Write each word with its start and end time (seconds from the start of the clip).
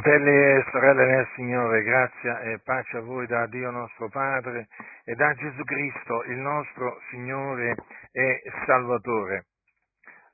Fratelli 0.00 0.30
e 0.30 0.64
sorelle 0.70 1.06
nel 1.06 1.28
Signore, 1.34 1.82
grazia 1.82 2.38
e 2.42 2.60
pace 2.60 2.98
a 2.98 3.00
voi 3.00 3.26
da 3.26 3.48
Dio 3.48 3.72
nostro 3.72 4.08
Padre 4.08 4.68
e 5.02 5.16
da 5.16 5.34
Gesù 5.34 5.64
Cristo, 5.64 6.22
il 6.26 6.36
nostro 6.36 7.00
Signore 7.10 7.74
e 8.12 8.42
Salvatore. 8.64 9.46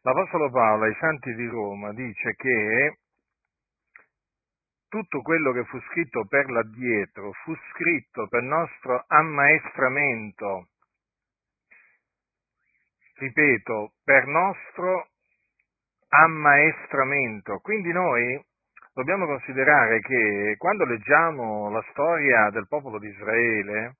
L'Apostolo 0.03 0.51
Paolo 0.51 0.85
ai 0.85 0.95
Santi 1.01 1.33
di 1.33 1.47
Roma 1.47 1.95
dice 1.95 2.35
che 2.35 2.99
tutto 4.91 5.23
quello 5.23 5.53
che 5.53 5.65
fu 5.65 5.81
scritto 5.89 6.27
per 6.27 6.51
l'addietro 6.51 7.33
fu 7.33 7.55
scritto 7.73 8.29
per 8.29 8.43
nostro 8.43 9.03
ammaestramento, 9.07 10.69
ripeto, 13.15 13.93
per 14.05 14.27
nostro 14.27 15.09
ammaestramento. 16.11 17.61
Quindi 17.61 17.93
noi 17.93 18.53
dobbiamo 18.95 19.27
considerare 19.27 19.99
che 20.01 20.55
quando 20.57 20.85
leggiamo 20.85 21.69
la 21.69 21.85
storia 21.91 22.49
del 22.51 22.67
popolo 22.69 22.99
di 22.99 23.09
Israele, 23.09 23.97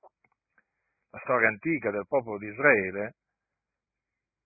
la 1.11 1.19
storia 1.19 1.49
antica 1.49 1.91
del 1.91 2.05
popolo 2.07 2.37
di 2.37 2.47
Israele, 2.47 3.15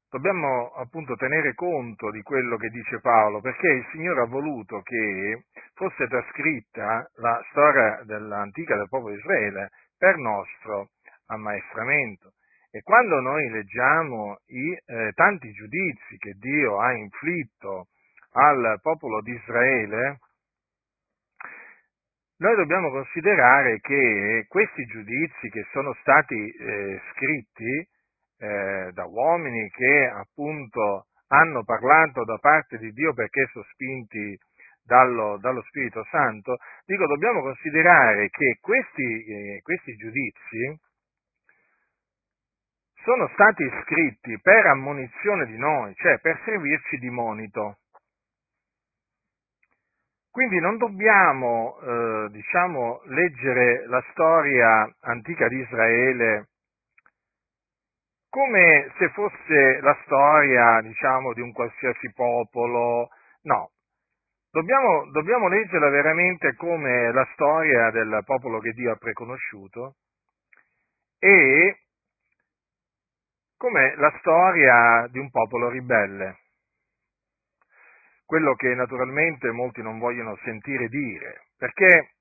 dobbiamo 0.10 0.72
appunto 0.72 1.16
tenere 1.16 1.54
conto 1.54 2.10
di 2.10 2.24
quello 2.24 2.58
che 2.58 2.70
dice 2.70 3.00
Paolo, 3.00 3.42
perché 3.42 3.68
il 3.68 3.88
Signore 3.92 4.22
ha 4.22 4.26
voluto 4.26 4.82
che 4.82 5.46
fosse 5.76 6.08
trascritta 6.08 7.08
la 7.18 7.40
storia 7.52 8.02
dell'antica 8.04 8.76
del 8.76 8.90
popolo 8.90 9.14
di 9.14 9.20
Israele 9.20 9.70
per 9.98 10.18
nostro 10.18 10.90
ammaestramento. 11.28 12.32
E 12.72 12.82
quando 12.82 13.20
noi 13.20 13.50
leggiamo 13.50 14.38
i 14.48 14.74
eh, 14.74 15.12
tanti 15.14 15.52
giudizi 15.52 16.18
che 16.18 16.34
Dio 16.40 16.80
ha 16.80 16.92
inflitto 16.94 17.88
al 18.32 18.80
popolo 18.82 19.22
di 19.22 19.32
Israele, 19.32 20.20
noi 22.40 22.56
dobbiamo 22.56 22.90
considerare 22.90 23.80
che 23.80 24.46
questi 24.48 24.86
giudizi 24.86 25.50
che 25.50 25.66
sono 25.72 25.94
stati 26.02 26.36
eh, 26.36 27.02
scritti 27.12 27.88
eh, 28.40 28.92
da 28.94 29.06
uomini 29.06 29.70
che 29.70 30.08
appunto 30.08 31.08
hanno 31.28 31.64
parlato 31.64 32.24
da 32.24 32.38
parte 32.38 32.78
di 32.78 32.92
Dio 32.92 33.14
perché 33.14 33.46
sospinti 33.52 34.38
dallo, 34.84 35.38
dallo 35.38 35.62
Spirito 35.64 36.06
Santo, 36.10 36.58
dico 36.86 37.06
dobbiamo 37.08 37.42
considerare 37.42 38.30
che 38.30 38.58
questi, 38.62 39.26
eh, 39.26 39.60
questi 39.62 39.96
giudizi 39.96 40.80
sono 43.04 43.30
stati 43.34 43.70
scritti 43.84 44.40
per 44.42 44.66
ammonizione 44.66 45.46
di 45.46 45.58
noi, 45.58 45.94
cioè 45.96 46.20
per 46.20 46.42
servirci 46.44 46.98
di 46.98 47.10
monito. 47.10 47.80
Quindi 50.40 50.62
non 50.62 50.78
dobbiamo, 50.78 51.78
eh, 51.82 52.30
diciamo, 52.32 53.02
leggere 53.08 53.86
la 53.88 54.02
storia 54.12 54.90
antica 55.02 55.50
di 55.50 55.58
Israele 55.58 56.48
come 58.30 58.90
se 58.98 59.10
fosse 59.10 59.82
la 59.82 60.00
storia, 60.06 60.80
diciamo, 60.80 61.34
di 61.34 61.42
un 61.42 61.52
qualsiasi 61.52 62.14
popolo, 62.14 63.10
no. 63.42 63.72
Dobbiamo, 64.50 65.12
dobbiamo 65.12 65.50
leggerla 65.50 65.90
veramente 65.90 66.56
come 66.56 67.12
la 67.12 67.28
storia 67.34 67.92
del 67.92 68.22
popolo 68.24 68.60
che 68.60 68.72
Dio 68.72 68.94
ha 68.94 68.96
preconosciuto 68.96 69.96
e 71.20 71.80
come 73.58 73.94
la 73.98 74.16
storia 74.20 75.06
di 75.12 75.20
un 75.20 75.30
popolo 75.32 75.68
ribelle 75.68 76.38
quello 78.30 78.54
che 78.54 78.76
naturalmente 78.76 79.50
molti 79.50 79.82
non 79.82 79.98
vogliono 79.98 80.38
sentire 80.44 80.88
dire, 80.88 81.48
perché 81.58 82.12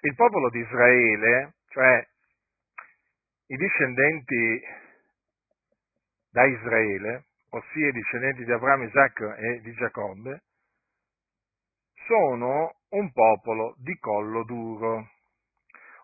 il 0.00 0.14
popolo 0.14 0.48
di 0.48 0.60
Israele, 0.60 1.56
cioè 1.68 2.02
i 3.48 3.56
discendenti 3.58 4.62
da 6.30 6.46
Israele, 6.46 7.26
ossia 7.50 7.88
i 7.88 7.92
discendenti 7.92 8.42
di 8.42 8.52
Abramo, 8.52 8.84
Isacco 8.84 9.34
e 9.34 9.60
di 9.60 9.70
Giacobbe, 9.74 10.44
sono 12.06 12.76
un 12.92 13.12
popolo 13.12 13.74
di 13.76 13.94
collo 13.98 14.44
duro. 14.44 15.10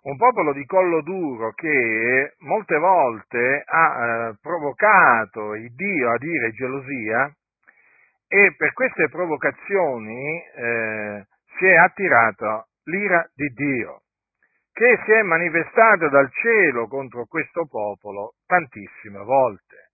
Un 0.02 0.16
popolo 0.18 0.52
di 0.52 0.66
collo 0.66 1.00
duro 1.00 1.52
che 1.52 2.34
molte 2.40 2.76
volte 2.76 3.62
ha 3.64 4.04
eh, 4.04 4.34
provocato 4.42 5.54
il 5.54 5.72
Dio 5.74 6.10
a 6.10 6.18
dire 6.18 6.52
gelosia 6.52 7.34
e 8.32 8.54
per 8.56 8.72
queste 8.74 9.08
provocazioni 9.08 10.40
eh, 10.40 11.26
si 11.58 11.66
è 11.66 11.74
attirata 11.74 12.64
l'ira 12.84 13.28
di 13.34 13.48
Dio, 13.48 14.02
che 14.72 15.00
si 15.04 15.10
è 15.10 15.22
manifestata 15.22 16.08
dal 16.08 16.30
cielo 16.30 16.86
contro 16.86 17.26
questo 17.26 17.66
popolo 17.66 18.34
tantissime 18.46 19.18
volte. 19.18 19.90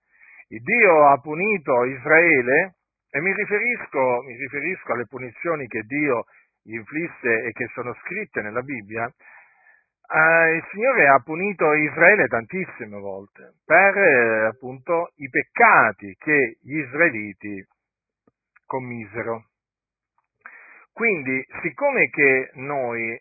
Il 0.48 0.60
Dio 0.60 1.08
ha 1.08 1.16
punito 1.16 1.84
Israele 1.84 2.74
e 3.10 3.20
mi 3.22 3.32
riferisco, 3.32 4.22
mi 4.22 4.36
riferisco 4.36 4.92
alle 4.92 5.06
punizioni 5.06 5.66
che 5.66 5.80
Dio 5.86 6.24
inflisse 6.64 7.42
e 7.42 7.52
che 7.52 7.70
sono 7.72 7.94
scritte 8.04 8.42
nella 8.42 8.60
Bibbia, 8.60 9.06
eh, 9.06 10.56
il 10.56 10.64
Signore 10.72 11.08
ha 11.08 11.18
punito 11.20 11.72
Israele 11.72 12.28
tantissime 12.28 12.98
volte 12.98 13.54
per 13.64 13.96
eh, 13.96 14.46
appunto 14.46 15.12
i 15.16 15.28
peccati 15.30 16.14
che 16.18 16.58
gli 16.60 16.76
israeliti 16.76 17.64
commisero. 18.66 19.46
Quindi, 20.92 21.44
siccome 21.62 22.08
che 22.10 22.50
noi, 22.54 23.20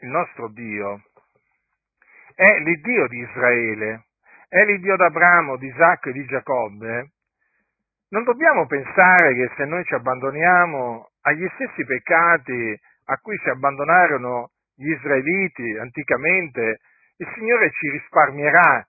il 0.00 0.08
nostro 0.08 0.48
Dio, 0.48 1.02
è 2.34 2.58
l'Iddio 2.60 3.06
di 3.08 3.18
Israele, 3.18 4.06
è 4.48 4.64
l'Iddio 4.64 4.96
d'Abramo, 4.96 5.56
di 5.56 5.66
Isacco 5.66 6.08
e 6.08 6.12
di 6.12 6.24
Giacobbe, 6.26 7.12
non 8.08 8.24
dobbiamo 8.24 8.66
pensare 8.66 9.34
che 9.34 9.50
se 9.56 9.64
noi 9.64 9.84
ci 9.84 9.94
abbandoniamo 9.94 11.10
agli 11.22 11.48
stessi 11.54 11.84
peccati 11.84 12.78
a 13.06 13.16
cui 13.18 13.38
si 13.38 13.48
abbandonarono 13.48 14.50
gli 14.74 14.90
israeliti 14.90 15.76
anticamente, 15.78 16.80
il 17.16 17.30
Signore 17.34 17.70
ci 17.70 17.90
risparmierà 17.90 18.86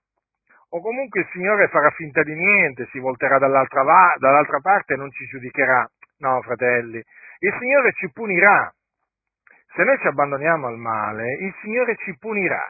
o 0.76 0.82
comunque 0.82 1.22
il 1.22 1.28
Signore 1.32 1.68
farà 1.68 1.92
finta 1.92 2.24
di 2.24 2.34
niente, 2.34 2.88
si 2.92 2.98
volterà 2.98 3.38
dall'altra, 3.38 3.84
va, 3.84 4.16
dall'altra 4.18 4.60
parte 4.60 4.94
e 4.94 4.98
non 4.98 5.12
ci 5.12 5.26
giudicherà. 5.26 5.88
No, 6.18 6.42
fratelli, 6.42 6.98
il 6.98 7.56
Signore 7.60 7.92
ci 7.94 8.10
punirà. 8.12 8.74
Se 9.76 9.84
noi 9.84 9.98
ci 10.00 10.08
abbandoniamo 10.08 10.68
al 10.68 10.78
male, 10.78 11.34
il 11.42 11.54
Signore 11.62 11.96
ci 11.98 12.16
punirà. 12.18 12.64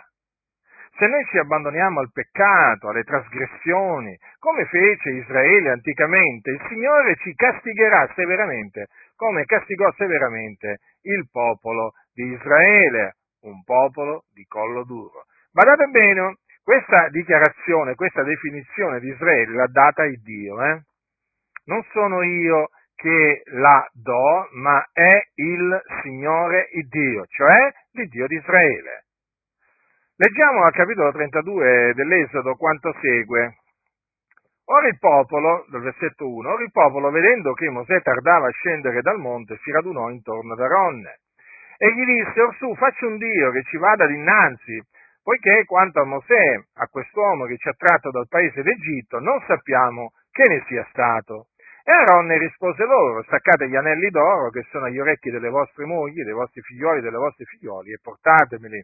Se 0.98 1.08
noi 1.08 1.24
ci 1.26 1.38
abbandoniamo 1.38 2.02
al 2.02 2.12
peccato, 2.12 2.90
alle 2.90 3.04
trasgressioni, 3.04 4.18
come 4.38 4.66
fece 4.66 5.10
Israele 5.10 5.72
anticamente, 5.72 6.52
il 6.52 6.62
Signore 6.68 7.16
ci 7.16 7.34
castigherà 7.34 8.12
severamente, 8.16 8.88
come 9.16 9.46
castigò 9.46 9.90
severamente 9.94 10.80
il 11.04 11.30
popolo 11.32 11.94
di 12.14 12.34
Israele, 12.34 13.16
un 13.44 13.64
popolo 13.64 14.26
di 14.34 14.44
collo 14.44 14.84
duro. 14.84 15.24
Badate 15.54 15.86
bene, 15.86 16.38
questa 16.64 17.10
dichiarazione, 17.10 17.96
questa 17.96 18.24
definizione 18.24 19.00
di 19.00 19.10
Israele 19.10 19.54
l'ha 19.54 19.68
data 19.68 20.06
il 20.06 20.22
Dio, 20.22 20.64
eh? 20.64 20.82
non 21.66 21.84
sono 21.92 22.22
io 22.24 22.70
che 22.96 23.44
la 23.46 23.86
do, 23.92 24.48
ma 24.54 24.88
è 24.94 25.22
il 25.36 25.82
Signore 26.02 26.70
il 26.74 26.88
Dio, 26.88 27.26
cioè 27.28 27.72
il 27.94 28.08
Dio 28.10 28.28
di 28.28 28.36
Israele. 28.36 29.06
Leggiamo 30.16 30.64
al 30.64 30.72
capitolo 30.72 31.12
32 31.12 31.94
dell'Esodo 31.96 32.56
quanto 32.56 32.96
segue. 33.02 33.58
Ora 34.66 34.88
il 34.88 34.98
popolo, 34.98 35.66
dal 35.70 35.82
versetto 35.82 36.30
1, 36.30 36.50
ora 36.50 36.64
il 36.64 36.72
popolo, 36.72 37.10
vedendo 37.10 37.52
che 37.54 37.70
Mosè 37.70 38.02
tardava 38.02 38.48
a 38.48 38.52
scendere 38.52 39.02
dal 39.02 39.20
monte, 39.20 39.60
si 39.64 39.72
radunò 39.72 40.10
intorno 40.10 40.54
ad 40.54 40.62
Aronne 40.62 41.20
e 41.78 41.94
gli 41.94 42.06
disse, 42.06 42.40
orsù, 42.40 42.74
facci 42.76 43.04
un 43.04 43.18
Dio 43.18 43.52
che 43.52 43.64
ci 43.64 43.78
vada 43.78 44.06
dinanzi 44.06 44.82
poiché 45.24 45.64
quanto 45.66 46.02
a 46.02 46.06
Mosè, 46.06 46.62
a 46.76 46.88
quest'uomo 46.88 47.46
che 47.46 47.58
ci 47.58 47.70
ha 47.70 47.74
tratto 47.74 48.12
dal 48.12 48.28
paese 48.28 48.62
d'Egitto, 48.62 49.20
non 49.20 49.42
sappiamo 49.48 50.12
che 50.30 50.44
ne 50.48 50.64
sia 50.68 50.86
stato. 50.92 51.48
E 51.84 51.92
Aaronne 51.92 52.38
rispose 52.38 52.86
loro, 52.86 53.24
staccate 53.24 53.68
gli 53.68 53.76
anelli 53.76 54.10
d'oro 54.10 54.50
che 54.50 54.66
sono 54.70 54.86
agli 54.86 55.00
orecchi 55.00 55.30
delle 55.30 55.50
vostre 55.50 55.86
mogli, 55.86 56.24
dei 56.24 56.34
vostri 56.34 56.62
figlioli 56.62 57.02
delle 57.02 57.18
vostre 57.18 57.46
figlioli, 57.46 57.92
e 57.92 58.00
portatemeli. 58.02 58.82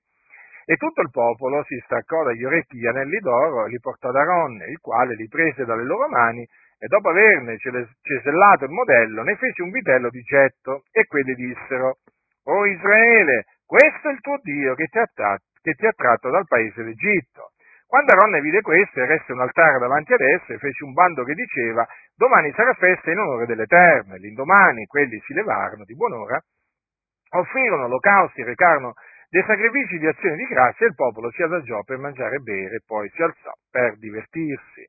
E 0.66 0.76
tutto 0.76 1.02
il 1.02 1.10
popolo 1.10 1.64
si 1.64 1.80
staccò 1.86 2.24
dagli 2.24 2.44
orecchi 2.44 2.78
gli 2.78 2.86
anelli 2.86 3.20
d'oro 3.20 3.66
e 3.66 3.70
li 3.70 3.80
portò 3.80 4.10
ad 4.10 4.16
Aaronne, 4.16 4.66
il 4.66 4.80
quale 4.80 5.16
li 5.16 5.28
prese 5.28 5.66
dalle 5.66 5.84
loro 5.84 6.08
mani 6.08 6.46
e 6.78 6.88
dopo 6.88 7.10
averne 7.10 7.58
cesellato 7.58 8.64
il 8.64 8.72
modello 8.72 9.24
ne 9.24 9.36
fece 9.36 9.62
un 9.64 9.70
vitello 9.70 10.10
di 10.10 10.22
getto 10.22 10.84
e 10.92 11.06
quelli 11.08 11.34
dissero, 11.36 11.98
O 12.44 12.66
Israele, 12.66 13.46
questo 13.70 14.10
è 14.10 14.14
il 14.14 14.20
tuo 14.22 14.40
Dio 14.42 14.74
che 14.74 14.88
ti 14.88 14.98
ha 14.98 15.06
che 15.62 15.74
ti 15.76 15.86
ha 15.86 15.94
tratto 15.94 16.32
dal 16.32 16.48
paese 16.48 16.84
d'Egitto. 16.84 17.52
Quando 17.86 18.14
Aronne 18.14 18.42
vide 18.42 18.62
questo, 18.62 19.00
eresse 19.00 19.32
un 19.32 19.42
altare 19.42 19.78
davanti 19.78 20.14
ad 20.14 20.22
esso 20.22 20.54
e 20.54 20.58
fece 20.58 20.84
un 20.84 20.94
bando 20.94 21.24
che 21.24 21.36
diceva 21.36 21.86
domani 22.16 22.52
sarà 22.54 22.74
festa 22.74 23.12
in 23.12 23.20
onore 23.20 23.46
dell'Eterno. 23.46 24.16
L'indomani 24.16 24.86
quelli 24.86 25.20
si 25.22 25.34
levarono 25.34 25.84
di 25.84 25.94
buon'ora 25.94 26.42
offrirono 27.32 27.86
olocausti, 27.86 28.42
recarono 28.42 28.94
dei 29.30 29.44
sacrifici 29.46 30.00
di 30.00 30.08
azione 30.08 30.36
di 30.36 30.46
grazia 30.46 30.88
e 30.88 30.90
il 30.90 30.96
popolo 30.96 31.30
si 31.30 31.44
adagiò 31.44 31.84
per 31.84 32.00
mangiare 32.00 32.38
e 32.38 32.40
bere 32.40 32.76
e 32.78 32.82
poi 32.84 33.08
si 33.10 33.22
alzò 33.22 33.52
per 33.70 33.98
divertirsi. 33.98 34.82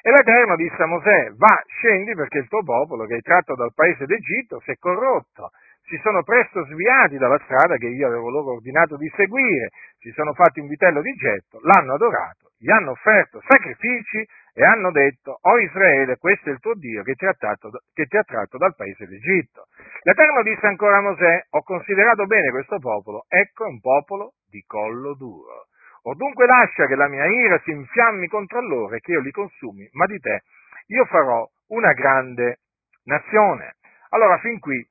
E 0.00 0.10
l'Eterno 0.10 0.56
disse 0.56 0.82
a 0.82 0.86
Mosè, 0.86 1.32
va, 1.36 1.62
scendi 1.66 2.14
perché 2.14 2.38
il 2.38 2.48
tuo 2.48 2.62
popolo 2.64 3.04
che 3.04 3.14
hai 3.14 3.20
tratto 3.20 3.54
dal 3.54 3.72
paese 3.74 4.06
d'Egitto 4.06 4.60
si 4.60 4.70
è 4.70 4.76
corrotto, 4.78 5.50
si 5.92 6.00
sono 6.02 6.22
presto 6.22 6.64
sviati 6.64 7.18
dalla 7.18 7.38
strada 7.44 7.76
che 7.76 7.88
io 7.88 8.06
avevo 8.06 8.30
loro 8.30 8.52
ordinato 8.52 8.96
di 8.96 9.12
seguire, 9.14 9.68
si 9.98 10.10
sono 10.12 10.32
fatti 10.32 10.60
un 10.60 10.66
vitello 10.66 11.02
di 11.02 11.12
getto, 11.12 11.60
l'hanno 11.60 11.92
adorato, 11.92 12.52
gli 12.56 12.70
hanno 12.70 12.92
offerto 12.92 13.42
sacrifici 13.46 14.26
e 14.54 14.64
hanno 14.64 14.90
detto, 14.90 15.36
o 15.38 15.50
oh 15.50 15.58
Israele, 15.58 16.16
questo 16.16 16.48
è 16.48 16.52
il 16.52 16.60
tuo 16.60 16.72
Dio 16.74 17.02
che 17.02 17.12
ti, 17.12 17.26
tratto, 17.36 17.68
che 17.92 18.06
ti, 18.06 18.16
ha 18.16 18.22
tratto 18.22 18.56
dal 18.56 18.74
paese 18.74 19.06
d'Egitto. 19.06 19.66
L'Eterno 20.04 20.42
disse 20.42 20.66
ancora 20.66 20.96
a 20.96 21.02
Mosè, 21.02 21.44
ho 21.50 21.62
considerato 21.62 22.24
bene 22.24 22.50
questo 22.50 22.78
popolo, 22.78 23.26
ecco 23.28 23.66
un 23.66 23.78
popolo 23.78 24.32
di 24.48 24.62
collo 24.66 25.14
duro. 25.14 25.66
O 26.04 26.14
dunque 26.14 26.46
lascia 26.46 26.86
che 26.86 26.94
la 26.94 27.06
mia 27.06 27.26
ira 27.26 27.60
si 27.64 27.70
infiammi 27.70 28.28
contro 28.28 28.62
loro 28.62 28.94
e 28.94 29.00
che 29.00 29.12
io 29.12 29.20
li 29.20 29.30
consumi, 29.30 29.86
ma 29.92 30.06
di 30.06 30.18
te 30.18 30.42
io 30.86 31.04
farò 31.04 31.46
una 31.68 31.92
grande 31.92 32.60
nazione. 33.04 33.76
Allora, 34.08 34.38
fin 34.38 34.58
qui. 34.58 34.86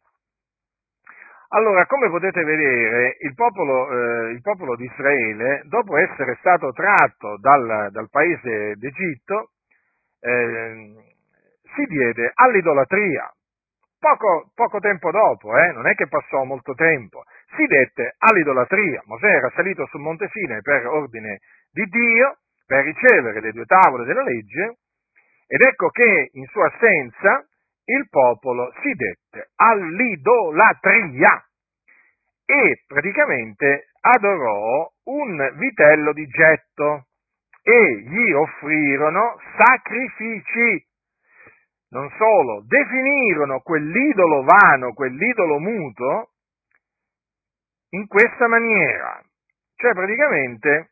Allora, 1.53 1.85
come 1.85 2.09
potete 2.09 2.45
vedere, 2.45 3.17
il 3.19 3.33
popolo, 3.35 3.91
eh, 3.91 4.31
il 4.31 4.41
popolo 4.41 4.77
di 4.77 4.85
Israele, 4.85 5.63
dopo 5.65 5.97
essere 5.97 6.37
stato 6.39 6.71
tratto 6.71 7.37
dal, 7.41 7.89
dal 7.91 8.09
paese 8.09 8.75
d'Egitto, 8.77 9.49
eh, 10.21 10.93
si 11.75 11.83
diede 11.89 12.31
all'idolatria. 12.35 13.29
Poco, 13.99 14.51
poco 14.55 14.79
tempo 14.79 15.11
dopo, 15.11 15.57
eh, 15.57 15.73
non 15.73 15.87
è 15.87 15.93
che 15.93 16.07
passò 16.07 16.45
molto 16.45 16.73
tempo, 16.73 17.23
si 17.57 17.65
dette 17.65 18.15
all'idolatria. 18.17 19.01
Mosè 19.05 19.27
era 19.27 19.51
salito 19.53 19.85
sul 19.87 19.99
Monte 19.99 20.29
Sinai 20.31 20.61
per 20.61 20.87
ordine 20.87 21.39
di 21.69 21.83
Dio, 21.83 22.37
per 22.65 22.85
ricevere 22.85 23.41
le 23.41 23.51
due 23.51 23.65
tavole 23.65 24.05
della 24.05 24.23
legge, 24.23 24.77
ed 25.47 25.59
ecco 25.59 25.89
che 25.89 26.29
in 26.31 26.45
sua 26.45 26.67
assenza 26.67 27.45
il 27.85 28.07
popolo 28.09 28.71
si 28.81 28.93
dette 28.93 29.51
all'idolatria 29.55 31.45
e 32.45 32.83
praticamente 32.85 33.89
adorò 34.01 34.91
un 35.05 35.53
vitello 35.57 36.13
di 36.13 36.25
getto 36.27 37.07
e 37.63 38.01
gli 38.01 38.31
offrirono 38.31 39.37
sacrifici. 39.57 40.85
Non 41.89 42.09
solo, 42.17 42.63
definirono 42.65 43.59
quell'idolo 43.59 44.43
vano, 44.43 44.93
quell'idolo 44.93 45.59
muto, 45.59 46.29
in 47.89 48.07
questa 48.07 48.47
maniera, 48.47 49.21
cioè 49.75 49.93
praticamente 49.93 50.91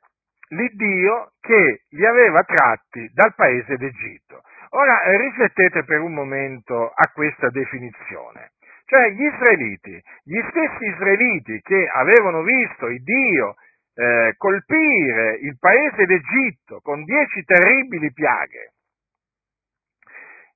l'Iddio 0.50 1.32
che 1.40 1.84
li 1.90 2.06
aveva 2.06 2.44
tratti 2.44 3.10
dal 3.14 3.34
paese 3.36 3.78
d'Egitto. 3.78 4.42
Ora 4.72 5.18
riflettete 5.18 5.84
per 5.84 6.00
un 6.00 6.14
momento 6.14 6.92
a 6.94 7.12
questa 7.12 7.50
definizione. 7.50 8.52
Cioè 8.86 9.10
gli 9.12 9.24
israeliti, 9.24 10.02
gli 10.24 10.40
stessi 10.50 10.86
israeliti 10.86 11.60
che 11.62 11.88
avevano 11.88 12.42
visto 12.42 12.88
il 12.88 13.04
Dio 13.04 13.56
eh, 13.96 14.34
colpire 14.38 15.38
il 15.42 15.58
paese 15.60 16.06
d'Egitto 16.06 16.80
con 16.82 17.04
dieci 17.04 17.44
terribili 17.44 18.12
piaghe, 18.12 18.74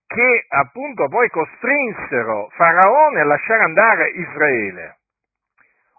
che 0.07 0.45
appunto 0.49 1.07
poi 1.09 1.29
costrinsero 1.29 2.49
Faraone 2.53 3.21
a 3.21 3.25
lasciare 3.25 3.63
andare 3.63 4.09
Israele. 4.09 4.97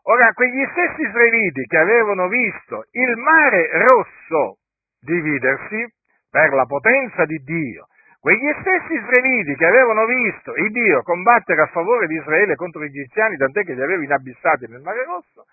Ora, 0.07 0.33
quegli 0.35 0.65
stessi 0.71 1.03
israeliti 1.03 1.65
che 1.67 1.79
avevano 1.79 2.29
visto 2.29 2.87
il 2.91 3.17
mare 3.17 3.69
rosso 3.87 4.59
dividersi 5.01 5.87
per 6.31 6.53
la 6.53 6.67
potenza 6.67 7.25
di 7.25 7.39
Dio, 7.39 7.87
quegli 8.25 8.51
stessi 8.61 8.95
israeliti 8.95 9.55
che 9.55 9.67
avevano 9.67 10.07
visto 10.07 10.55
il 10.55 10.71
Dio 10.71 11.03
combattere 11.03 11.61
a 11.61 11.67
favore 11.67 12.07
di 12.07 12.15
Israele 12.15 12.57
contro 12.57 12.81
gli 12.81 12.87
egiziani, 12.87 13.37
tant'è 13.37 13.65
che 13.65 13.75
li 13.75 13.83
aveva 13.83 14.03
inabissati 14.03 14.67
nel 14.67 14.81
mare 14.81 15.05
rosso, 15.05 15.45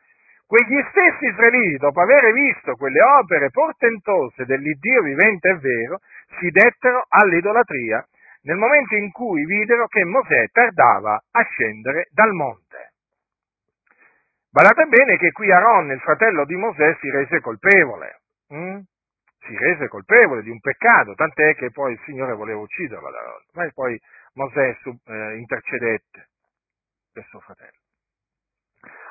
quegli 0.47 0.81
stessi 0.89 1.25
israeliti, 1.25 1.75
dopo 1.75 1.99
aver 1.99 2.31
visto 2.31 2.77
quelle 2.77 3.01
opere 3.19 3.49
portentose 3.49 4.45
dell'Iddio 4.45 5.01
vivente 5.01 5.49
e 5.49 5.57
vero, 5.57 5.99
si 6.39 6.49
dettero 6.49 7.03
all'idolatria 7.09 8.07
nel 8.43 8.55
momento 8.55 8.95
in 8.95 9.11
cui 9.11 9.43
videro 9.43 9.87
che 9.87 10.05
Mosè 10.05 10.47
tardava 10.53 11.21
a 11.29 11.43
scendere 11.43 12.07
dal 12.13 12.31
monte. 12.31 12.93
Badate 14.49 14.85
bene 14.85 15.17
che 15.17 15.33
qui 15.33 15.51
Aaron, 15.51 15.91
il 15.91 15.99
fratello 15.99 16.45
di 16.45 16.55
Mosè, 16.55 16.95
si 17.01 17.09
rese 17.09 17.41
colpevole. 17.41 18.21
Hm? 18.47 18.79
Si 19.41 19.57
rese 19.57 19.87
colpevole 19.87 20.43
di 20.43 20.49
un 20.49 20.59
peccato, 20.59 21.13
tant'è 21.15 21.55
che 21.55 21.71
poi 21.71 21.93
il 21.93 22.01
Signore 22.05 22.33
voleva 22.33 22.59
ucciderlo. 22.59 23.09
Ma 23.53 23.69
poi 23.73 23.99
Mosè 24.33 24.77
eh, 25.05 25.35
intercedette 25.37 26.29
per 27.11 27.23
suo 27.25 27.39
fratello. 27.39 27.79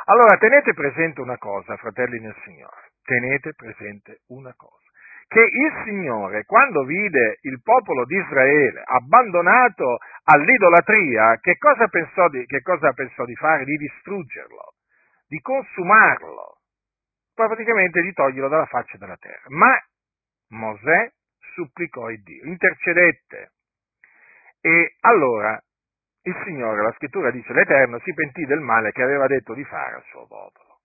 Allora 0.07 0.37
tenete 0.39 0.73
presente 0.73 1.21
una 1.21 1.37
cosa, 1.37 1.77
fratelli 1.77 2.21
nel 2.21 2.35
Signore, 2.45 2.93
tenete 3.05 3.53
presente 3.55 4.23
una 4.29 4.53
cosa, 4.57 4.89
che 5.29 5.41
il 5.41 5.83
Signore, 5.85 6.45
quando 6.45 6.85
vide 6.85 7.39
il 7.43 7.61
popolo 7.63 8.05
di 8.07 8.17
Israele 8.17 8.83
abbandonato 8.85 9.99
all'idolatria, 10.25 11.39
che 11.41 11.57
cosa 11.59 11.87
pensò 11.87 12.29
di, 12.29 12.45
cosa 12.63 12.93
pensò 12.93 13.25
di 13.25 13.37
fare? 13.37 13.65
Di 13.65 13.77
distruggerlo 13.77 14.75
di 15.31 15.39
consumarlo, 15.41 16.59
poi 17.35 17.47
praticamente 17.47 18.03
di 18.03 18.13
toglierlo 18.13 18.49
dalla 18.49 18.67
faccia 18.67 18.99
della 18.99 19.17
terra. 19.17 19.47
Ma 19.47 19.79
Mosè 20.51 21.11
supplicò 21.55 22.11
il 22.11 22.23
Dio, 22.23 22.45
intercedette. 22.45 23.53
E 24.61 24.97
allora 25.01 25.61
il 26.23 26.37
Signore, 26.45 26.83
la 26.83 26.93
scrittura 26.93 27.31
dice, 27.31 27.53
l'Eterno 27.53 27.99
si 28.01 28.13
pentì 28.15 28.45
del 28.45 28.61
male 28.61 28.93
che 28.93 29.03
aveva 29.03 29.27
detto 29.27 29.55
di 29.55 29.65
fare 29.65 29.97
al 29.97 30.05
suo 30.05 30.27
popolo. 30.27 30.79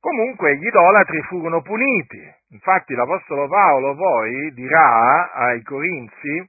Comunque 0.00 0.56
gli 0.56 0.66
idolatri 0.66 1.20
furono 1.22 1.60
puniti. 1.60 2.22
Infatti 2.50 2.94
l'Apostolo 2.94 3.48
Paolo 3.48 3.94
poi 3.94 4.52
dirà 4.54 5.32
ai 5.32 5.62
Corinzi, 5.62 6.48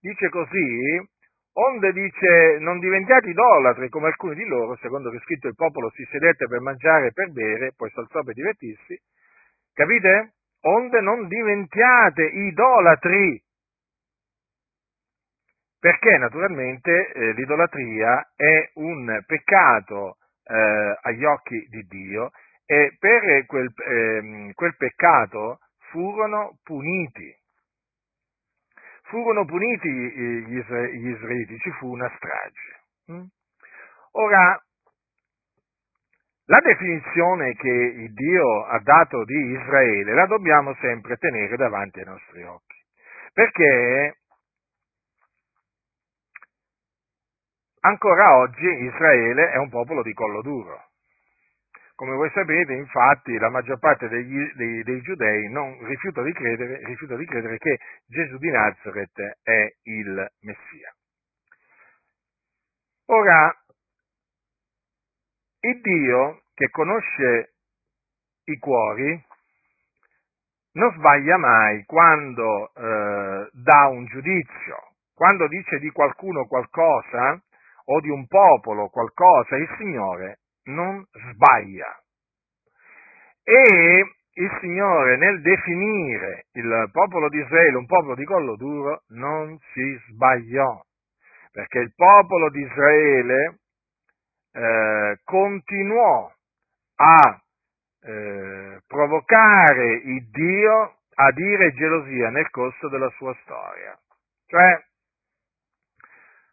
dice 0.00 0.28
così, 0.28 1.12
Onde 1.56 1.92
dice, 1.92 2.58
non 2.58 2.80
diventiate 2.80 3.30
idolatri 3.30 3.88
come 3.88 4.08
alcuni 4.08 4.34
di 4.34 4.44
loro, 4.44 4.76
secondo 4.80 5.08
che 5.10 5.18
è 5.18 5.20
scritto 5.20 5.46
il 5.46 5.54
popolo 5.54 5.88
si 5.90 6.04
sedette 6.10 6.48
per 6.48 6.58
mangiare 6.58 7.06
e 7.06 7.12
per 7.12 7.30
bere, 7.30 7.72
poi 7.76 7.90
si 7.90 7.98
alzò 8.00 8.24
per 8.24 8.34
divertirsi. 8.34 9.00
Capite? 9.72 10.32
Onde 10.66 11.00
non 11.00 11.26
diventiate 11.28 12.24
idolatri. 12.24 13.42
Perché 15.78 16.16
naturalmente 16.16 17.12
eh, 17.12 17.32
l'idolatria 17.32 18.32
è 18.34 18.70
un 18.74 19.22
peccato 19.26 20.16
eh, 20.44 20.98
agli 21.02 21.24
occhi 21.24 21.66
di 21.68 21.82
Dio 21.82 22.30
e 22.64 22.96
per 22.98 23.44
quel, 23.44 23.70
eh, 23.86 24.52
quel 24.54 24.76
peccato 24.76 25.58
furono 25.90 26.58
puniti 26.62 27.42
furono 29.04 29.44
puniti 29.44 29.88
gli, 29.88 30.56
israeliti, 30.56 31.58
ci 31.58 31.70
fu 31.72 31.92
una 31.92 32.10
strage. 32.16 32.82
Mm? 33.12 33.24
Ora, 34.12 34.63
la 36.46 36.60
definizione 36.60 37.54
che 37.54 38.10
Dio 38.12 38.64
ha 38.64 38.78
dato 38.80 39.24
di 39.24 39.52
Israele 39.52 40.12
la 40.12 40.26
dobbiamo 40.26 40.74
sempre 40.80 41.16
tenere 41.16 41.56
davanti 41.56 42.00
ai 42.00 42.06
nostri 42.06 42.42
occhi, 42.42 42.76
perché 43.32 44.18
ancora 47.80 48.36
oggi 48.36 48.66
Israele 48.66 49.52
è 49.52 49.56
un 49.56 49.70
popolo 49.70 50.02
di 50.02 50.12
collo 50.12 50.42
duro. 50.42 50.88
Come 51.94 52.16
voi 52.16 52.28
sapete, 52.34 52.72
infatti, 52.72 53.38
la 53.38 53.50
maggior 53.50 53.78
parte 53.78 54.08
degli, 54.08 54.52
dei, 54.54 54.82
dei, 54.82 55.00
giudei 55.00 55.48
non 55.48 55.78
rifiuta 55.86 56.22
di, 56.22 56.32
credere, 56.32 56.84
rifiuta 56.84 57.14
di 57.14 57.24
credere 57.24 57.56
che 57.56 57.78
Gesù 58.06 58.36
di 58.38 58.50
Nazareth 58.50 59.38
è 59.42 59.76
il 59.82 60.28
Messia. 60.40 60.92
Ora, 63.06 63.63
il 65.64 65.80
Dio 65.80 66.42
che 66.54 66.68
conosce 66.68 67.54
i 68.44 68.58
cuori 68.58 69.24
non 70.72 70.92
sbaglia 70.92 71.36
mai 71.38 71.84
quando 71.84 72.72
eh, 72.74 73.48
dà 73.52 73.86
un 73.86 74.04
giudizio, 74.06 74.76
quando 75.14 75.46
dice 75.46 75.78
di 75.78 75.90
qualcuno 75.90 76.46
qualcosa 76.46 77.40
o 77.86 78.00
di 78.00 78.10
un 78.10 78.26
popolo 78.26 78.88
qualcosa, 78.88 79.56
il 79.56 79.68
Signore 79.78 80.40
non 80.64 81.04
sbaglia. 81.30 82.02
E 83.42 84.04
il 84.36 84.58
Signore 84.60 85.16
nel 85.16 85.40
definire 85.42 86.46
il 86.52 86.88
popolo 86.90 87.28
di 87.28 87.38
Israele 87.38 87.76
un 87.76 87.86
popolo 87.86 88.14
di 88.16 88.24
collo 88.24 88.56
duro 88.56 89.02
non 89.08 89.56
si 89.72 89.96
sbagliò, 90.08 90.82
perché 91.52 91.78
il 91.78 91.94
popolo 91.94 92.50
di 92.50 92.60
Israele 92.60 93.60
eh, 94.54 95.18
continuò 95.24 96.32
a 96.96 97.42
eh, 98.02 98.80
provocare 98.86 99.94
il 99.94 100.28
Dio 100.30 100.98
a 101.16 101.32
dire 101.32 101.74
gelosia 101.74 102.30
nel 102.30 102.48
corso 102.50 102.88
della 102.88 103.10
sua 103.16 103.34
storia. 103.42 103.98
Cioè, 104.46 104.84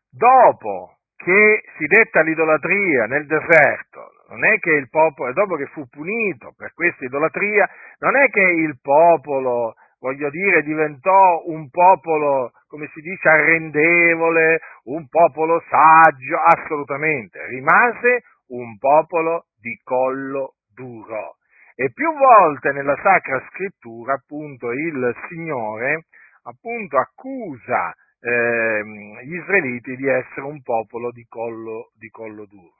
dopo 0.10 0.98
che 1.16 1.62
si 1.78 1.86
detta 1.86 2.22
l'idolatria 2.22 3.06
nel 3.06 3.28
deserto, 3.28 4.12
non 4.30 4.44
è 4.46 4.58
che 4.60 4.72
il 4.72 4.90
popolo, 4.90 5.32
dopo 5.34 5.56
che 5.56 5.68
fu 5.68 5.88
punito 5.88 6.54
per 6.58 6.74
questa 6.74 7.06
idolatria, 7.06 7.70
non 8.00 8.16
è 8.16 8.30
che 8.30 8.42
il 8.42 8.80
popolo, 8.82 9.76
voglio 10.00 10.30
dire, 10.30 10.64
diventò 10.64 11.44
un 11.46 11.70
popolo, 11.70 12.54
come 12.72 12.90
si 12.94 13.02
dice, 13.02 13.28
arrendevole, 13.28 14.62
un 14.86 15.06
popolo 15.10 15.62
saggio, 15.70 16.40
assolutamente, 16.40 17.46
rimase 17.48 18.24
un 18.48 18.78
popolo 18.78 19.48
di 19.60 19.78
collo 19.84 20.56
duro. 20.74 21.36
E 21.76 21.92
più 21.92 22.16
volte 22.16 22.72
nella 22.72 22.96
Sacra 23.04 23.44
Scrittura, 23.50 24.14
appunto, 24.14 24.72
il 24.72 25.14
Signore, 25.28 26.06
appunto, 26.44 26.98
accusa 26.98 27.94
eh, 28.22 28.84
gli 29.26 29.36
israeliti 29.36 29.98
di 29.98 30.08
essere 30.08 30.44
un 30.44 30.62
popolo 30.62 31.12
di 31.12 31.26
collo, 31.28 31.92
di 31.98 32.08
collo 32.08 32.46
duro. 32.46 32.76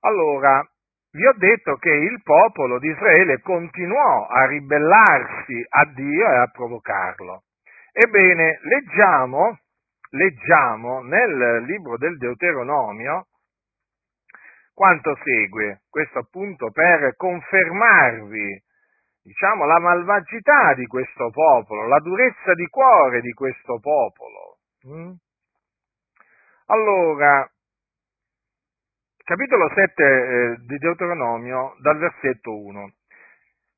Allora, 0.00 0.64
vi 1.10 1.26
ho 1.26 1.34
detto 1.36 1.74
che 1.76 1.90
il 1.90 2.22
popolo 2.22 2.78
di 2.78 2.88
Israele 2.88 3.40
continuò 3.40 4.26
a 4.26 4.46
ribellarsi 4.46 5.64
a 5.68 5.86
Dio 5.86 6.30
e 6.30 6.36
a 6.36 6.46
provocarlo. 6.52 7.42
Ebbene, 7.96 8.58
leggiamo, 8.62 9.56
leggiamo 10.10 11.00
nel 11.02 11.62
libro 11.62 11.96
del 11.96 12.18
Deuteronomio 12.18 13.28
quanto 14.72 15.16
segue, 15.22 15.82
questo 15.88 16.18
appunto 16.18 16.72
per 16.72 17.14
confermarvi, 17.14 18.60
diciamo, 19.22 19.64
la 19.64 19.78
malvagità 19.78 20.74
di 20.74 20.86
questo 20.86 21.30
popolo, 21.30 21.86
la 21.86 22.00
durezza 22.00 22.52
di 22.54 22.66
cuore 22.66 23.20
di 23.20 23.32
questo 23.32 23.78
popolo. 23.78 24.58
Mm? 24.88 25.12
Allora, 26.66 27.48
capitolo 29.22 29.70
7 29.72 30.02
eh, 30.02 30.56
di 30.66 30.78
Deuteronomio, 30.78 31.76
dal 31.80 31.98
versetto 31.98 32.58
1. 32.58 32.92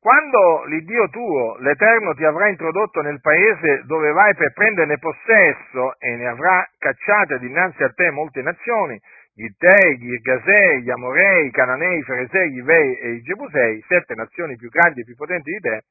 Quando 0.06 0.62
l'Iddio 0.66 1.08
tuo, 1.08 1.56
l'Eterno, 1.58 2.14
ti 2.14 2.22
avrà 2.22 2.46
introdotto 2.46 3.00
nel 3.00 3.20
paese 3.20 3.82
dove 3.86 4.12
vai 4.12 4.36
per 4.36 4.52
prenderne 4.52 4.98
possesso 4.98 5.98
e 5.98 6.14
ne 6.14 6.28
avrà 6.28 6.64
cacciate 6.78 7.40
dinanzi 7.40 7.82
a 7.82 7.90
te 7.90 8.12
molte 8.12 8.40
nazioni, 8.40 8.96
gli 9.34 9.48
Tei, 9.58 9.98
gli 9.98 10.12
Irgasei, 10.12 10.82
gli 10.82 10.90
Amorei, 10.90 11.48
i 11.48 11.50
Cananei, 11.50 11.98
i 11.98 12.02
Feresei, 12.04 12.52
gli 12.52 12.58
Ivei 12.58 12.94
e 12.98 13.08
i 13.14 13.22
Gebusei, 13.22 13.84
sette 13.88 14.14
nazioni 14.14 14.54
più 14.54 14.68
grandi 14.68 15.00
e 15.00 15.04
più 15.04 15.16
potenti 15.16 15.50
di 15.50 15.58
te, 15.58 15.82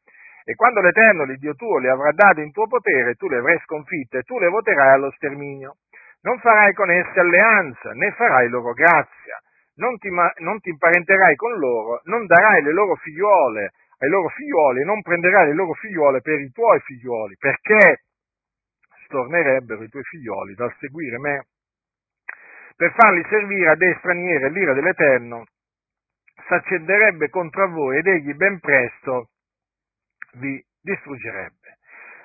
e 0.45 0.55
quando 0.55 0.79
l'Eterno, 0.79 1.25
l'Iddio 1.25 1.53
tuo, 1.55 1.77
le 1.79 1.89
avrà 1.89 2.13
date 2.13 2.39
in 2.39 2.53
tuo 2.53 2.67
potere, 2.67 3.15
tu 3.15 3.27
le 3.27 3.39
avrai 3.39 3.59
sconfitte 3.65 4.21
tu 4.21 4.39
le 4.39 4.47
voterai 4.47 4.93
allo 4.93 5.11
sterminio. 5.11 5.75
Non 6.21 6.39
farai 6.39 6.71
con 6.71 6.89
esse 6.89 7.19
alleanza, 7.19 7.91
né 7.91 8.11
farai 8.11 8.47
loro 8.47 8.71
grazia, 8.71 9.41
non 9.75 9.97
ti, 9.97 10.07
non 10.37 10.61
ti 10.61 10.69
imparenterai 10.69 11.35
con 11.35 11.51
loro, 11.59 11.99
non 12.05 12.25
darai 12.25 12.61
le 12.61 12.71
loro 12.71 12.95
figliuole 12.95 13.73
ai 14.05 14.11
loro 14.11 14.29
figliuoli 14.29 14.81
e 14.81 14.85
non 14.85 15.01
prenderai 15.01 15.47
le 15.47 15.53
loro 15.53 15.73
figliuole 15.73 16.21
per 16.21 16.39
i 16.39 16.51
tuoi 16.51 16.79
figliuoli, 16.79 17.35
perché 17.37 18.03
stornerebbero 19.05 19.83
i 19.83 19.89
tuoi 19.89 20.03
figliuoli 20.03 20.53
dal 20.53 20.73
seguire 20.79 21.17
me. 21.19 21.45
Per 22.75 22.93
farli 22.95 23.25
servire 23.29 23.69
a 23.69 23.75
dei 23.75 23.95
stranieri 23.99 24.51
l'ira 24.51 24.73
dell'Eterno, 24.73 25.45
s'accenderebbe 26.47 27.29
contro 27.29 27.69
voi 27.69 27.97
ed 27.97 28.07
egli 28.07 28.33
ben 28.33 28.59
presto 28.59 29.29
vi 30.33 30.63
distruggerebbe. 30.81 31.77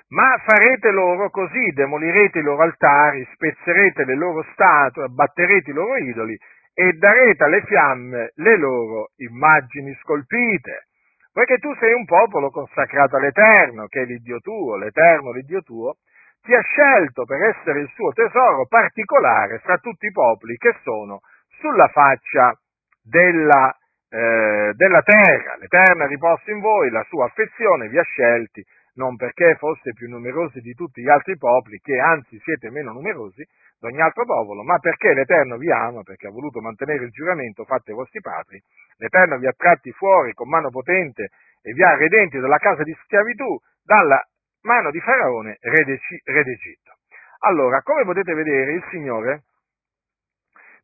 Ma 0.09 0.37
farete 0.45 0.91
loro 0.91 1.29
così, 1.29 1.71
demolirete 1.71 2.39
i 2.39 2.43
loro 2.43 2.63
altari, 2.63 3.25
spezzerete 3.33 4.03
le 4.03 4.15
loro 4.15 4.45
statue, 4.51 5.05
abbatterete 5.05 5.69
i 5.69 5.73
loro 5.73 5.95
idoli 5.97 6.37
e 6.73 6.93
darete 6.93 7.43
alle 7.43 7.63
fiamme 7.63 8.31
le 8.35 8.57
loro 8.57 9.11
immagini 9.17 9.97
scolpite. 10.01 10.87
Poiché 11.33 11.59
tu 11.59 11.73
sei 11.75 11.93
un 11.93 12.03
popolo 12.05 12.49
consacrato 12.49 13.15
all'Eterno, 13.15 13.87
che 13.87 14.01
è 14.01 14.05
l'Iddio 14.05 14.39
tuo, 14.39 14.75
l'Eterno, 14.75 15.31
l'Iddio 15.31 15.61
tuo, 15.61 15.95
ti 16.41 16.53
ha 16.53 16.61
scelto 16.61 17.23
per 17.23 17.41
essere 17.43 17.79
il 17.81 17.89
suo 17.93 18.11
tesoro 18.11 18.65
particolare 18.67 19.59
fra 19.59 19.77
tutti 19.77 20.07
i 20.07 20.11
popoli 20.11 20.57
che 20.57 20.75
sono 20.83 21.21
sulla 21.59 21.87
faccia 21.87 22.53
della, 23.01 23.73
eh, 24.09 24.73
della 24.75 25.01
terra. 25.03 25.55
L'Eterno 25.57 26.03
ha 26.03 26.07
riposto 26.07 26.51
in 26.51 26.59
voi, 26.59 26.89
la 26.89 27.05
sua 27.07 27.25
affezione 27.25 27.87
vi 27.87 27.97
ha 27.97 28.03
scelti 28.03 28.63
non 28.95 29.15
perché 29.15 29.55
foste 29.55 29.93
più 29.93 30.09
numerosi 30.09 30.59
di 30.59 30.73
tutti 30.73 31.01
gli 31.01 31.09
altri 31.09 31.37
popoli, 31.37 31.79
che 31.79 31.97
anzi 31.97 32.37
siete 32.43 32.69
meno 32.69 32.91
numerosi 32.91 33.47
di 33.81 33.87
ogni 33.87 34.01
altro 34.01 34.25
popolo, 34.25 34.61
ma 34.61 34.77
perché 34.77 35.11
l'Eterno 35.13 35.57
vi 35.57 35.71
ama, 35.71 36.03
perché 36.03 36.27
ha 36.27 36.31
voluto 36.31 36.61
mantenere 36.61 37.05
il 37.05 37.09
giuramento 37.09 37.65
fatto 37.65 37.89
ai 37.89 37.97
vostri 37.97 38.21
padri, 38.21 38.61
l'Eterno 38.97 39.39
vi 39.39 39.47
ha 39.47 39.53
tratti 39.57 39.91
fuori 39.91 40.33
con 40.33 40.47
mano 40.47 40.69
potente 40.69 41.29
e 41.63 41.73
vi 41.73 41.83
ha 41.83 41.95
redenti 41.95 42.39
dalla 42.39 42.59
casa 42.59 42.83
di 42.83 42.95
schiavitù, 43.03 43.57
dalla 43.83 44.23
mano 44.61 44.91
di 44.91 44.99
Faraone, 44.99 45.57
re 45.59 45.83
d'Egitto. 45.83 46.93
Allora, 47.39 47.81
come 47.81 48.05
potete 48.05 48.35
vedere, 48.35 48.73
il 48.73 48.83
Signore 48.91 49.43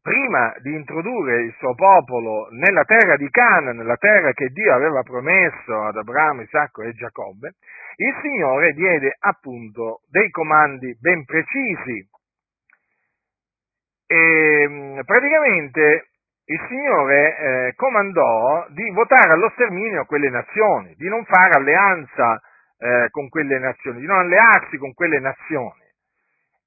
prima 0.01 0.56
di 0.62 0.74
introdurre 0.74 1.44
il 1.44 1.54
suo 1.58 1.75
popolo 1.75 2.48
nella 2.51 2.84
terra 2.86 3.18
di 3.18 3.30
Cana, 3.30 3.74
nella 3.74 3.98
terra 3.98 4.32
che 4.32 4.48
Dio 4.48 4.74
aveva 4.74 5.04
promesso 5.04 5.84
ad 5.84 5.98
Abramo, 5.98 6.42
Isacco 6.42 6.82
e 6.82 6.94
Giacobbe, 6.94 7.56
il 7.98 8.16
Signore 8.22 8.74
diede 8.74 9.16
appunto 9.20 10.01
dei 10.10 10.30
comandi 10.30 10.96
ben 11.00 11.25
precisi. 11.25 12.08
E 14.08 14.66
mm, 14.68 15.00
praticamente 15.02 16.08
il 16.46 16.66
Signore 16.70 17.38
eh, 17.38 17.74
comandò 17.76 18.66
di 18.70 18.90
votare 18.92 19.34
allo 19.34 19.50
sterminio 19.54 20.06
quelle 20.06 20.30
nazioni, 20.30 20.96
di 20.96 21.10
non 21.10 21.26
fare 21.26 21.58
alleanza 21.58 22.42
eh, 22.80 23.10
con 23.12 23.28
quelle 23.28 23.60
nazioni, 23.60 24.00
di 24.00 24.06
non 24.06 24.20
allearsi 24.20 24.78
con 24.78 24.94
quelle 24.94 25.20
nazioni 25.20 25.86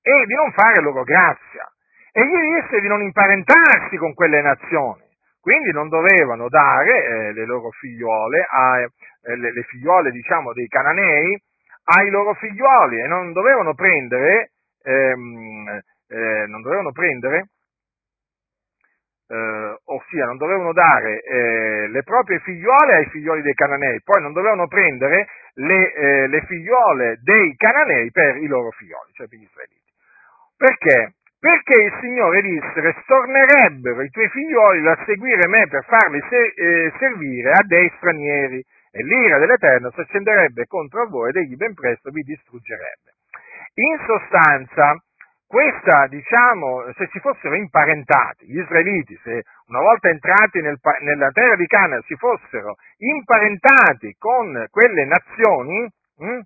e 0.02 0.26
di 0.26 0.35
non 0.35 0.52
fare 0.52 0.82
loro 0.82 1.02
grazia 1.02 1.66
e 2.12 2.26
gli 2.26 2.61
disse 2.61 2.80
di 2.80 2.88
non 2.88 3.02
imparentarsi 3.02 3.97
con 3.97 4.12
quelle 4.14 4.42
nazioni. 4.42 5.09
Quindi 5.40 5.70
non 5.73 5.88
dovevano 5.88 6.49
dare 6.49 7.04
eh, 7.04 7.32
le 7.32 7.47
loro 7.47 7.70
figliuole, 7.70 8.47
a, 8.50 8.80
eh, 8.80 8.90
le, 9.37 9.52
le, 9.52 9.62
figliuole 9.62 10.11
diciamo 10.11 10.52
dei 10.52 10.68
cananei, 10.68 11.40
ai 11.97 12.11
loro 12.11 12.35
figliuoli 12.35 13.00
e 13.00 13.06
non 13.06 13.32
dovevano 13.32 13.73
prendere, 13.75 14.50
ehm, 14.82 15.80
eh, 16.11 16.47
non 16.47 16.62
dovevano 16.62 16.93
prendere 16.93 17.49
eh, 19.31 19.79
ossia 19.85 20.26
non 20.26 20.37
dovevano 20.37 20.73
dare 20.73 21.23
eh, 21.23 21.88
le 21.88 22.02
proprie 22.02 22.40
figliuole 22.40 22.97
ai 22.97 23.07
figlioli 23.11 23.43
dei 23.43 23.55
cananei, 23.55 24.02
poi 24.02 24.21
non 24.21 24.33
dovevano 24.33 24.67
prendere 24.67 25.29
le, 25.55 25.93
eh, 25.93 26.26
le 26.26 26.43
figliuole 26.47 27.19
dei 27.23 27.55
cananei 27.57 28.11
per 28.11 28.37
i 28.37 28.47
loro 28.47 28.71
figlioli, 28.73 29.12
cioè 29.12 29.29
per 29.29 29.38
gli 29.38 29.47
israeliti. 29.47 29.93
Perché? 30.57 31.14
Perché 31.38 31.83
il 31.83 31.97
Signore 32.00 32.43
disse, 32.43 32.81
restornerebbero 32.81 34.02
i 34.02 34.11
tuoi 34.11 34.29
figlioli 34.29 34.83
da 34.83 34.99
seguire 35.07 35.49
me 35.49 35.67
per 35.69 35.85
farli 35.85 36.21
se- 36.29 36.52
eh, 36.55 36.93
servire 36.99 37.52
a 37.52 37.62
dei 37.64 37.90
stranieri, 37.97 38.62
e 38.93 39.05
l'ira 39.05 39.38
dell'Eterno 39.38 39.90
si 39.93 40.00
accenderebbe 40.00 40.67
contro 40.67 41.09
voi 41.09 41.31
ed 41.31 41.37
egli 41.37 41.55
ben 41.55 41.73
presto 41.75 42.11
vi 42.11 42.23
distruggerebbe. 42.23 43.14
In 43.75 43.99
sostanza, 44.05 45.00
questa, 45.50 46.07
diciamo, 46.07 46.92
se 46.95 47.09
si 47.11 47.19
fossero 47.19 47.57
imparentati, 47.57 48.47
gli 48.47 48.61
israeliti, 48.61 49.19
se 49.25 49.42
una 49.66 49.80
volta 49.80 50.09
entrati 50.09 50.61
nel, 50.61 50.78
nella 51.00 51.33
terra 51.33 51.57
di 51.57 51.66
Canaan 51.66 52.02
si 52.02 52.14
fossero 52.14 52.76
imparentati 52.99 54.14
con 54.16 54.64
quelle 54.71 55.04
nazioni, 55.07 55.90
hm, 56.19 56.40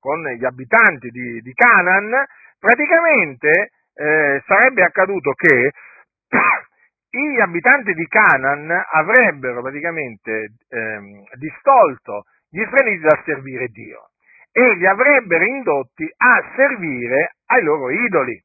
con 0.00 0.22
gli 0.28 0.44
abitanti 0.46 1.10
di, 1.10 1.42
di 1.42 1.52
Canaan, 1.52 2.24
praticamente 2.58 3.72
eh, 3.92 4.42
sarebbe 4.46 4.84
accaduto 4.84 5.32
che 5.32 5.72
gli 7.10 7.40
abitanti 7.40 7.92
di 7.92 8.06
Canaan 8.06 8.72
avrebbero 8.90 9.60
praticamente 9.60 10.52
ehm, 10.70 11.24
distolto 11.34 12.24
gli 12.48 12.62
israeliti 12.62 13.02
da 13.02 13.20
servire 13.22 13.66
Dio 13.68 14.08
e 14.50 14.76
li 14.76 14.86
avrebbero 14.86 15.44
indotti 15.44 16.10
a 16.16 16.52
servire 16.56 17.36
ai 17.48 17.62
loro 17.62 17.90
idoli. 17.90 18.42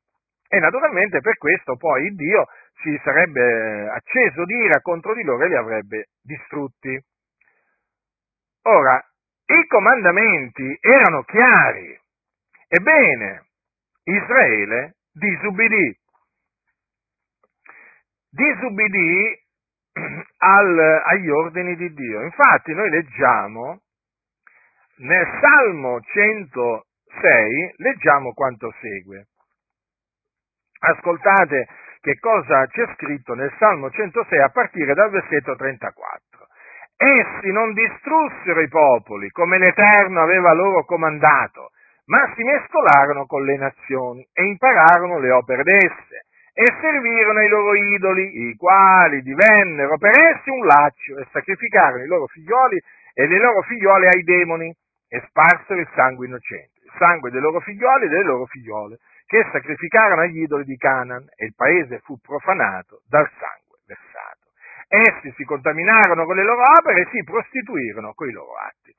E 0.53 0.59
naturalmente 0.59 1.21
per 1.21 1.37
questo 1.37 1.77
poi 1.77 2.13
Dio 2.13 2.45
si 2.81 2.99
sarebbe 3.05 3.87
acceso 3.89 4.43
di 4.43 4.53
ira 4.53 4.81
contro 4.81 5.13
di 5.13 5.23
loro 5.23 5.45
e 5.45 5.47
li 5.47 5.55
avrebbe 5.55 6.09
distrutti. 6.21 7.01
Ora, 8.63 9.01
i 9.45 9.67
comandamenti 9.67 10.77
erano 10.81 11.23
chiari. 11.23 11.97
Ebbene, 12.67 13.45
Israele 14.03 14.95
disubbidì. 15.13 15.97
disubbidì 18.29 19.41
al, 20.37 20.79
agli 21.05 21.29
ordini 21.29 21.77
di 21.77 21.93
Dio. 21.93 22.23
Infatti 22.23 22.73
noi 22.73 22.89
leggiamo 22.89 23.83
nel 24.97 25.27
Salmo 25.39 26.01
106, 26.01 27.73
leggiamo 27.77 28.33
quanto 28.33 28.73
segue. 28.81 29.27
Ascoltate 30.83 31.67
che 32.01 32.17
cosa 32.19 32.65
c'è 32.65 32.87
scritto 32.95 33.35
nel 33.35 33.53
Salmo 33.59 33.91
106 33.91 34.39
a 34.39 34.49
partire 34.49 34.95
dal 34.95 35.11
versetto 35.11 35.55
34. 35.55 36.47
Essi 36.97 37.51
non 37.51 37.73
distrussero 37.73 38.59
i 38.61 38.67
popoli 38.67 39.29
come 39.29 39.59
l'Eterno 39.59 40.23
aveva 40.23 40.53
loro 40.53 40.83
comandato, 40.85 41.69
ma 42.05 42.33
si 42.35 42.41
mescolarono 42.41 43.27
con 43.27 43.43
le 43.43 43.57
nazioni 43.57 44.27
e 44.33 44.43
impararono 44.43 45.19
le 45.19 45.29
opere 45.29 45.61
d'esse 45.61 46.25
e 46.51 46.65
servirono 46.81 47.39
ai 47.39 47.47
loro 47.47 47.75
idoli, 47.75 48.49
i 48.49 48.55
quali 48.55 49.21
divennero 49.21 49.97
per 49.99 50.17
essi 50.17 50.49
un 50.49 50.65
laccio 50.65 51.19
e 51.19 51.27
sacrificarono 51.31 52.03
i 52.03 52.07
loro 52.07 52.25
figlioli 52.25 52.81
e 53.13 53.27
le 53.27 53.37
loro 53.37 53.61
figliole 53.61 54.07
ai 54.07 54.23
demoni 54.23 54.73
e 55.07 55.23
sparsero 55.27 55.79
il 55.79 55.89
sangue 55.93 56.25
innocente, 56.25 56.79
il 56.83 56.91
sangue 56.97 57.29
dei 57.29 57.39
loro 57.39 57.59
figlioli 57.59 58.05
e 58.05 58.09
delle 58.09 58.23
loro 58.23 58.45
figliole 58.45 58.97
che 59.31 59.47
sacrificarono 59.49 60.23
agli 60.23 60.41
idoli 60.41 60.65
di 60.65 60.75
Canaan 60.75 61.23
e 61.37 61.45
il 61.45 61.55
paese 61.55 61.99
fu 62.03 62.19
profanato 62.19 62.99
dal 63.07 63.23
sangue 63.39 63.79
versato. 63.87 64.51
Essi 64.89 65.31
si 65.37 65.45
contaminarono 65.45 66.25
con 66.25 66.35
le 66.35 66.43
loro 66.43 66.63
opere 66.77 67.03
e 67.03 67.07
si 67.13 67.23
prostituirono 67.23 68.11
con 68.11 68.27
i 68.27 68.33
loro 68.33 68.51
atti. 68.59 68.91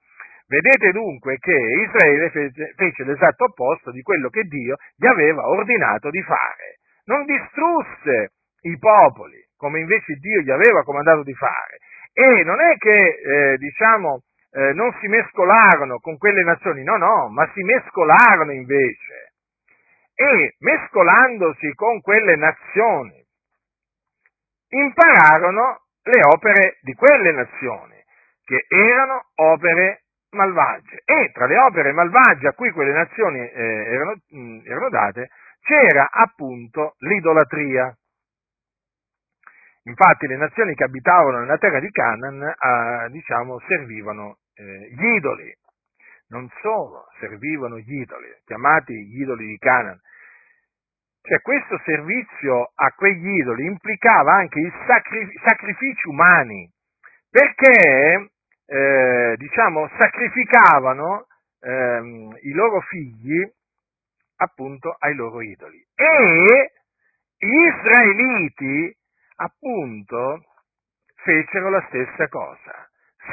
Vedete 0.49 0.91
dunque 0.93 1.37
che 1.37 1.53
Israele 1.53 2.31
fece, 2.31 2.73
fece 2.77 3.05
l'esatto 3.05 3.45
opposto 3.45 3.91
di 3.91 4.01
quello 4.01 4.31
che 4.31 4.45
Dio 4.45 4.77
gli 4.97 5.07
aveva 5.07 5.47
ordinato 5.47 6.09
di 6.09 6.23
fare. 6.23 6.81
Non 7.05 7.27
distrusse 7.27 8.33
i 8.63 8.79
popoli, 8.79 9.37
come 9.55 9.81
invece 9.81 10.15
Dio 10.15 10.41
gli 10.41 10.51
aveva 10.51 10.83
comandato 10.83 11.23
di 11.25 11.35
fare. 11.35 11.77
E 12.11 12.43
non 12.43 12.59
è 12.59 12.79
che, 12.79 12.97
eh, 12.97 13.57
diciamo, 13.59 14.23
eh, 14.53 14.73
non 14.73 14.97
si 14.99 15.09
mescolarono 15.09 15.99
con 15.99 16.17
quelle 16.17 16.43
nazioni, 16.43 16.83
no, 16.85 16.97
no, 16.97 17.29
ma 17.29 17.51
si 17.53 17.63
mescolarono 17.63 18.53
invece 18.53 19.32
e 20.15 20.55
mescolandosi 20.59 21.73
con 21.75 22.01
quelle 22.01 22.37
nazioni 22.37 23.25
impararono 24.69 25.83
le 26.03 26.21
opere 26.35 26.79
di 26.83 26.95
quelle 26.95 27.33
nazioni, 27.33 27.97
che 28.45 28.67
erano 28.69 29.27
opere 29.37 30.05
malvagie. 30.31 31.03
E 31.05 31.31
tra 31.33 31.47
le 31.47 31.59
opere 31.59 31.93
malvagie 31.93 32.49
a 32.49 32.53
cui 32.53 32.71
quelle 32.71 32.93
nazioni 32.93 33.39
eh, 33.39 33.63
erano, 33.63 34.15
mh, 34.29 34.61
erano 34.65 34.89
date 34.89 35.31
c'era 35.63 36.09
appunto 36.11 36.95
l'idolatria. 36.99 37.97
Infatti 39.85 40.27
le 40.27 40.37
nazioni 40.37 40.75
che 40.75 40.85
abitavano 40.85 41.39
nella 41.39 41.59
terra 41.59 41.81
di 41.81 41.91
Canaan, 41.91 42.43
eh, 42.43 43.11
diciamo, 43.11 43.59
servivano 43.67 44.39
eh, 44.55 44.91
gli 44.95 45.05
idoli. 45.17 45.53
Non 46.33 46.49
solo 46.63 47.09
servivano 47.21 47.79
gli 47.79 48.01
idoli, 48.01 48.27
chiamati 48.47 48.95
gli 48.95 49.21
idoli 49.21 49.47
di 49.47 49.59
Canaan, 49.59 50.01
cioè 51.21 51.41
questo 51.43 51.79
servizio 51.85 52.73
a 52.75 52.91
quegli 52.93 53.39
idoli 53.39 53.67
implicava 53.67 54.33
anche 54.33 54.59
i 54.59 54.73
sacri- 54.87 55.31
sacrifici 55.45 56.09
umani, 56.09 56.69
perché 57.31 58.31
eh, 58.67 59.35
diciamo, 59.37 59.89
sacrificavano 59.99 61.27
ehm, 61.61 62.35
i 62.41 62.53
loro 62.53 62.81
figli 62.81 63.47
appunto 64.37 64.97
ai 64.99 65.15
loro 65.15 65.43
idoli. 65.43 65.87
E 65.95 66.73
gli 67.37 67.67
israeliti 67.67 68.97
appunto 69.37 70.45
fecero 71.17 71.69
la 71.69 71.85
stessa 71.89 72.27
cosa, 72.29 72.89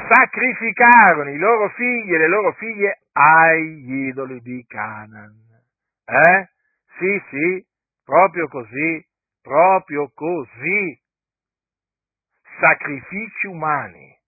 sacrificarono 0.08 1.30
i 1.30 1.38
loro 1.38 1.68
figli 1.70 2.12
e 2.14 2.18
le 2.18 2.28
loro 2.28 2.52
figlie 2.52 3.00
agli 3.12 4.08
idoli 4.08 4.40
di 4.40 4.64
Canaan. 4.66 5.34
Eh? 6.04 6.48
Sì, 6.98 7.22
sì, 7.30 7.64
Proprio 8.10 8.48
così, 8.48 9.06
proprio 9.40 10.10
così. 10.12 11.00
Sacrifici 12.58 13.46
umani. 13.46 14.18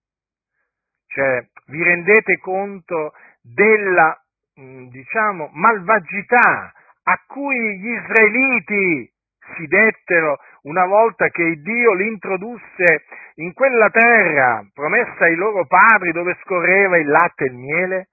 Cioè, 1.07 1.45
vi 1.65 1.83
rendete 1.83 2.37
conto 2.39 3.11
della, 3.41 4.17
mm, 4.57 4.87
diciamo, 4.87 5.49
malvagità 5.51 6.73
a 7.03 7.23
cui 7.27 7.77
gli 7.79 7.89
israeliti 7.89 9.12
si 9.55 9.67
dettero 9.67 10.37
una 10.63 10.85
volta 10.85 11.27
che 11.29 11.59
Dio 11.61 11.93
li 11.93 12.07
introdusse 12.07 13.05
in 13.35 13.53
quella 13.53 13.89
terra 13.89 14.65
promessa 14.73 15.25
ai 15.25 15.35
loro 15.35 15.65
padri 15.65 16.11
dove 16.11 16.37
scorreva 16.43 16.97
il 16.97 17.07
latte 17.07 17.45
e 17.45 17.47
il 17.47 17.55
miele? 17.55 18.07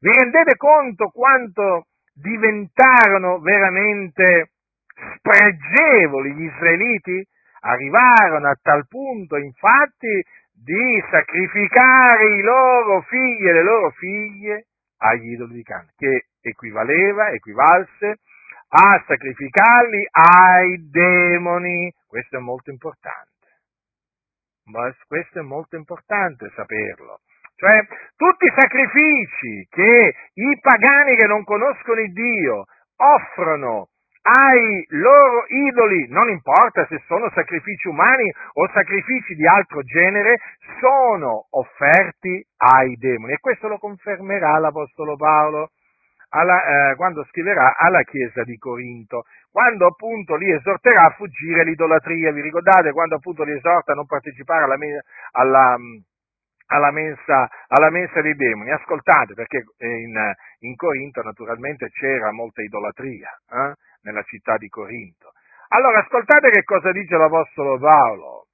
Vi 0.00 0.12
rendete 0.12 0.56
conto 0.56 1.08
quanto 1.08 1.86
diventarono 2.14 3.38
veramente 3.40 4.50
spregevoli 5.16 6.32
gli 6.34 6.44
israeliti 6.44 7.26
arrivarono 7.60 8.48
a 8.48 8.58
tal 8.60 8.86
punto, 8.86 9.36
infatti, 9.36 10.24
di 10.52 11.04
sacrificare 11.10 12.36
i 12.36 12.42
loro 12.42 13.02
figli 13.02 13.46
e 13.46 13.52
le 13.52 13.62
loro 13.62 13.90
figlie 13.90 14.66
agli 14.98 15.32
idoli 15.32 15.54
di 15.54 15.62
Canaan, 15.62 15.90
che 15.96 16.26
equivaleva, 16.40 17.30
equivalse 17.30 18.18
a 18.68 19.04
sacrificarli 19.06 20.06
ai 20.10 20.88
demoni. 20.90 21.92
Questo 22.06 22.36
è 22.36 22.40
molto 22.40 22.70
importante. 22.70 23.34
Questo 25.06 25.38
è 25.38 25.42
molto 25.42 25.76
importante 25.76 26.50
saperlo. 26.54 27.20
Cioè, 27.54 27.86
tutti 28.16 28.44
i 28.44 28.54
sacrifici 28.54 29.66
che 29.70 30.14
i 30.34 30.58
pagani 30.60 31.16
che 31.16 31.26
non 31.26 31.42
conoscono 31.44 32.00
il 32.00 32.12
Dio 32.12 32.64
offrono 32.96 33.88
ai 34.22 34.84
loro 34.88 35.44
idoli, 35.46 36.08
non 36.08 36.28
importa 36.28 36.84
se 36.86 37.00
sono 37.06 37.30
sacrifici 37.30 37.86
umani 37.86 38.30
o 38.54 38.68
sacrifici 38.72 39.34
di 39.34 39.46
altro 39.46 39.82
genere, 39.82 40.38
sono 40.80 41.46
offerti 41.50 42.44
ai 42.56 42.96
demoni. 42.96 43.34
E 43.34 43.38
questo 43.38 43.68
lo 43.68 43.78
confermerà 43.78 44.58
l'Apostolo 44.58 45.16
Paolo 45.16 45.70
alla, 46.38 46.90
eh, 46.90 46.94
quando 46.96 47.24
scriverà 47.24 47.76
alla 47.76 48.02
Chiesa 48.02 48.42
di 48.44 48.56
Corinto, 48.58 49.24
quando 49.50 49.86
appunto 49.86 50.36
li 50.36 50.50
esorterà 50.52 51.02
a 51.02 51.14
fuggire 51.16 51.64
l'idolatria. 51.64 52.32
Vi 52.32 52.40
ricordate 52.40 52.92
quando 52.92 53.16
appunto 53.16 53.42
li 53.44 53.52
esorta 53.52 53.92
a 53.92 53.94
non 53.94 54.06
partecipare 54.06 54.64
alla, 54.64 54.76
alla 55.32 55.76
alla 56.68 56.90
mensa, 56.90 57.48
alla 57.68 57.90
mensa, 57.90 58.20
dei 58.20 58.34
demoni. 58.34 58.72
Ascoltate, 58.72 59.34
perché 59.34 59.62
in, 59.78 60.18
in, 60.60 60.74
Corinto 60.74 61.22
naturalmente 61.22 61.90
c'era 61.90 62.32
molta 62.32 62.60
idolatria. 62.60 63.30
Eh? 63.48 63.72
nella 64.06 64.22
città 64.22 64.56
di 64.56 64.68
Corinto. 64.68 65.32
Allora, 65.68 65.98
ascoltate 65.98 66.50
che 66.50 66.62
cosa 66.62 66.92
dice 66.92 67.16
l'Apostolo 67.16 67.78
Paolo. 67.78 68.46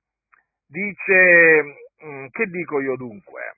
Dice, 0.66 1.62
mm, 2.04 2.26
che 2.30 2.46
dico 2.46 2.80
io 2.80 2.96
dunque? 2.96 3.56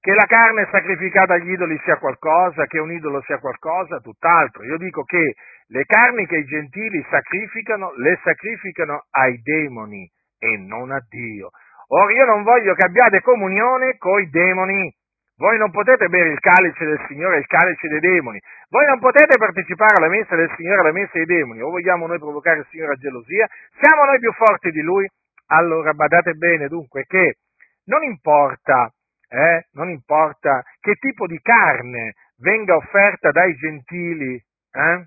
Che 0.00 0.14
la 0.14 0.24
carne 0.24 0.66
sacrificata 0.70 1.34
agli 1.34 1.50
idoli 1.50 1.78
sia 1.84 1.98
qualcosa, 1.98 2.64
che 2.66 2.78
un 2.78 2.90
idolo 2.90 3.20
sia 3.26 3.38
qualcosa, 3.38 4.00
tutt'altro. 4.00 4.64
Io 4.64 4.78
dico 4.78 5.02
che 5.04 5.34
le 5.66 5.84
carni 5.84 6.26
che 6.26 6.38
i 6.38 6.44
gentili 6.46 7.04
sacrificano, 7.10 7.92
le 7.96 8.18
sacrificano 8.24 9.04
ai 9.10 9.42
demoni 9.42 10.10
e 10.38 10.56
non 10.56 10.90
a 10.90 11.04
Dio. 11.06 11.50
Ora 11.88 12.12
io 12.12 12.24
non 12.24 12.44
voglio 12.44 12.74
che 12.74 12.86
abbiate 12.86 13.20
comunione 13.20 13.98
coi 13.98 14.30
demoni. 14.30 14.90
Voi 15.36 15.58
non 15.58 15.70
potete 15.70 16.08
bere 16.08 16.30
il 16.30 16.40
calice 16.40 16.84
del 16.84 17.04
Signore 17.06 17.36
e 17.36 17.38
il 17.40 17.46
calice 17.46 17.88
dei 17.88 18.00
demoni. 18.00 18.40
Voi 18.70 18.86
non 18.86 19.00
potete 19.00 19.36
partecipare 19.36 19.96
alla 19.96 20.08
messa 20.08 20.34
del 20.34 20.50
Signore 20.56 20.76
e 20.76 20.80
alla 20.80 20.92
messa 20.92 21.12
dei 21.12 21.26
demoni. 21.26 21.60
O 21.60 21.68
vogliamo 21.68 22.06
noi 22.06 22.18
provocare 22.18 22.60
il 22.60 22.66
Signore 22.70 22.92
a 22.92 22.96
gelosia? 22.96 23.46
Siamo 23.78 24.04
noi 24.04 24.18
più 24.18 24.32
forti 24.32 24.70
di 24.70 24.80
Lui? 24.80 25.06
Allora 25.48 25.92
badate 25.92 26.32
bene 26.34 26.68
dunque 26.68 27.04
che 27.06 27.36
non 27.84 28.02
importa, 28.02 28.90
eh, 29.30 29.68
non 29.72 29.88
importa 29.90 30.62
che 30.80 30.96
tipo 30.96 31.26
di 31.26 31.38
carne 31.40 32.14
venga 32.38 32.74
offerta 32.74 33.30
dai 33.30 33.54
gentili 33.54 34.34
eh, 34.34 35.06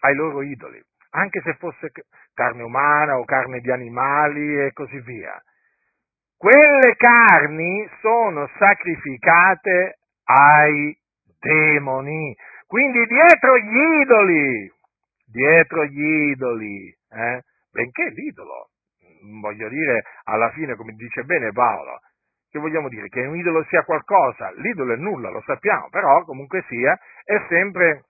ai 0.00 0.14
loro 0.14 0.42
idoli, 0.42 0.82
anche 1.10 1.40
se 1.42 1.54
fosse 1.54 1.92
carne 2.34 2.62
umana 2.62 3.18
o 3.18 3.24
carne 3.24 3.60
di 3.60 3.70
animali 3.70 4.58
e 4.60 4.72
così 4.72 4.98
via. 5.00 5.40
Quelle 6.36 6.96
carni 6.96 7.88
sono 8.00 8.50
sacrificate 8.58 9.98
ai 10.24 10.98
demoni. 11.38 12.34
Quindi 12.66 13.06
dietro 13.06 13.56
gli 13.56 14.00
idoli, 14.02 14.72
dietro 15.26 15.84
gli 15.84 16.30
idoli, 16.32 16.88
eh, 17.10 17.42
benché 17.70 18.08
l'idolo, 18.10 18.70
voglio 19.40 19.68
dire, 19.68 20.02
alla 20.24 20.50
fine, 20.50 20.74
come 20.74 20.92
dice 20.94 21.22
bene 21.22 21.52
Paolo, 21.52 22.00
che 22.54 22.60
vogliamo 22.60 22.88
dire? 22.88 23.08
Che 23.08 23.26
un 23.26 23.34
idolo 23.34 23.64
sia 23.64 23.82
qualcosa, 23.82 24.52
l'idolo 24.58 24.92
è 24.92 24.96
nulla, 24.96 25.28
lo 25.28 25.42
sappiamo, 25.44 25.88
però 25.90 26.22
comunque 26.22 26.64
sia, 26.68 26.96
è 27.24 27.42
sempre, 27.48 28.04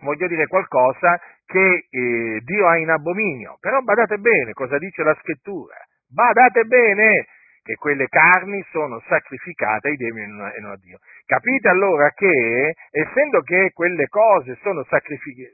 voglio 0.00 0.26
dire 0.26 0.46
qualcosa 0.46 1.20
che 1.44 1.84
eh, 1.90 2.40
Dio 2.42 2.66
ha 2.66 2.78
in 2.78 2.88
abominio. 2.88 3.58
Però 3.60 3.78
badate 3.82 4.16
bene 4.16 4.54
cosa 4.54 4.78
dice 4.78 5.02
la 5.02 5.14
scrittura. 5.20 5.74
Badate 6.08 6.64
bene 6.64 7.26
che 7.62 7.74
quelle 7.74 8.06
carni 8.08 8.64
sono 8.70 9.02
sacrificate 9.08 9.88
ai 9.88 9.96
demoni 9.96 10.22
e 10.24 10.60
non 10.60 10.70
a 10.70 10.76
Dio. 10.76 10.96
Capite 11.26 11.68
allora 11.68 12.08
che, 12.12 12.74
essendo 12.90 13.42
che 13.42 13.72
quelle 13.74 14.06
cose 14.06 14.56
sono 14.62 14.84
sacrificate, 14.84 15.52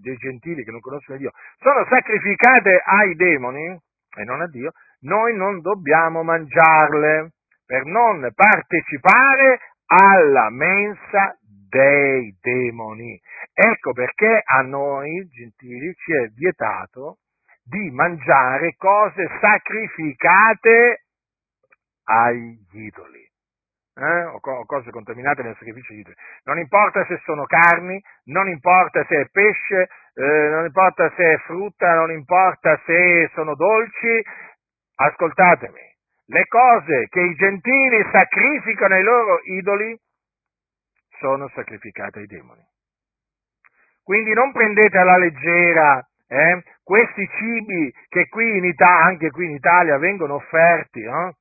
dei 0.00 0.16
gentili 0.16 0.62
che 0.62 0.70
non 0.70 0.78
conoscono 0.78 1.18
Dio, 1.18 1.32
sono 1.58 1.84
sacrificate 1.88 2.80
ai 2.84 3.16
demoni 3.16 3.76
e 4.16 4.22
non 4.22 4.42
a 4.42 4.46
Dio, 4.46 4.70
noi 5.00 5.34
non 5.34 5.60
dobbiamo 5.60 6.22
mangiarle 6.22 7.32
per 7.66 7.84
non 7.84 8.30
partecipare 8.34 9.58
alla 9.86 10.50
mensa 10.50 11.38
dei 11.68 12.36
demoni. 12.40 13.20
Ecco 13.52 13.92
perché 13.92 14.42
a 14.44 14.62
noi 14.62 15.26
gentili 15.28 15.92
ci 15.94 16.12
è 16.12 16.28
vietato 16.28 17.18
di 17.64 17.90
mangiare 17.90 18.74
cose 18.76 19.28
sacrificate 19.40 21.04
agli 22.04 22.58
idoli. 22.72 23.22
Eh? 23.96 24.24
O, 24.24 24.40
co- 24.40 24.64
cose 24.66 24.90
contaminate 24.90 25.42
nel 25.42 25.56
sacrificio 25.56 25.92
agli 25.92 26.00
idoli. 26.00 26.16
Non 26.44 26.58
importa 26.58 27.04
se 27.06 27.20
sono 27.24 27.44
carni, 27.44 28.00
non 28.24 28.48
importa 28.48 29.04
se 29.06 29.20
è 29.20 29.28
pesce, 29.30 29.88
eh, 30.14 30.48
non 30.50 30.64
importa 30.64 31.12
se 31.16 31.34
è 31.34 31.38
frutta, 31.38 31.94
non 31.94 32.10
importa 32.10 32.80
se 32.84 33.30
sono 33.34 33.54
dolci, 33.54 34.22
ascoltatemi, 34.96 35.93
le 36.26 36.46
cose 36.46 37.06
che 37.08 37.20
i 37.20 37.34
gentili 37.34 38.04
sacrificano 38.10 38.94
ai 38.94 39.02
loro 39.02 39.40
idoli 39.44 39.98
sono 41.18 41.48
sacrificate 41.54 42.20
ai 42.20 42.26
demoni. 42.26 42.62
Quindi 44.02 44.32
non 44.32 44.52
prendete 44.52 44.98
alla 44.98 45.16
leggera 45.16 46.06
eh, 46.28 46.62
questi 46.82 47.26
cibi 47.38 47.92
che 48.08 48.28
qui 48.28 48.56
in 48.58 48.64
Italia, 48.64 49.04
anche 49.04 49.30
qui 49.30 49.46
in 49.46 49.52
Italia 49.52 49.98
vengono 49.98 50.34
offerti, 50.34 51.00
eh, 51.00 51.32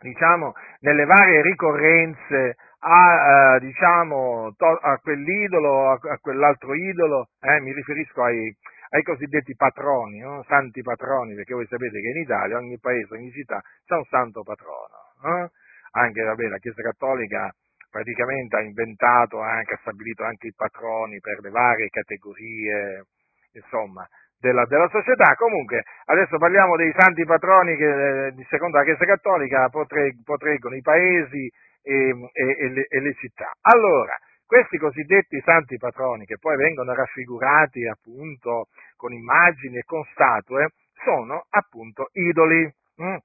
diciamo, 0.00 0.52
nelle 0.80 1.04
varie 1.04 1.42
ricorrenze 1.42 2.56
a, 2.80 3.56
eh, 3.56 3.60
diciamo, 3.60 4.54
to- 4.56 4.78
a 4.80 4.98
quell'idolo, 4.98 5.90
a, 5.90 5.98
a, 6.00 6.18
quell'altro 6.20 6.74
idolo, 6.74 7.28
eh, 7.40 7.60
mi 7.60 7.72
riferisco 7.72 8.22
ai, 8.22 8.54
ai 8.90 9.02
cosiddetti 9.02 9.54
patroni, 9.54 10.18
no? 10.20 10.44
santi 10.46 10.82
patroni, 10.82 11.34
perché 11.34 11.54
voi 11.54 11.66
sapete 11.66 12.00
che 12.00 12.08
in 12.08 12.22
Italia 12.22 12.56
ogni 12.56 12.78
paese, 12.78 13.14
ogni 13.14 13.30
città 13.30 13.60
c'è 13.86 13.94
un 13.94 14.04
santo 14.04 14.42
patrono. 14.42 15.12
Eh? 15.24 15.50
Anche 15.92 16.22
vabbè, 16.22 16.48
la 16.48 16.58
Chiesa 16.58 16.82
Cattolica 16.82 17.52
praticamente 17.90 18.56
ha 18.56 18.60
inventato, 18.60 19.40
anche, 19.40 19.74
ha 19.74 19.78
stabilito 19.80 20.24
anche 20.24 20.48
i 20.48 20.54
patroni 20.54 21.20
per 21.20 21.40
le 21.40 21.50
varie 21.50 21.88
categorie, 21.88 23.04
insomma, 23.52 24.06
della, 24.38 24.64
della, 24.66 24.88
società. 24.88 25.34
Comunque, 25.34 25.84
adesso 26.06 26.38
parliamo 26.38 26.76
dei 26.76 26.92
santi 26.96 27.24
patroni 27.24 27.76
che, 27.76 28.26
eh, 28.26 28.46
secondo 28.48 28.78
la 28.78 28.84
Chiesa 28.84 29.04
Cattolica, 29.04 29.68
potrei, 29.68 30.14
i 30.14 30.82
paesi 30.82 31.50
e, 31.82 32.10
e, 32.32 32.56
e, 32.58 32.68
le, 32.68 32.86
e, 32.88 33.00
le, 33.00 33.14
città. 33.14 33.50
Allora, 33.62 34.16
questi 34.48 34.78
cosiddetti 34.78 35.40
santi 35.44 35.76
patroni, 35.76 36.24
che 36.24 36.38
poi 36.38 36.56
vengono 36.56 36.94
raffigurati 36.94 37.86
appunto 37.86 38.68
con 38.96 39.12
immagini 39.12 39.76
e 39.76 39.84
con 39.84 40.02
statue, 40.12 40.70
sono 41.04 41.44
appunto 41.50 42.08
idoli. 42.14 42.64
Mm? 43.00 43.16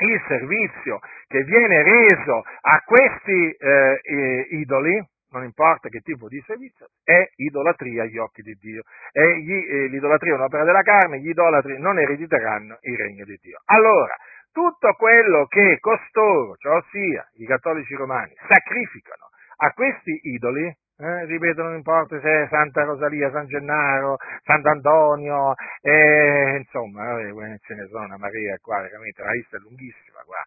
Il 0.00 0.22
servizio 0.28 1.00
che 1.26 1.42
viene 1.44 1.82
reso 1.82 2.42
a 2.60 2.82
questi 2.84 3.50
eh, 3.50 4.46
idoli, 4.50 5.00
non 5.30 5.44
importa 5.44 5.88
che 5.88 6.00
tipo 6.00 6.28
di 6.28 6.42
servizio, 6.46 6.88
è 7.02 7.24
idolatria 7.36 8.02
agli 8.02 8.18
occhi 8.18 8.42
di 8.42 8.54
Dio. 8.60 8.82
Gli, 9.12 9.52
eh, 9.52 9.86
l'idolatria 9.88 10.34
è 10.34 10.36
un'opera 10.36 10.64
della 10.64 10.82
carne, 10.82 11.20
gli 11.20 11.28
idolatri 11.28 11.78
non 11.78 11.98
erediteranno 11.98 12.78
il 12.82 12.96
regno 12.96 13.24
di 13.24 13.38
Dio. 13.40 13.60
Allora, 13.66 14.14
tutto 14.52 14.92
quello 14.94 15.46
che 15.46 15.78
costoro, 15.80 16.56
cioè 16.56 16.76
ossia 16.76 17.28
i 17.34 17.46
cattolici 17.46 17.94
romani, 17.94 18.34
sacrificano 18.48 19.27
a 19.60 19.72
questi 19.72 20.20
idoli, 20.22 20.66
eh, 20.66 21.24
ripeto, 21.26 21.62
non 21.62 21.74
importa 21.74 22.20
se 22.20 22.42
è 22.42 22.48
Santa 22.48 22.84
Rosalia, 22.84 23.30
San 23.30 23.46
Gennaro, 23.46 24.16
Sant'Antonio, 24.44 25.54
eh, 25.80 26.56
insomma, 26.58 27.18
eh, 27.20 27.58
ce 27.62 27.74
ne 27.74 27.86
sono 27.86 28.04
una 28.04 28.18
Maria 28.18 28.56
qua, 28.60 28.80
veramente 28.80 29.22
la 29.22 29.32
lista 29.32 29.56
è 29.56 29.60
lunghissima 29.60 30.22
qua. 30.24 30.42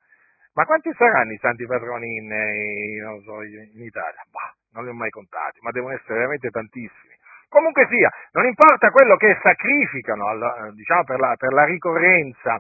Ma 0.54 0.66
quanti 0.66 0.92
saranno 0.98 1.32
i 1.32 1.38
santi 1.38 1.66
patroni 1.66 2.18
in, 2.18 2.32
in, 2.32 3.22
so, 3.24 3.42
in 3.42 3.82
Italia? 3.82 4.24
Bah, 4.30 4.54
non 4.74 4.84
li 4.84 4.90
ho 4.90 4.94
mai 4.94 5.10
contati, 5.10 5.60
ma 5.62 5.72
devono 5.72 5.94
essere 5.94 6.16
veramente 6.16 6.50
tantissimi. 6.50 7.16
Comunque 7.48 7.88
sia, 7.88 8.10
non 8.32 8.46
importa 8.46 8.92
quello 8.92 9.16
che 9.18 9.38
sacrificano 9.42 10.72
diciamo, 10.72 11.04
per, 11.04 11.20
la, 11.20 11.36
per 11.38 11.52
la 11.52 11.66
ricorrenza 11.66 12.60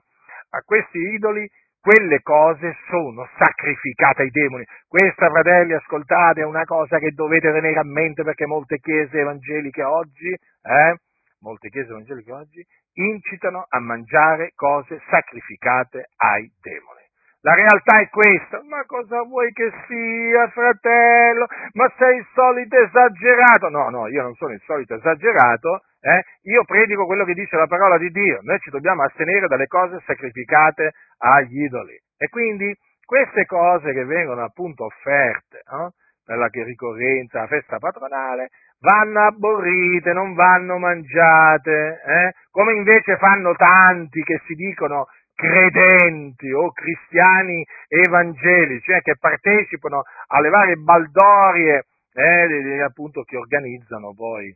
a 0.52 0.62
questi 0.64 0.98
idoli, 0.98 1.50
quelle 1.82 2.22
cose 2.22 2.78
sono 2.88 3.28
sacrificate 3.38 4.22
ai 4.22 4.30
demoni. 4.30 4.64
Questa, 4.88 5.30
fratelli, 5.30 5.74
ascoltate, 5.74 6.42
è 6.42 6.46
una 6.46 6.64
cosa 6.64 7.00
che 7.00 7.12
dovete 7.12 7.52
tenere 7.52 7.80
a 7.80 7.84
mente 7.84 8.24
perché 8.24 8.46
molte 8.46 8.78
chiese 8.78 9.20
evangeliche 9.20 9.84
oggi, 9.84 10.30
eh, 10.30 10.96
molte 11.40 11.70
chiese 11.70 11.90
evangeliche 11.90 12.32
oggi, 12.32 12.66
incitano 12.94 13.66
a 13.68 13.80
mangiare 13.80 14.52
cose 14.56 15.02
sacrificate 15.10 16.10
ai 16.18 16.52
demoni. 16.62 17.02
La 17.44 17.56
realtà 17.56 18.00
è 18.00 18.10
questa. 18.10 18.62
Ma 18.70 18.86
cosa 18.86 19.24
vuoi 19.24 19.52
che 19.52 19.72
sia, 19.88 20.48
fratello? 20.50 21.48
Ma 21.74 21.92
sei 21.98 22.18
il 22.18 22.28
solito 22.34 22.78
esagerato? 22.78 23.70
No, 23.70 23.90
no, 23.90 24.08
io 24.08 24.22
non 24.22 24.36
sono 24.36 24.54
il 24.54 24.62
solito 24.66 24.94
esagerato. 24.94 25.82
Eh? 26.02 26.24
Io 26.50 26.64
predico 26.66 27.06
quello 27.06 27.26
che 27.26 27.34
dice 27.34 27.56
la 27.56 27.68
parola 27.68 27.98
di 27.98 28.10
Dio. 28.10 28.40
Noi 28.42 28.60
ci 28.60 28.72
dobbiamo 28.72 29.04
astenere 29.04 29.48
dalle 29.48 29.68
cose 29.68 30.02
sacrificate 30.06 30.94
agli 31.20 31.62
idoli. 31.64 31.96
E 32.18 32.28
quindi 32.30 32.76
queste 33.06 33.46
cose 33.46 33.94
che 33.94 34.04
vengono 34.06 34.44
appunto 34.44 34.86
offerte 34.86 35.58
eh, 35.58 35.90
per 36.26 36.38
la 36.38 36.50
ricorrenza, 36.52 37.42
la 37.42 37.48
festa 37.48 37.78
patronale, 37.78 38.50
vanno 38.80 39.26
abborrite, 39.28 40.12
non 40.14 40.34
vanno 40.34 40.78
mangiate, 40.78 42.02
eh? 42.04 42.34
come 42.50 42.74
invece 42.74 43.18
fanno 43.18 43.54
tanti 43.56 44.24
che 44.24 44.42
si 44.48 44.56
dicono 44.56 45.08
credenti 45.36 46.52
o 46.52 46.72
cristiani 46.72 47.66
evangelici, 47.88 48.92
cioè 48.92 49.02
che 49.02 49.18
partecipano 49.20 50.04
alle 50.28 50.50
varie 50.50 50.76
baldorie 50.76 51.86
eh, 52.14 52.82
appunto 52.82 53.24
che 53.24 53.38
organizzano 53.38 54.14
poi 54.14 54.56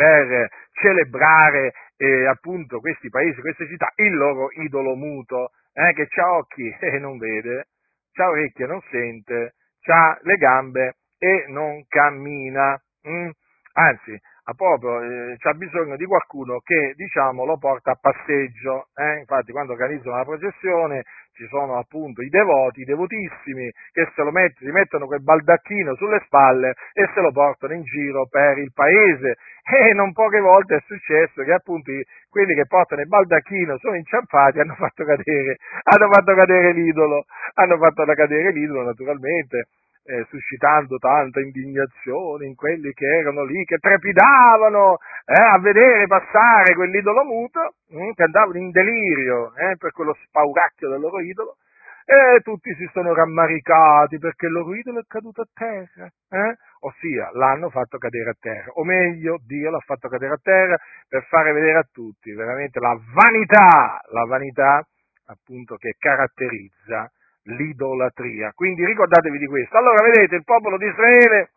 per 0.00 0.48
celebrare 0.80 1.72
eh, 1.98 2.26
appunto 2.26 2.80
questi 2.80 3.10
paesi, 3.10 3.38
queste 3.42 3.66
città, 3.66 3.92
il 3.96 4.14
loro 4.14 4.48
idolo 4.52 4.94
muto, 4.94 5.50
eh, 5.74 5.92
che 5.92 6.08
ha 6.22 6.36
occhi 6.38 6.74
e 6.80 6.98
non 6.98 7.18
vede, 7.18 7.66
ha 8.14 8.28
orecchie 8.28 8.64
e 8.64 8.68
non 8.68 8.80
sente, 8.90 9.54
ha 9.88 10.18
le 10.22 10.36
gambe 10.36 10.94
e 11.18 11.44
non 11.48 11.84
cammina. 11.86 12.80
Mm? 13.06 13.28
Anzi, 13.74 14.18
ha 14.44 14.54
proprio 14.54 15.02
eh, 15.02 15.36
c'ha 15.36 15.52
bisogno 15.52 15.96
di 15.96 16.06
qualcuno 16.06 16.60
che 16.60 16.94
diciamo 16.96 17.44
lo 17.44 17.58
porta 17.58 17.90
a 17.90 17.98
passeggio. 18.00 18.88
Eh? 18.94 19.18
Infatti, 19.18 19.52
quando 19.52 19.72
organizzano 19.72 20.16
la 20.16 20.24
processione 20.24 21.02
ci 21.32 21.46
sono 21.48 21.78
appunto 21.78 22.22
i 22.22 22.28
devoti, 22.28 22.82
i 22.82 22.84
devotissimi 22.84 23.70
che 23.92 24.10
se 24.14 24.22
lo 24.22 24.30
mettono, 24.30 24.70
si 24.70 24.72
mettono 24.72 25.06
quel 25.06 25.22
baldacchino 25.22 25.94
sulle 25.96 26.20
spalle 26.26 26.74
e 26.92 27.08
se 27.14 27.20
lo 27.20 27.32
portano 27.32 27.74
in 27.74 27.82
giro 27.82 28.26
per 28.28 28.58
il 28.58 28.72
paese. 28.72 29.36
E 29.70 29.94
non 29.94 30.12
poche 30.12 30.40
volte 30.40 30.76
è 30.76 30.82
successo 30.84 31.44
che 31.44 31.52
appunto 31.52 31.92
quelli 32.28 32.54
che 32.54 32.66
portano 32.66 33.02
il 33.02 33.06
baldacchino 33.06 33.78
sono 33.78 33.94
inciampati 33.94 34.58
e 34.58 34.62
hanno 34.62 34.74
fatto 34.74 35.04
cadere, 35.04 35.58
hanno 35.84 36.10
fatto 36.10 36.34
cadere 36.34 36.72
l'idolo, 36.72 37.24
hanno 37.54 37.78
fatto 37.78 38.04
cadere 38.04 38.50
l'idolo 38.50 38.82
naturalmente 38.82 39.68
eh, 40.10 40.26
suscitando 40.28 40.98
tanta 40.98 41.40
indignazione 41.40 42.46
in 42.46 42.56
quelli 42.56 42.92
che 42.92 43.06
erano 43.06 43.44
lì, 43.44 43.64
che 43.64 43.78
trepidavano 43.78 44.98
eh, 45.24 45.40
a 45.40 45.58
vedere 45.60 46.08
passare 46.08 46.74
quell'idolo 46.74 47.22
muto, 47.24 47.74
hm, 47.90 48.12
che 48.14 48.24
andavano 48.24 48.58
in 48.58 48.70
delirio 48.70 49.54
eh, 49.54 49.76
per 49.76 49.92
quello 49.92 50.16
spauracchio 50.26 50.88
del 50.88 51.00
loro 51.00 51.20
idolo, 51.20 51.56
e 52.04 52.40
tutti 52.42 52.74
si 52.74 52.90
sono 52.92 53.14
rammaricati 53.14 54.18
perché 54.18 54.46
il 54.46 54.52
loro 54.52 54.74
idolo 54.74 54.98
è 54.98 55.04
caduto 55.06 55.42
a 55.42 55.48
terra, 55.54 56.10
eh? 56.30 56.56
ossia 56.80 57.30
l'hanno 57.34 57.70
fatto 57.70 57.98
cadere 57.98 58.30
a 58.30 58.36
terra, 58.36 58.72
o 58.72 58.82
meglio 58.82 59.38
Dio 59.46 59.70
l'ha 59.70 59.78
fatto 59.78 60.08
cadere 60.08 60.34
a 60.34 60.40
terra 60.42 60.76
per 61.08 61.22
fare 61.28 61.52
vedere 61.52 61.78
a 61.78 61.88
tutti 61.88 62.32
veramente 62.32 62.80
la 62.80 62.98
vanità, 63.14 64.00
la 64.10 64.24
vanità 64.24 64.84
appunto 65.26 65.76
che 65.76 65.94
caratterizza 65.96 67.08
l'idolatria. 67.44 68.52
Quindi 68.52 68.84
ricordatevi 68.84 69.38
di 69.38 69.46
questo. 69.46 69.76
Allora 69.76 70.02
vedete 70.02 70.36
il 70.36 70.44
popolo 70.44 70.76
di 70.76 70.86
Israele 70.86 71.50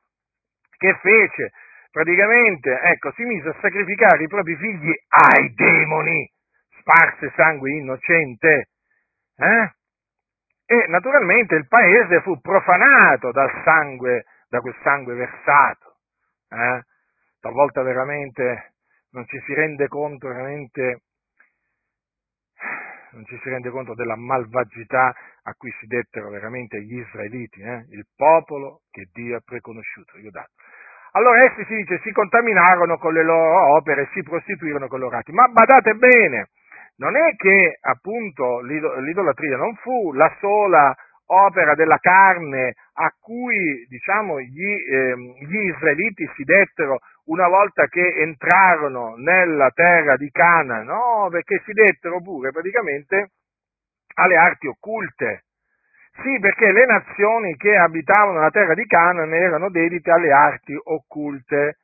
che 0.77 0.97
fece? 1.01 1.51
Praticamente, 1.91 2.79
ecco, 2.79 3.11
si 3.13 3.23
mise 3.23 3.49
a 3.49 3.55
sacrificare 3.61 4.23
i 4.23 4.27
propri 4.27 4.55
figli 4.55 4.91
ai 5.09 5.53
demoni, 5.53 6.29
sparse 6.79 7.31
sangue 7.35 7.71
innocente. 7.71 8.69
Eh? 9.37 9.71
E 10.65 10.85
naturalmente 10.87 11.55
il 11.55 11.67
paese 11.67 12.21
fu 12.21 12.39
profanato 12.41 13.31
dal 13.31 13.61
sangue, 13.63 14.25
da 14.49 14.59
quel 14.59 14.75
sangue 14.81 15.13
versato. 15.13 15.97
Eh? 16.49 16.81
talvolta 17.43 17.81
veramente 17.83 18.75
non 19.11 19.27
ci 19.27 19.37
si 19.45 19.53
rende 19.53 19.89
conto 19.89 20.29
veramente 20.29 21.01
non 23.13 23.25
ci 23.25 23.39
si 23.41 23.49
rende 23.49 23.69
conto 23.69 23.93
della 23.93 24.15
malvagità 24.15 25.13
a 25.43 25.53
cui 25.55 25.71
si 25.79 25.85
dettero 25.87 26.29
veramente 26.29 26.81
gli 26.81 26.97
israeliti, 26.97 27.61
eh? 27.61 27.85
il 27.91 28.05
popolo 28.15 28.81
che 28.91 29.07
Dio 29.13 29.37
ha 29.37 29.41
preconosciuto. 29.43 30.13
Allora 31.11 31.43
essi 31.43 31.63
si 31.65 31.75
dice 31.75 31.99
si 32.03 32.11
contaminarono 32.11 32.97
con 32.97 33.13
le 33.13 33.23
loro 33.23 33.75
opere, 33.75 34.09
si 34.13 34.23
prostituirono 34.23 34.87
con 34.87 34.99
i 34.99 35.01
loro 35.01 35.17
atti. 35.17 35.31
Ma 35.31 35.47
badate 35.47 35.93
bene, 35.93 36.49
non 36.97 37.15
è 37.15 37.35
che 37.35 37.77
appunto 37.81 38.61
l'idolatria 38.61 39.57
non 39.57 39.75
fu 39.75 40.11
la 40.13 40.35
sola 40.39 40.95
opera 41.25 41.75
della 41.75 41.97
carne 41.97 42.73
a 42.93 43.13
cui 43.19 43.85
diciamo, 43.87 44.39
gli, 44.39 44.65
eh, 44.65 45.15
gli 45.45 45.55
israeliti 45.67 46.29
si 46.35 46.43
dettero 46.43 46.99
una 47.25 47.47
volta 47.47 47.87
che 47.87 48.05
entrarono 48.21 49.15
nella 49.15 49.69
terra 49.71 50.17
di 50.17 50.29
Cana, 50.29 50.83
no, 50.83 51.27
perché 51.31 51.61
si 51.65 51.71
dettero 51.71 52.21
pure 52.21 52.51
praticamente 52.51 53.31
alle 54.15 54.35
arti 54.35 54.67
occulte. 54.67 55.43
Sì, 56.21 56.37
perché 56.39 56.71
le 56.71 56.85
nazioni 56.85 57.55
che 57.55 57.75
abitavano 57.75 58.39
la 58.39 58.51
terra 58.51 58.75
di 58.75 58.85
Canaan 58.85 59.33
erano 59.33 59.69
dedite 59.69 60.11
alle 60.11 60.31
arti 60.31 60.77
occulte. 60.83 61.77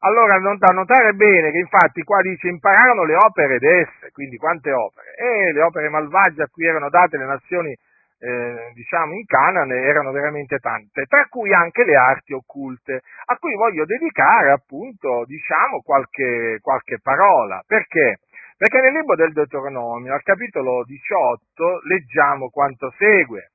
Allora, 0.00 0.38
da 0.38 0.72
notare 0.72 1.12
bene 1.12 1.50
che 1.52 1.58
infatti 1.58 2.02
qua 2.02 2.20
dice 2.20 2.48
impararono 2.48 3.04
le 3.04 3.14
opere 3.14 3.58
d'esse, 3.58 4.10
quindi 4.12 4.36
quante 4.36 4.72
opere? 4.72 5.14
E 5.16 5.52
le 5.52 5.62
opere 5.62 5.88
malvagie 5.88 6.42
a 6.42 6.48
cui 6.48 6.66
erano 6.66 6.90
date 6.90 7.16
le 7.16 7.26
nazioni, 7.26 7.76
eh, 8.18 8.72
diciamo, 8.74 9.12
in 9.12 9.24
Canaan 9.24 9.72
erano 9.72 10.10
veramente 10.12 10.58
tante, 10.58 11.04
tra 11.06 11.26
cui 11.28 11.52
anche 11.52 11.84
le 11.84 11.96
arti 11.96 12.32
occulte, 12.32 13.02
a 13.26 13.36
cui 13.36 13.54
voglio 13.54 13.84
dedicare 13.84 14.52
appunto, 14.52 15.24
diciamo, 15.26 15.80
qualche, 15.82 16.58
qualche 16.60 16.98
parola. 17.02 17.62
Perché? 17.66 18.20
Perché 18.56 18.80
nel 18.80 18.92
libro 18.92 19.16
del 19.16 19.32
Deuteronomio, 19.32 20.14
al 20.14 20.22
capitolo 20.22 20.82
18, 20.84 21.80
leggiamo 21.84 22.48
quanto 22.48 22.90
segue 22.96 23.50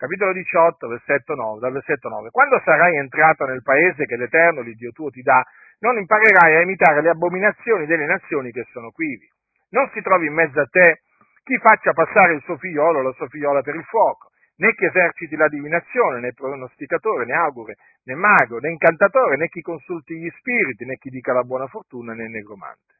capitolo 0.00 0.32
18, 0.32 0.88
versetto 0.88 1.34
9, 1.34 1.60
dal 1.60 1.72
versetto 1.72 2.08
9. 2.08 2.30
Quando 2.30 2.58
sarai 2.64 2.96
entrato 2.96 3.44
nel 3.44 3.60
paese 3.62 4.06
che 4.06 4.16
l'Eterno, 4.16 4.62
l'Iddio 4.62 4.92
tuo, 4.92 5.10
ti 5.10 5.20
dà, 5.20 5.44
non 5.80 5.98
imparerai 5.98 6.56
a 6.56 6.62
imitare 6.62 7.02
le 7.02 7.10
abominazioni 7.10 7.84
delle 7.84 8.06
nazioni 8.06 8.50
che 8.50 8.64
sono 8.72 8.90
quivi. 8.92 9.28
Non 9.70 9.90
si 9.92 10.00
trovi 10.00 10.26
in 10.26 10.32
mezzo 10.32 10.58
a 10.58 10.66
te 10.70 11.02
chi 11.50 11.58
faccia 11.58 11.92
passare 11.92 12.34
il 12.34 12.42
suo 12.42 12.56
figliolo 12.58 13.00
o 13.00 13.02
la 13.02 13.12
sua 13.14 13.26
figliola 13.26 13.60
per 13.60 13.74
il 13.74 13.82
fuoco, 13.82 14.30
né 14.58 14.72
chi 14.72 14.84
eserciti 14.84 15.34
la 15.34 15.48
divinazione, 15.48 16.20
né 16.20 16.32
pronosticatore, 16.32 17.24
né 17.24 17.32
augure, 17.32 17.74
né 18.04 18.14
mago, 18.14 18.58
né 18.58 18.70
incantatore, 18.70 19.36
né 19.36 19.48
chi 19.48 19.60
consulti 19.60 20.14
gli 20.14 20.30
spiriti, 20.38 20.84
né 20.84 20.94
chi 20.94 21.10
dica 21.10 21.32
la 21.32 21.42
buona 21.42 21.66
fortuna, 21.66 22.14
né 22.14 22.28
negromante. 22.28 22.94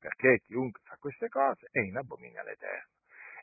Perché 0.00 0.40
chiunque 0.40 0.80
fa 0.82 0.96
queste 0.98 1.28
cose 1.28 1.68
è 1.70 1.78
in 1.78 1.96
abominio 1.96 2.40
all'Eterno. 2.40 2.90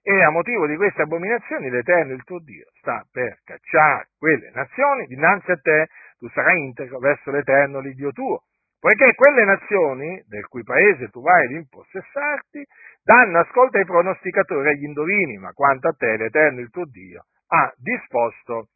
E 0.02 0.24
a 0.24 0.30
motivo 0.30 0.68
di 0.68 0.76
queste 0.76 1.04
abominazioni 1.04 1.70
l'Eterno, 1.70 2.12
il 2.12 2.24
tuo 2.26 2.40
Dio, 2.40 2.68
sta 2.80 3.06
per 3.10 3.40
cacciare 3.46 4.10
quelle 4.18 4.52
nazioni 4.54 5.06
dinanzi 5.06 5.52
a 5.52 5.58
te, 5.58 5.88
tu 6.18 6.28
sarai 6.32 6.60
integro 6.60 7.00
verso 7.00 7.32
l'Eterno, 7.32 7.80
l'Iddio 7.80 8.12
tuo, 8.12 8.44
poiché 8.80 9.14
quelle 9.16 9.44
nazioni, 9.46 10.24
del 10.28 10.48
cui 10.48 10.64
paese 10.64 11.10
tu 11.10 11.22
vai 11.22 11.46
ad 11.46 11.52
impossessarti, 11.52 12.66
danno 13.04 13.40
ascolto 13.40 13.78
ai 13.78 13.86
pronosticatori 13.86 14.68
e 14.68 14.72
agli 14.72 14.84
indovini, 14.84 15.38
ma 15.38 15.52
quanto 15.52 15.90
a 15.90 15.94
te 15.98 16.18
l'Eterno, 16.18 16.62
il 16.62 16.70
tuo 16.70 16.86
Dio, 16.86 17.26
ha 17.48 17.72
disposto 17.78 18.70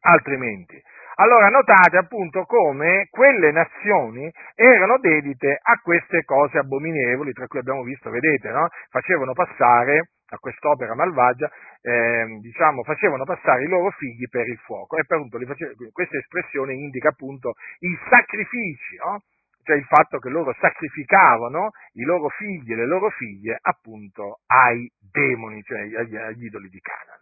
altrimenti. 0.00 0.80
Allora 1.16 1.48
notate 1.48 1.96
appunto 1.96 2.44
come 2.44 3.06
quelle 3.10 3.52
nazioni 3.52 4.30
erano 4.54 4.98
dedite 4.98 5.58
a 5.62 5.78
queste 5.80 6.24
cose 6.24 6.58
abominevoli, 6.58 7.32
tra 7.32 7.46
cui 7.46 7.60
abbiamo 7.60 7.82
visto, 7.82 8.10
vedete, 8.10 8.50
no? 8.50 8.68
facevano 8.90 9.32
passare 9.32 10.10
a 10.30 10.38
quest'opera 10.38 10.94
malvagia, 10.94 11.48
eh, 11.80 12.38
diciamo, 12.40 12.82
facevano 12.82 13.24
passare 13.24 13.62
i 13.62 13.68
loro 13.68 13.90
figli 13.90 14.26
per 14.28 14.48
il 14.48 14.58
fuoco. 14.58 14.96
E 14.96 15.04
appunto 15.06 15.38
facevano, 15.46 15.76
questa 15.92 16.16
espressione 16.16 16.72
indica 16.72 17.10
appunto 17.10 17.52
i 17.80 17.96
sacrifici, 18.08 18.96
no? 18.96 19.22
Cioè 19.64 19.76
il 19.76 19.86
fatto 19.86 20.18
che 20.18 20.28
loro 20.28 20.54
sacrificavano 20.60 21.70
i 21.94 22.02
loro 22.04 22.28
figli 22.28 22.72
e 22.72 22.76
le 22.76 22.86
loro 22.86 23.10
figlie 23.10 23.58
appunto 23.60 24.40
ai 24.46 24.88
demoni, 24.98 25.62
cioè 25.62 25.80
agli, 25.80 26.16
agli 26.16 26.44
idoli 26.44 26.68
di 26.68 26.80
Canaan. 26.80 27.18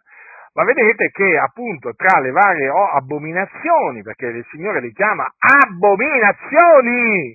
Ma 0.55 0.65
vedete 0.65 1.11
che 1.11 1.39
appunto 1.39 1.95
tra 1.95 2.21
le 2.21 2.31
varie 2.31 2.69
oh, 2.69 2.91
abominazioni, 2.91 4.03
perché 4.03 4.27
il 4.27 4.47
Signore 4.51 4.81
le 4.81 4.93
chiama 4.93 5.27
abominazioni, 5.39 7.35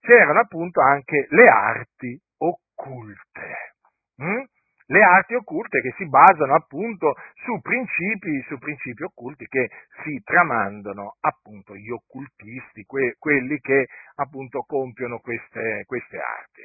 c'erano 0.00 0.38
appunto 0.38 0.80
anche 0.80 1.26
le 1.30 1.48
arti 1.48 2.20
occulte. 2.38 3.74
Mm? 4.22 4.42
Le 4.90 5.02
arti 5.02 5.34
occulte 5.34 5.80
che 5.80 5.94
si 5.96 6.08
basano 6.08 6.54
appunto 6.54 7.14
su 7.44 7.60
principi, 7.60 8.44
su 8.48 8.58
principi 8.58 9.04
occulti 9.04 9.46
che 9.46 9.70
si 10.02 10.20
tramandano 10.24 11.16
appunto 11.20 11.76
gli 11.76 11.90
occultisti, 11.90 12.84
que, 12.84 13.14
quelli 13.18 13.60
che 13.60 13.86
appunto 14.16 14.64
compiono 14.66 15.20
queste, 15.20 15.84
queste, 15.86 16.18
arti. 16.18 16.62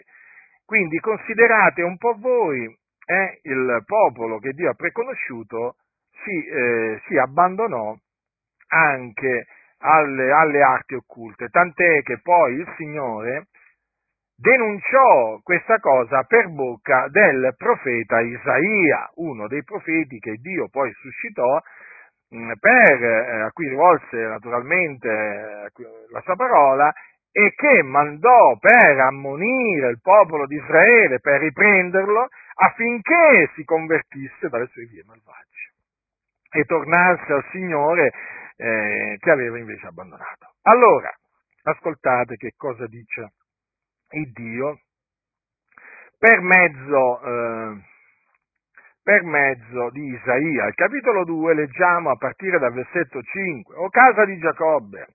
Quindi 0.66 0.98
considerate 1.00 1.84
un 1.84 1.98
po' 1.98 2.16
voi 2.18 2.66
eh, 3.06 3.40
il 3.44 3.84
popolo 3.86 4.40
che 4.40 4.54
Dio 4.54 4.72
ha 4.72 4.74
preconosciuto 4.74 5.76
si, 6.24 6.46
eh, 6.48 7.02
si 7.06 7.18
abbandonò 7.18 7.96
anche 8.70 9.46
alle, 9.78 10.32
alle 10.32 10.64
arti 10.64 10.96
occulte, 10.96 11.50
tant'è 11.50 12.02
che 12.02 12.20
poi 12.24 12.56
il 12.56 12.74
Signore 12.78 13.50
denunciò 14.36 15.40
questa 15.42 15.80
cosa 15.80 16.24
per 16.24 16.50
bocca 16.50 17.08
del 17.10 17.54
profeta 17.58 18.20
Isaia, 18.20 19.10
uno 19.16 19.48
dei 19.48 19.64
profeti 19.64 20.20
che 20.20 20.36
Dio 20.36 20.68
poi 20.70 20.92
suscitò 20.94 21.60
mm, 22.36 22.52
per, 22.60 23.04
eh, 23.04 23.42
a 23.42 23.52
cui 23.52 23.70
rivolse 23.70 24.18
naturalmente 24.18 25.08
eh, 25.08 25.70
la 26.12 26.22
sua 26.22 26.36
parola 26.36 26.94
e 27.32 27.54
che 27.54 27.84
mandò 27.84 28.58
per 28.60 29.00
ammonire 29.00 29.90
il 29.90 30.00
popolo 30.02 30.46
di 30.48 30.56
Israele, 30.56 31.20
per 31.20 31.42
riprenderlo, 31.42 32.30
affinché 32.56 33.52
si 33.56 33.66
convertisse 33.66 34.48
dalle 34.48 34.68
sue 34.68 34.86
vie 34.86 35.04
malvagie 35.06 35.74
e 36.50 36.64
tornasse 36.64 37.34
al 37.34 37.46
Signore 37.52 38.14
eh, 38.56 39.18
che 39.20 39.32
aveva 39.32 39.58
invece 39.58 39.86
abbandonato. 39.88 40.54
Allora, 40.62 41.14
ascoltate 41.64 42.38
che 42.38 42.54
cosa 42.56 42.88
dice 42.88 43.32
il 44.12 44.32
Dio 44.32 44.80
per 46.18 46.40
mezzo, 46.42 47.22
eh, 47.22 47.82
per 49.04 49.24
mezzo 49.24 49.90
di 49.92 50.14
Isaia. 50.14 50.66
Al 50.66 50.74
capitolo 50.74 51.24
2 51.24 51.54
leggiamo 51.54 52.10
a 52.10 52.16
partire 52.16 52.58
dal 52.60 52.74
versetto 52.74 53.22
5. 53.22 53.76
O 53.76 53.90
casa 53.90 54.26
di 54.26 54.38
Giacobbe, 54.38 55.08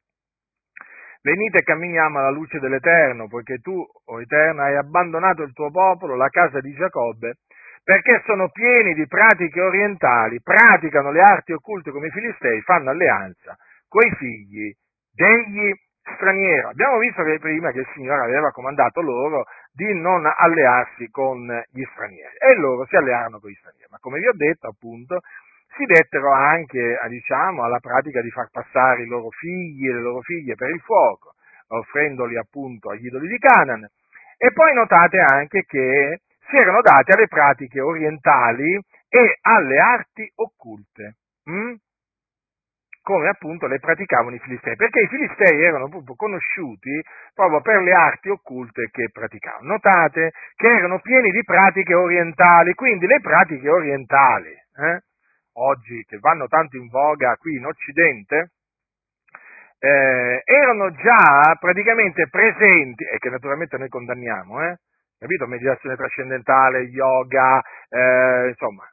venite 1.23 1.59
e 1.59 1.65
camminiamo 1.65 2.19
alla 2.19 2.31
luce 2.31 2.59
dell'Eterno, 2.59 3.27
poiché 3.27 3.59
tu, 3.59 3.75
o 4.05 4.21
Eterno, 4.21 4.63
hai 4.63 4.77
abbandonato 4.77 5.43
il 5.43 5.53
tuo 5.53 5.71
popolo, 5.71 6.17
la 6.17 6.29
casa 6.29 6.61
di 6.61 6.73
Giacobbe, 6.75 7.39
perché 7.83 8.23
sono 8.27 8.51
pieni 8.51 8.95
di 8.95 9.07
pratiche 9.07 9.61
orientali, 9.61 10.41
praticano 10.43 11.11
le 11.11 11.23
arti 11.23 11.53
occulte 11.53 11.91
come 11.91 12.09
i 12.09 12.11
filistei, 12.11 12.61
fanno 12.63 12.91
alleanza 12.91 13.57
coi 13.89 14.09
figli 14.17 14.73
degli 15.13 15.73
straniero. 16.03 16.69
Abbiamo 16.69 16.99
visto 16.99 17.23
che 17.23 17.39
prima 17.39 17.71
che 17.71 17.81
il 17.81 17.91
Signore 17.95 18.25
aveva 18.25 18.51
comandato 18.51 19.01
loro 19.01 19.45
di 19.73 19.93
non 19.95 20.25
allearsi 20.25 21.09
con 21.11 21.47
gli 21.71 21.85
stranieri 21.93 22.37
e 22.39 22.57
loro 22.57 22.87
si 22.87 22.97
allearono 22.97 23.39
con 23.39 23.51
gli 23.51 23.59
stranieri, 23.59 23.89
ma 23.91 23.99
come 23.99 24.19
vi 24.19 24.29
ho 24.29 24.35
detto 24.35 24.69
appunto 24.69 25.21
si 25.77 25.85
dettero 25.85 26.33
anche 26.33 26.99
diciamo, 27.09 27.63
alla 27.63 27.79
pratica 27.79 28.21
di 28.21 28.31
far 28.31 28.49
passare 28.51 29.03
i 29.03 29.07
loro 29.07 29.31
figli 29.31 29.89
e 29.89 29.93
le 29.93 30.01
loro 30.01 30.21
figlie 30.21 30.55
per 30.55 30.71
il 30.71 30.81
fuoco, 30.81 31.35
offrendoli 31.69 32.37
appunto 32.37 32.91
agli 32.91 33.07
idoli 33.07 33.29
di 33.29 33.39
Canaan. 33.39 33.89
E 34.37 34.53
poi 34.53 34.75
notate 34.75 35.21
anche 35.21 35.65
che 35.67 36.21
si 36.49 36.57
erano 36.57 36.81
dati 36.81 37.13
alle 37.13 37.29
pratiche 37.29 37.81
orientali 37.81 38.81
e 39.09 39.39
alle 39.43 39.79
arti 39.79 40.31
occulte. 40.37 41.17
Mm? 41.49 41.75
Come 43.11 43.29
appunto 43.29 43.67
le 43.67 43.81
praticavano 43.81 44.37
i 44.37 44.39
filistei, 44.39 44.77
perché 44.77 45.01
i 45.01 45.09
filistei 45.09 45.65
erano 45.65 45.87
appunto 45.87 46.15
conosciuti 46.15 47.03
proprio 47.35 47.61
per 47.61 47.83
le 47.83 47.93
arti 47.93 48.29
occulte 48.29 48.89
che 48.93 49.11
praticavano. 49.11 49.67
Notate 49.67 50.31
che 50.55 50.69
erano 50.69 51.01
pieni 51.01 51.33
di 51.33 51.43
pratiche 51.43 51.93
orientali, 51.93 52.73
quindi 52.75 53.09
le 53.09 53.19
pratiche 53.21 53.69
orientali, 53.69 54.51
eh, 54.51 55.01
oggi 55.55 56.05
che 56.07 56.19
vanno 56.21 56.47
tanto 56.47 56.77
in 56.77 56.87
voga 56.87 57.35
qui 57.35 57.57
in 57.57 57.67
Occidente, 57.67 58.53
eh, 59.81 60.43
erano 60.45 60.93
già 60.93 61.57
praticamente 61.59 62.29
presenti, 62.31 63.03
e 63.03 63.19
che 63.19 63.29
naturalmente 63.29 63.77
noi 63.77 63.89
condanniamo, 63.89 64.63
eh, 64.63 64.77
capito? 65.19 65.49
Meditazione 65.49 65.97
trascendentale, 65.97 66.83
yoga, 66.83 67.61
eh, 67.89 68.49
insomma, 68.51 68.85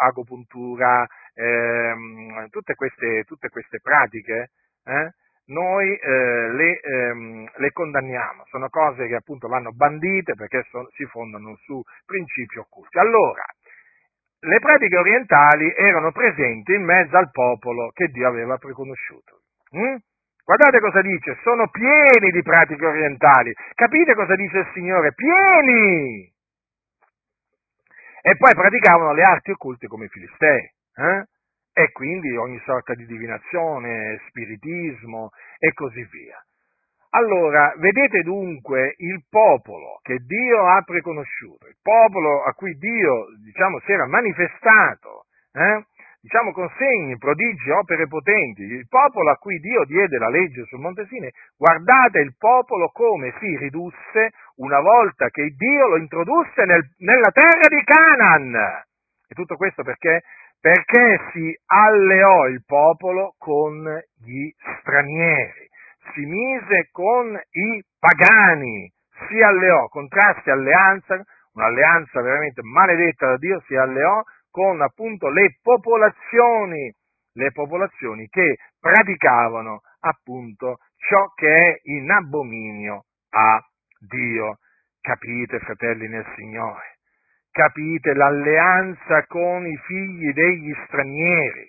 agopuntura, 0.00 1.06
ehm, 1.34 2.48
tutte, 2.50 2.74
queste, 2.74 3.24
tutte, 3.24 3.48
queste, 3.48 3.80
pratiche 3.80 4.50
eh, 4.84 5.10
noi 5.46 5.96
eh, 5.96 6.48
le, 6.52 6.80
ehm, 6.80 7.50
le, 7.56 7.70
condanniamo, 7.72 8.44
sono 8.46 8.68
cose 8.68 9.06
che 9.06 9.16
appunto 9.16 9.48
vanno 9.48 9.72
bandite 9.72 10.34
perché 10.34 10.64
son, 10.70 10.86
si 10.92 11.04
fondano 11.06 11.56
su 11.64 11.82
principi 12.06 12.58
occulti. 12.58 12.98
Allora, 12.98 13.44
le 14.40 14.58
pratiche 14.58 14.96
orientali 14.96 15.72
erano 15.76 16.12
presenti 16.12 16.72
in 16.72 16.84
mezzo 16.84 17.16
al 17.16 17.30
popolo 17.30 17.90
che 17.92 18.06
Dio 18.08 18.28
aveva 18.28 18.56
preconosciuto. 18.56 19.42
Mm? 19.76 19.96
Guardate 20.44 20.80
cosa 20.80 21.00
dice, 21.02 21.38
sono 21.42 21.68
pieni 21.68 22.30
di 22.30 22.42
pratiche 22.42 22.84
orientali. 22.84 23.52
Capite 23.74 24.14
cosa 24.14 24.34
dice 24.34 24.58
il 24.58 24.70
Signore? 24.72 25.12
Pieni! 25.14 26.32
E 28.22 28.36
poi 28.36 28.54
praticavano 28.54 29.12
le 29.12 29.22
arti 29.22 29.50
occulte 29.52 29.86
come 29.86 30.06
i 30.06 30.08
filistei. 30.08 30.72
Eh? 31.00 31.24
E 31.72 31.92
quindi 31.92 32.36
ogni 32.36 32.60
sorta 32.64 32.94
di 32.94 33.06
divinazione, 33.06 34.20
spiritismo 34.28 35.30
e 35.58 35.72
così 35.72 36.04
via. 36.10 36.36
Allora, 37.12 37.72
vedete 37.78 38.22
dunque 38.22 38.94
il 38.98 39.24
popolo 39.28 39.98
che 40.02 40.18
Dio 40.18 40.66
ha 40.68 40.82
preconosciuto, 40.82 41.66
il 41.66 41.78
popolo 41.82 42.44
a 42.44 42.52
cui 42.52 42.74
Dio, 42.74 43.26
diciamo, 43.42 43.80
si 43.80 43.92
era 43.92 44.06
manifestato, 44.06 45.24
eh? 45.52 45.84
diciamo 46.20 46.52
con 46.52 46.70
segni, 46.76 47.16
prodigi, 47.16 47.70
opere 47.70 48.06
potenti, 48.06 48.62
il 48.62 48.86
popolo 48.86 49.30
a 49.30 49.36
cui 49.36 49.58
Dio 49.58 49.84
diede 49.86 50.18
la 50.18 50.28
legge 50.28 50.64
sul 50.66 50.80
Monte 50.80 51.06
Sinai, 51.06 51.32
guardate 51.56 52.20
il 52.20 52.36
popolo 52.38 52.90
come 52.90 53.34
si 53.40 53.56
ridusse 53.56 54.30
una 54.56 54.80
volta 54.80 55.30
che 55.30 55.48
Dio 55.56 55.88
lo 55.88 55.96
introdusse 55.96 56.64
nel, 56.64 56.84
nella 56.98 57.30
terra 57.32 57.66
di 57.68 57.82
Canaan. 57.82 58.54
E 59.26 59.34
tutto 59.34 59.56
questo 59.56 59.82
perché? 59.82 60.22
Perché 60.60 61.18
si 61.32 61.58
alleò 61.66 62.46
il 62.46 62.62
popolo 62.66 63.34
con 63.38 63.82
gli 64.18 64.50
stranieri 64.80 65.70
si 66.14 66.24
mise 66.24 66.88
con 66.92 67.38
i 67.50 67.84
pagani, 67.98 68.90
si 69.28 69.40
alleò, 69.40 69.88
contrasti 69.88 70.50
alleanza, 70.50 71.22
un'alleanza 71.52 72.20
veramente 72.20 72.62
maledetta 72.62 73.26
da 73.26 73.36
Dio, 73.36 73.60
si 73.66 73.74
alleò 73.76 74.22
con 74.50 74.80
appunto 74.80 75.28
le 75.28 75.58
popolazioni, 75.62 76.92
le 77.34 77.52
popolazioni 77.52 78.26
che 78.28 78.56
praticavano 78.78 79.80
appunto 80.00 80.78
ciò 80.96 81.28
che 81.34 81.52
è 81.52 81.80
in 81.90 82.10
abominio 82.10 83.04
a 83.30 83.60
Dio. 83.98 84.58
Capite, 85.00 85.58
fratelli 85.60 86.08
nel 86.08 86.26
Signore? 86.36 86.99
Capite 87.50 88.14
l'alleanza 88.14 89.26
con 89.26 89.66
i 89.66 89.76
figli 89.86 90.32
degli 90.32 90.72
stranieri? 90.86 91.68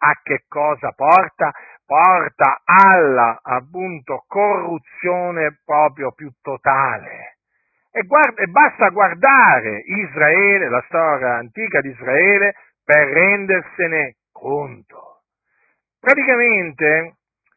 A 0.00 0.20
che 0.22 0.44
cosa 0.46 0.92
porta? 0.92 1.52
porta 1.88 2.60
alla 2.64 3.40
appunto 3.42 4.22
corruzione 4.26 5.60
proprio 5.64 6.12
più 6.12 6.30
totale. 6.42 7.38
E, 7.90 8.02
guarda, 8.02 8.42
e 8.42 8.46
basta 8.46 8.90
guardare 8.90 9.82
Israele, 9.86 10.68
la 10.68 10.84
storia 10.86 11.36
antica 11.36 11.80
di 11.80 11.88
Israele, 11.88 12.54
per 12.84 13.08
rendersene 13.08 14.16
conto. 14.30 15.22
Praticamente 15.98 17.14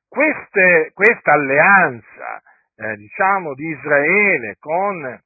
questa 0.07 1.33
alleanza, 1.33 2.41
eh, 2.77 2.95
diciamo, 2.95 3.53
di 3.53 3.67
Israele 3.67 4.55
con 4.59 5.21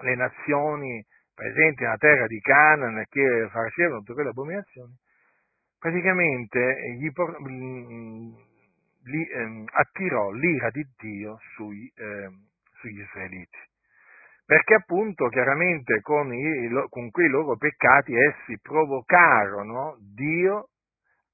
le 0.00 0.14
nazioni 0.14 1.04
presenti 1.38 1.84
nella 1.84 1.96
terra 1.96 2.26
di 2.26 2.40
Canaan 2.40 3.04
che 3.08 3.48
facevano 3.52 4.00
tutte 4.00 4.14
quelle 4.14 4.30
abominazioni, 4.30 4.92
praticamente 5.78 6.58
gli, 6.98 7.08
mm, 7.14 8.34
gli 9.04 9.20
eh, 9.20 9.64
attirò 9.72 10.32
l'ira 10.32 10.70
di 10.70 10.84
Dio 10.98 11.38
sui, 11.54 11.86
eh, 11.94 12.28
sugli 12.80 13.00
israeliti. 13.00 13.58
Perché 14.44 14.74
appunto 14.74 15.28
chiaramente 15.28 16.00
con, 16.00 16.32
i, 16.34 16.70
con 16.88 17.10
quei 17.10 17.28
loro 17.28 17.56
peccati 17.56 18.14
essi 18.14 18.58
provocarono 18.60 19.96
Dio 20.00 20.70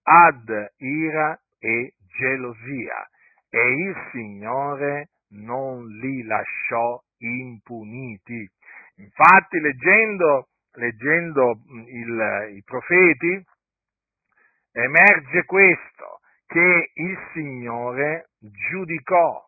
ad 0.03 0.73
ira 0.79 1.41
e 1.59 1.95
gelosia 2.19 3.09
e 3.49 3.73
il 3.73 3.95
Signore 4.11 5.11
non 5.29 5.87
li 5.87 6.25
lasciò 6.25 7.01
impuniti. 7.19 8.51
Infatti 8.97 9.59
leggendo, 9.59 10.49
leggendo 10.75 11.57
mm, 11.57 11.87
il, 11.89 12.57
i 12.57 12.63
profeti, 12.63 13.45
emerge 14.73 15.45
questo, 15.45 16.21
che 16.47 16.91
il 16.95 17.19
Signore 17.33 18.29
giudicò 18.39 19.45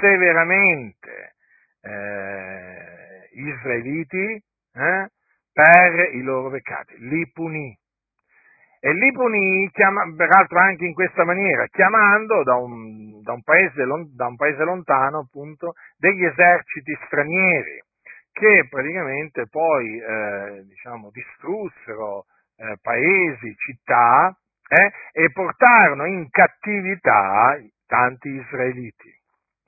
severamente 0.00 1.34
eh, 1.80 3.28
gli 3.32 3.46
israeliti 3.46 4.42
eh, 4.74 5.10
per 5.52 6.14
i 6.14 6.22
loro 6.22 6.50
peccati, 6.50 6.96
li 6.98 7.30
punì. 7.30 7.76
E 8.80 8.92
li 8.92 9.12
punì, 9.12 9.70
chiama, 9.72 10.02
peraltro 10.16 10.58
anche 10.58 10.84
in 10.84 10.94
questa 10.94 11.24
maniera, 11.24 11.66
chiamando 11.68 12.42
da 12.42 12.56
un, 12.56 13.20
da 13.22 13.32
un, 13.32 13.42
paese, 13.42 13.84
da 14.14 14.26
un 14.26 14.36
paese 14.36 14.64
lontano 14.64 15.20
appunto 15.20 15.74
degli 15.96 16.24
eserciti 16.24 16.96
stranieri 17.06 17.82
che 18.36 18.66
praticamente 18.68 19.46
poi 19.48 19.98
eh, 19.98 20.62
diciamo, 20.66 21.08
distrussero 21.10 22.26
eh, 22.56 22.76
paesi, 22.82 23.54
città, 23.56 24.36
eh, 24.68 25.22
e 25.22 25.30
portarono 25.32 26.04
in 26.04 26.28
cattività 26.28 27.58
tanti 27.86 28.28
israeliti. 28.28 29.10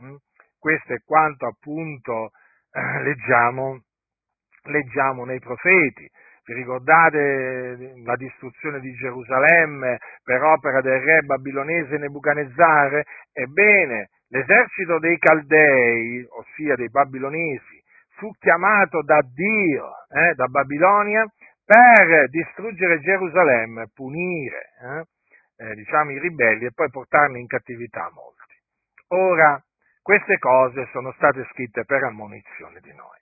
Mm? 0.02 0.16
Questo 0.58 0.92
è 0.92 0.98
quanto 1.02 1.46
appunto 1.46 2.32
eh, 2.72 3.02
leggiamo, 3.04 3.80
leggiamo 4.64 5.24
nei 5.24 5.40
profeti. 5.40 6.06
Vi 6.44 6.52
ricordate 6.52 7.94
la 8.04 8.16
distruzione 8.16 8.80
di 8.80 8.92
Gerusalemme 8.92 9.98
per 10.22 10.42
opera 10.42 10.82
del 10.82 11.00
re 11.00 11.22
babilonese 11.22 11.96
Nebuchadnezzar? 11.96 13.02
Ebbene, 13.32 14.10
l'esercito 14.28 14.98
dei 14.98 15.16
Caldei, 15.18 16.26
ossia 16.28 16.74
dei 16.74 16.90
babilonesi, 16.90 17.77
fu 18.18 18.30
chiamato 18.38 19.02
da 19.02 19.20
Dio, 19.22 19.90
eh, 20.10 20.34
da 20.34 20.46
Babilonia, 20.46 21.24
per 21.64 22.28
distruggere 22.28 23.00
Gerusalemme, 23.00 23.90
punire 23.94 24.70
eh, 24.82 25.04
eh, 25.64 25.74
diciamo, 25.74 26.10
i 26.10 26.18
ribelli 26.18 26.66
e 26.66 26.72
poi 26.72 26.90
portarne 26.90 27.38
in 27.38 27.46
cattività 27.46 28.10
molti. 28.12 28.54
Ora, 29.08 29.62
queste 30.02 30.38
cose 30.38 30.88
sono 30.92 31.12
state 31.12 31.46
scritte 31.52 31.84
per 31.84 32.02
ammonizione 32.02 32.80
di 32.80 32.92
noi, 32.94 33.18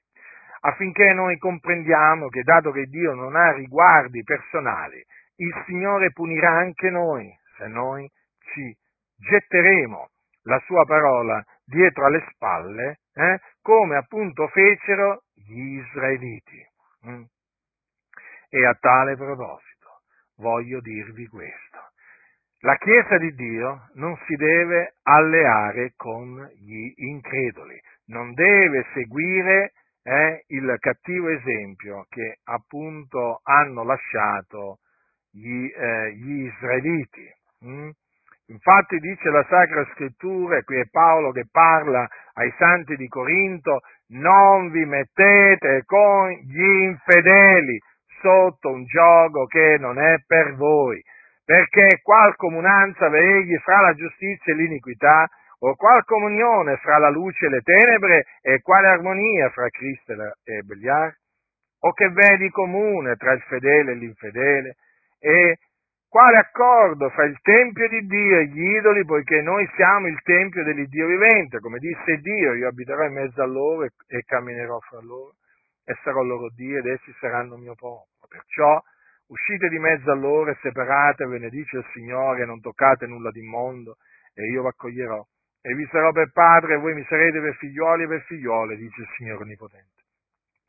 affinché 0.61 1.13
noi 1.13 1.37
comprendiamo 1.39 2.29
che 2.29 2.43
dato 2.43 2.71
che 2.71 2.87
Dio 2.87 3.13
non 3.13 3.37
ha 3.37 3.53
riguardi 3.53 4.23
personali, 4.23 5.05
il 5.37 5.63
Signore 5.67 6.13
punirà 6.13 6.51
anche 6.51 6.89
noi 6.89 7.31
se 7.59 7.67
noi 7.67 8.09
ci 8.53 8.75
getteremo 9.17 10.09
la 10.45 10.59
sua 10.65 10.85
parola 10.85 11.43
dietro 11.65 12.07
alle 12.07 12.25
spalle, 12.31 13.01
eh, 13.17 13.41
come 13.63 13.97
appunto 13.97 14.47
fecero 14.49 15.23
gli 15.35 15.79
israeliti. 15.79 16.67
Mm. 17.09 17.23
E 18.49 18.67
a 18.67 18.75
tale 18.75 19.17
proposito 19.17 20.03
voglio 20.37 20.81
dirvi 20.81 21.27
questo. 21.27 21.65
La 22.61 22.77
Chiesa 22.77 23.19
di 23.19 23.35
Dio 23.35 23.89
non 23.95 24.17
si 24.27 24.35
deve 24.35 24.97
alleare 25.03 25.93
con 25.97 26.49
gli 26.57 26.93
increduli, 26.97 27.79
non 28.07 28.33
deve 28.35 28.87
seguire 28.93 29.73
eh, 30.03 30.45
il 30.49 30.77
cattivo 30.79 31.29
esempio 31.29 32.07
che 32.09 32.39
appunto 32.45 33.41
hanno 33.43 33.83
lasciato 33.83 34.79
gli, 35.31 35.67
eh, 35.67 36.13
gli 36.15 36.45
israeliti. 36.47 37.35
Mm? 37.65 37.91
Infatti 38.49 38.99
dice 38.99 39.29
la 39.31 39.45
Sacra 39.49 39.85
Scrittura, 39.93 40.59
e 40.59 40.63
qui 40.63 40.79
è 40.79 40.89
Paolo 40.89 41.33
che 41.33 41.47
parla 41.51 42.07
ai 42.35 42.53
santi 42.57 42.95
di 42.95 43.09
Corinto, 43.09 43.81
non 44.09 44.71
vi 44.71 44.85
mettete 44.85 45.83
con 45.85 46.31
gli 46.31 46.63
infedeli, 46.63 47.79
sotto 48.21 48.71
un 48.71 48.85
gioco 48.85 49.47
che 49.47 49.77
non 49.79 49.99
è 49.99 50.17
per 50.27 50.55
voi, 50.55 51.03
perché 51.45 52.01
qual 52.03 52.37
comunanza 52.37 53.09
vegli 53.09 53.57
fra 53.59 53.81
la 53.81 53.95
giustizia 53.95 54.53
e 54.53 54.57
l'iniquità, 54.57 55.29
o 55.61 55.75
qual 55.75 56.05
comunione 56.05 56.77
fra 56.77 56.99
la 56.99 57.09
luce 57.09 57.47
e 57.47 57.49
le 57.49 57.61
tenebre, 57.63 58.25
e 58.43 58.61
quale 58.61 58.89
armonia 58.89 59.51
fra 59.51 59.69
Cristo 59.69 60.13
e 60.45 60.63
Beliar? 60.63 61.15
O 61.81 61.93
che 61.93 62.09
vedi 62.11 62.49
comune 62.51 63.17
tra 63.17 63.33
il 63.33 63.41
fedele 63.43 63.93
e 63.93 63.95
l'infedele? 63.95 64.77
E 65.19 65.57
quale 66.17 66.39
accordo 66.39 67.11
fra 67.11 67.27
il 67.27 67.39
Tempio 67.43 67.87
di 67.89 68.07
Dio 68.07 68.39
e 68.39 68.47
gli 68.47 68.75
idoli, 68.79 69.05
poiché 69.05 69.43
noi 69.43 69.69
siamo 69.77 70.07
il 70.07 70.19
Tempio 70.23 70.65
dell'Iddio 70.65 71.09
vivente, 71.09 71.61
come 71.61 71.79
disse 71.79 72.17
Dio, 72.23 72.55
io 72.55 72.69
abiterò 72.69 73.05
in 73.05 73.13
mezzo 73.13 73.43
a 73.43 73.45
loro 73.45 73.85
e, 73.85 73.91
e 74.07 74.23
camminerò 74.25 74.79
fra 74.79 74.99
loro 75.03 75.35
e 75.85 75.95
sarò 76.03 76.23
loro 76.23 76.49
Dio 76.55 76.79
ed 76.79 76.87
essi 76.87 77.15
saranno 77.21 77.59
mio 77.59 77.75
popolo. 77.75 78.07
Perciò 78.27 78.83
uscite 79.27 79.69
di 79.69 79.79
mezzo 79.79 80.11
a 80.11 80.15
loro 80.15 80.53
e 80.53 80.57
separatevi, 80.63 81.33
benedice 81.33 81.77
il 81.77 81.87
Signore, 81.93 82.47
non 82.47 82.63
toccate 82.63 83.07
nulla 83.07 83.31
di 83.31 83.41
immondo, 83.41 83.99
e 84.33 84.49
io 84.49 84.63
vi 84.63 84.69
accoglierò 84.69 85.23
e 85.61 85.75
vi 85.75 85.87
sarò 85.91 86.13
per 86.13 86.31
padre 86.33 86.77
e 86.77 86.79
voi 86.79 86.95
mi 86.95 87.05
sarete 87.11 87.43
per 87.43 87.57
figlioli 87.57 88.05
e 88.05 88.09
per 88.09 88.23
figliole, 88.23 88.77
dice 88.77 89.03
il 89.03 89.09
Signore 89.19 89.43
Onnipotente. 89.43 90.01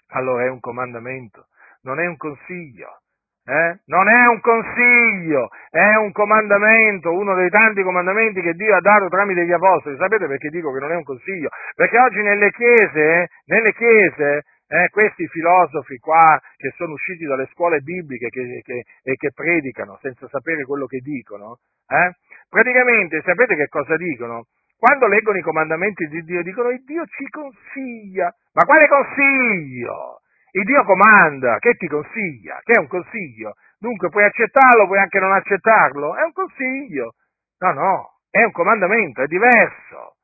Allora 0.08 0.44
è 0.44 0.50
un 0.50 0.60
comandamento, 0.60 1.48
non 1.84 2.02
è 2.02 2.06
un 2.06 2.18
consiglio. 2.18 3.00
Eh? 3.48 3.80
Non 3.86 4.10
è 4.10 4.28
un 4.28 4.42
consiglio, 4.42 5.48
è 5.70 5.96
un 5.96 6.12
comandamento, 6.12 7.14
uno 7.14 7.34
dei 7.34 7.50
tanti 7.50 7.82
comandamenti 7.82 8.42
che 8.42 8.52
Dio 8.54 8.76
ha 8.76 8.82
dato 8.82 9.08
tramite 9.08 9.46
gli 9.46 9.54
apostoli. 9.54 9.96
Sapete 9.96 10.28
perché 10.28 10.50
dico 10.50 10.74
che 10.74 10.80
non 10.80 10.92
è 10.92 10.96
un 10.96 11.06
consiglio? 11.06 11.48
Perché 11.74 11.98
oggi 11.98 12.22
nelle 12.22 12.52
chiese, 12.52 13.30
nelle 13.46 13.72
chiese 13.72 14.44
eh, 14.68 14.90
questi 14.92 15.28
filosofi 15.28 15.98
qua 15.98 16.38
che 16.58 16.74
sono 16.76 16.92
usciti 16.92 17.24
dalle 17.24 17.48
scuole 17.54 17.80
bibliche 17.80 18.28
che, 18.28 18.62
che, 18.66 18.84
e 19.02 19.16
che 19.16 19.32
predicano 19.34 19.98
senza 20.02 20.28
sapere 20.28 20.66
quello 20.66 20.86
che 20.86 21.00
dicono, 21.00 21.60
eh, 21.88 22.16
praticamente 22.50 23.22
sapete 23.24 23.56
che 23.56 23.68
cosa 23.70 23.96
dicono? 23.96 24.48
Quando 24.78 25.08
leggono 25.08 25.38
i 25.38 25.42
comandamenti 25.42 26.06
di 26.08 26.22
Dio 26.24 26.44
dicono 26.44 26.70
Dio 26.84 27.06
ci 27.06 27.24
consiglia, 27.30 28.30
ma 28.52 28.66
quale 28.66 28.90
consiglio? 28.90 30.20
Il 30.58 30.64
Dio 30.64 30.84
comanda, 30.86 31.60
che 31.60 31.76
ti 31.76 31.88
consiglia? 31.88 32.60
Che 32.64 32.74
è 32.74 32.80
un 32.80 32.88
consiglio? 32.88 33.54
Dunque 33.78 34.10
puoi 34.10 34.24
accettarlo, 34.24 34.88
puoi 34.88 34.98
anche 34.98 35.20
non 35.20 35.32
accettarlo, 35.32 36.16
è 36.16 36.24
un 36.24 36.34
consiglio. 36.34 37.14
No, 37.60 37.74
no, 37.74 38.10
è 38.32 38.42
un 38.42 38.52
comandamento, 38.52 39.22
è 39.22 39.28
diverso. 39.28 40.16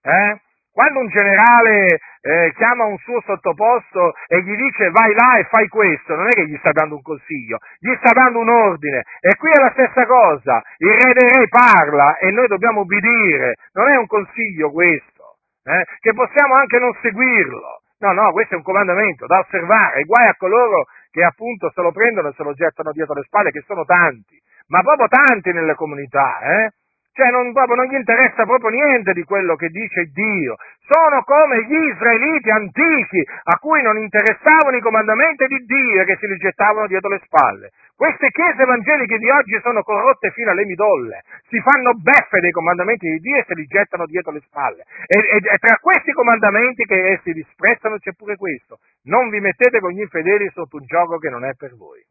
Eh? 0.00 0.40
Quando 0.70 1.00
un 1.00 1.08
generale 1.08 1.98
eh, 2.20 2.52
chiama 2.54 2.84
un 2.84 2.96
suo 2.98 3.20
sottoposto 3.22 4.14
e 4.28 4.42
gli 4.42 4.54
dice 4.54 4.90
vai 4.90 5.12
là 5.14 5.38
e 5.38 5.48
fai 5.50 5.66
questo, 5.66 6.14
non 6.14 6.28
è 6.28 6.30
che 6.30 6.46
gli 6.46 6.56
sta 6.58 6.70
dando 6.70 6.94
un 6.94 7.02
consiglio, 7.02 7.58
gli 7.80 7.92
sta 7.96 8.12
dando 8.12 8.38
un 8.38 8.50
ordine. 8.50 9.02
E 9.18 9.34
qui 9.34 9.50
è 9.50 9.58
la 9.58 9.72
stessa 9.72 10.06
cosa, 10.06 10.62
il 10.78 10.90
re 10.90 11.12
dei 11.12 11.28
re 11.28 11.48
parla 11.48 12.18
e 12.18 12.30
noi 12.30 12.46
dobbiamo 12.46 12.82
ubbidire, 12.82 13.56
non 13.72 13.90
è 13.90 13.96
un 13.96 14.06
consiglio 14.06 14.70
questo, 14.70 15.38
eh, 15.64 15.84
che 15.98 16.14
possiamo 16.14 16.54
anche 16.54 16.78
non 16.78 16.96
seguirlo. 17.02 17.81
No, 18.02 18.10
no, 18.10 18.32
questo 18.32 18.54
è 18.54 18.56
un 18.56 18.64
comandamento 18.64 19.26
da 19.26 19.38
osservare, 19.38 20.02
guai 20.02 20.26
a 20.26 20.34
coloro 20.34 20.86
che 21.12 21.22
appunto 21.22 21.70
se 21.70 21.80
lo 21.82 21.92
prendono 21.92 22.28
e 22.28 22.32
se 22.34 22.42
lo 22.42 22.52
gettano 22.52 22.90
dietro 22.90 23.14
le 23.14 23.22
spalle, 23.22 23.52
che 23.52 23.62
sono 23.64 23.84
tanti, 23.84 24.42
ma 24.74 24.82
proprio 24.82 25.06
tanti 25.06 25.52
nelle 25.52 25.76
comunità, 25.76 26.40
eh? 26.40 26.72
Cioè 27.12 27.30
non, 27.30 27.52
proprio, 27.52 27.76
non 27.76 27.86
gli 27.86 27.94
interessa 27.94 28.44
proprio 28.44 28.70
niente 28.70 29.12
di 29.12 29.22
quello 29.22 29.54
che 29.54 29.68
dice 29.68 30.10
Dio. 30.12 30.56
Sono 30.80 31.22
come 31.22 31.62
gli 31.62 31.92
israeliti 31.92 32.50
antichi 32.50 33.22
a 33.44 33.58
cui 33.60 33.82
non 33.82 33.98
interessavano 33.98 34.76
i 34.76 34.80
comandamenti 34.80 35.46
di 35.46 35.58
Dio 35.58 36.00
e 36.00 36.04
che 36.04 36.16
si 36.16 36.26
li 36.26 36.38
gettavano 36.38 36.86
dietro 36.86 37.10
le 37.10 37.20
spalle. 37.22 37.70
Queste 37.96 38.30
chiese 38.30 38.62
evangeliche 38.62 39.18
di 39.18 39.28
oggi 39.30 39.60
sono 39.62 39.82
corrotte 39.82 40.30
fino 40.32 40.50
alle 40.50 40.64
midolle, 40.64 41.22
si 41.48 41.60
fanno 41.60 41.94
beffe 41.94 42.40
dei 42.40 42.50
comandamenti 42.50 43.08
di 43.08 43.18
Dio 43.18 43.36
e 43.36 43.44
se 43.46 43.54
li 43.54 43.64
gettano 43.66 44.06
dietro 44.06 44.32
le 44.32 44.40
spalle. 44.40 44.84
E, 45.06 45.18
e, 45.18 45.36
e 45.36 45.58
tra 45.58 45.78
questi 45.78 46.12
comandamenti 46.12 46.84
che 46.84 47.12
essi 47.12 47.32
disprezzano 47.32 47.98
c'è 47.98 48.12
pure 48.12 48.36
questo. 48.36 48.78
Non 49.04 49.28
vi 49.28 49.40
mettete 49.40 49.78
con 49.78 49.90
gli 49.90 50.00
infedeli 50.00 50.50
sotto 50.52 50.78
un 50.78 50.84
gioco 50.84 51.18
che 51.18 51.28
non 51.28 51.44
è 51.44 51.54
per 51.54 51.76
voi. 51.76 52.02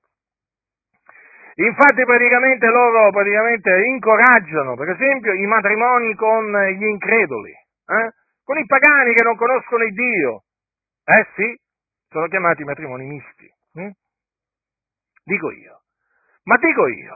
Infatti 1.56 2.06
praticamente 2.06 2.66
loro 2.68 3.12
praticamente 3.12 3.84
incoraggiano, 3.86 4.76
per 4.76 4.90
esempio, 4.90 5.34
i 5.34 5.46
matrimoni 5.46 6.16
con 6.16 6.50
gli 6.78 6.86
increduli, 6.86 7.52
eh? 7.52 8.12
con 8.44 8.58
i 8.58 8.66
pagani 8.66 9.14
che 9.14 9.24
non 9.24 9.36
conoscono 9.36 9.84
il 9.84 9.94
Dio. 9.94 10.44
Eh 11.04 11.28
sì, 11.36 11.60
sono 12.10 12.28
chiamati 12.28 12.64
matrimoni 12.64 13.06
misti. 13.06 13.52
Hm? 13.74 13.90
Dico 15.32 15.50
io. 15.50 15.80
Ma 16.44 16.58
dico 16.58 16.88
io. 16.88 17.16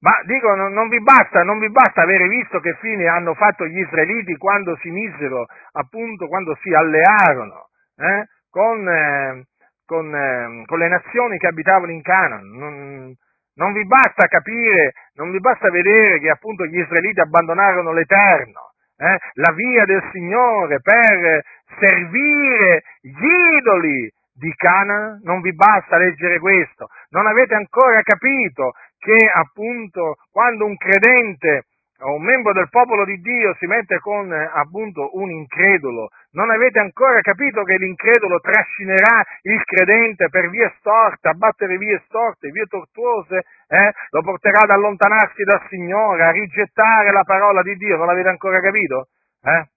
Ma 0.00 0.22
dico, 0.24 0.54
non, 0.54 0.72
non, 0.72 0.88
vi 0.88 1.02
basta, 1.02 1.42
non 1.42 1.58
vi 1.58 1.68
basta 1.68 2.02
avere 2.02 2.28
visto 2.28 2.60
che 2.60 2.76
fine 2.80 3.08
hanno 3.08 3.34
fatto 3.34 3.66
gli 3.66 3.80
israeliti 3.80 4.36
quando 4.36 4.76
si 4.76 4.88
misero, 4.90 5.46
appunto, 5.72 6.28
quando 6.28 6.56
si 6.62 6.72
allearono 6.72 7.68
eh? 7.96 8.26
con, 8.48 8.88
eh, 8.88 9.44
con, 9.84 10.14
eh, 10.14 10.64
con, 10.64 10.78
le 10.78 10.88
nazioni 10.88 11.38
che 11.38 11.48
abitavano 11.48 11.90
in 11.90 12.02
Canaan. 12.02 12.48
Non, 12.48 13.14
non 13.54 13.72
vi 13.72 13.84
basta 13.84 14.28
capire, 14.28 14.92
non 15.14 15.32
vi 15.32 15.40
basta 15.40 15.70
vedere 15.70 16.20
che 16.20 16.30
appunto 16.30 16.64
gli 16.64 16.78
israeliti 16.78 17.20
abbandonarono 17.20 17.92
l'Eterno, 17.92 18.72
eh, 18.96 19.18
la 19.34 19.52
via 19.52 19.84
del 19.84 20.08
Signore 20.12 20.80
per 20.80 21.42
servire 21.80 22.84
gli 23.00 23.58
idoli 23.58 24.10
di 24.40 24.52
Cana? 24.56 25.20
Non 25.22 25.40
vi 25.42 25.54
basta 25.54 25.98
leggere 25.98 26.38
questo. 26.38 26.88
Non 27.10 27.26
avete 27.26 27.54
ancora 27.54 28.00
capito 28.02 28.72
che 28.98 29.16
appunto 29.32 30.16
quando 30.32 30.64
un 30.64 30.76
credente 30.76 31.66
o 32.02 32.14
un 32.14 32.22
membro 32.22 32.52
del 32.54 32.68
popolo 32.70 33.04
di 33.04 33.20
Dio 33.20 33.54
si 33.58 33.66
mette 33.66 33.98
con 33.98 34.32
appunto 34.32 35.18
un 35.18 35.30
incredulo, 35.30 36.08
non 36.32 36.50
avete 36.50 36.78
ancora 36.78 37.20
capito 37.20 37.62
che 37.62 37.76
l'incredulo 37.76 38.40
trascinerà 38.40 39.22
il 39.42 39.62
credente 39.64 40.28
per 40.30 40.48
vie 40.48 40.72
storte, 40.78 41.28
a 41.28 41.34
battere 41.34 41.76
vie 41.76 42.00
storte, 42.06 42.48
vie 42.50 42.64
tortuose, 42.64 43.44
eh? 43.68 43.92
lo 44.10 44.22
porterà 44.22 44.60
ad 44.60 44.70
allontanarsi 44.70 45.42
dal 45.42 45.62
Signore, 45.68 46.24
a 46.24 46.30
rigettare 46.30 47.12
la 47.12 47.24
parola 47.24 47.62
di 47.62 47.76
Dio, 47.76 47.96
non 47.96 48.06
l'avete 48.06 48.28
ancora 48.28 48.60
capito? 48.60 49.08
Eh? 49.42 49.68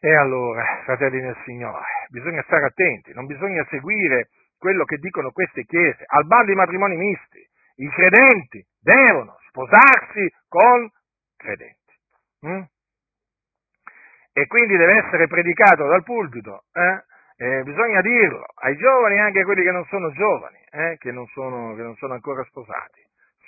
E 0.00 0.14
allora, 0.14 0.82
fratelli 0.84 1.20
nel 1.20 1.36
Signore, 1.44 1.82
bisogna 2.08 2.42
stare 2.42 2.66
attenti, 2.66 3.12
non 3.12 3.26
bisogna 3.26 3.66
seguire 3.70 4.28
quello 4.58 4.84
che 4.84 4.96
dicono 4.96 5.30
queste 5.30 5.64
chiese, 5.64 6.04
al 6.06 6.26
bando 6.26 6.52
i 6.52 6.56
matrimoni 6.56 6.96
misti. 6.96 7.46
I 7.76 7.88
credenti 7.90 8.64
devono 8.80 9.36
sposarsi 9.48 10.28
con 10.48 10.90
credenti. 11.36 11.94
Mm? 12.46 12.62
E 14.32 14.46
quindi 14.46 14.76
deve 14.76 15.04
essere 15.04 15.26
predicato 15.26 15.86
dal 15.86 16.02
pulpito, 16.02 16.64
eh? 16.72 17.02
Eh, 17.40 17.62
bisogna 17.62 18.00
dirlo 18.00 18.44
ai 18.62 18.76
giovani 18.76 19.14
e 19.14 19.20
anche 19.20 19.40
a 19.40 19.44
quelli 19.44 19.62
che 19.62 19.70
non 19.70 19.84
sono 19.86 20.10
giovani, 20.10 20.58
eh? 20.72 20.96
che, 20.98 21.12
non 21.12 21.24
sono, 21.28 21.76
che 21.76 21.82
non 21.82 21.94
sono 21.94 22.14
ancora 22.14 22.42
sposati. 22.42 23.00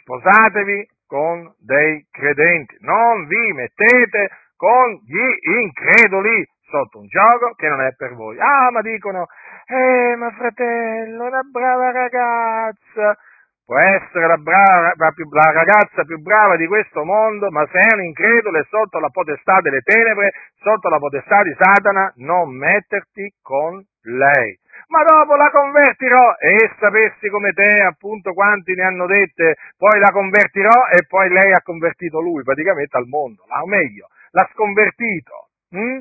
Sposatevi 0.02 0.88
con 1.06 1.52
dei 1.58 2.06
credenti, 2.08 2.76
non 2.80 3.26
vi 3.26 3.52
mettete 3.52 4.30
con 4.54 4.92
gli 5.04 5.50
increduli 5.58 6.46
sotto 6.70 6.98
un 6.98 7.06
gioco 7.06 7.52
che 7.54 7.68
non 7.68 7.82
è 7.82 7.92
per 7.94 8.14
voi. 8.14 8.38
Ah, 8.38 8.70
ma 8.70 8.80
dicono, 8.80 9.26
eh, 9.66 10.14
ma 10.16 10.30
fratello, 10.30 11.26
una 11.26 11.42
brava 11.42 11.90
ragazza, 11.90 13.18
può 13.64 13.78
essere 13.78 14.26
la, 14.26 14.36
brava, 14.36 14.94
la, 14.96 15.52
ragazza 15.52 16.04
più 16.04 16.18
brava 16.20 16.56
di 16.56 16.66
questo 16.66 17.04
mondo, 17.04 17.50
ma 17.50 17.66
se 17.70 17.78
è 17.78 17.94
un 17.94 18.02
incredulo 18.02 18.58
e 18.58 18.66
sotto 18.68 18.98
la 18.98 19.10
potestà 19.10 19.60
delle 19.60 19.80
tenebre, 19.82 20.32
sotto 20.58 20.88
la 20.88 20.98
potestà 20.98 21.42
di 21.42 21.54
Satana, 21.58 22.12
non 22.16 22.56
metterti 22.56 23.34
con 23.42 23.80
lei. 24.02 24.58
Ma 24.88 25.04
dopo 25.04 25.36
la 25.36 25.50
convertirò 25.50 26.34
e 26.40 26.70
sapessi 26.80 27.28
come 27.28 27.52
te, 27.52 27.80
appunto, 27.82 28.32
quanti 28.32 28.74
ne 28.74 28.82
hanno 28.82 29.06
dette, 29.06 29.54
poi 29.76 30.00
la 30.00 30.10
convertirò 30.10 30.88
e 30.90 31.06
poi 31.06 31.28
lei 31.28 31.52
ha 31.52 31.62
convertito 31.62 32.20
lui 32.20 32.42
praticamente 32.42 32.96
al 32.96 33.06
mondo, 33.06 33.44
o 33.46 33.66
meglio, 33.66 34.08
l'ha 34.32 34.48
sconvertito. 34.52 35.50
Hm? 35.70 36.00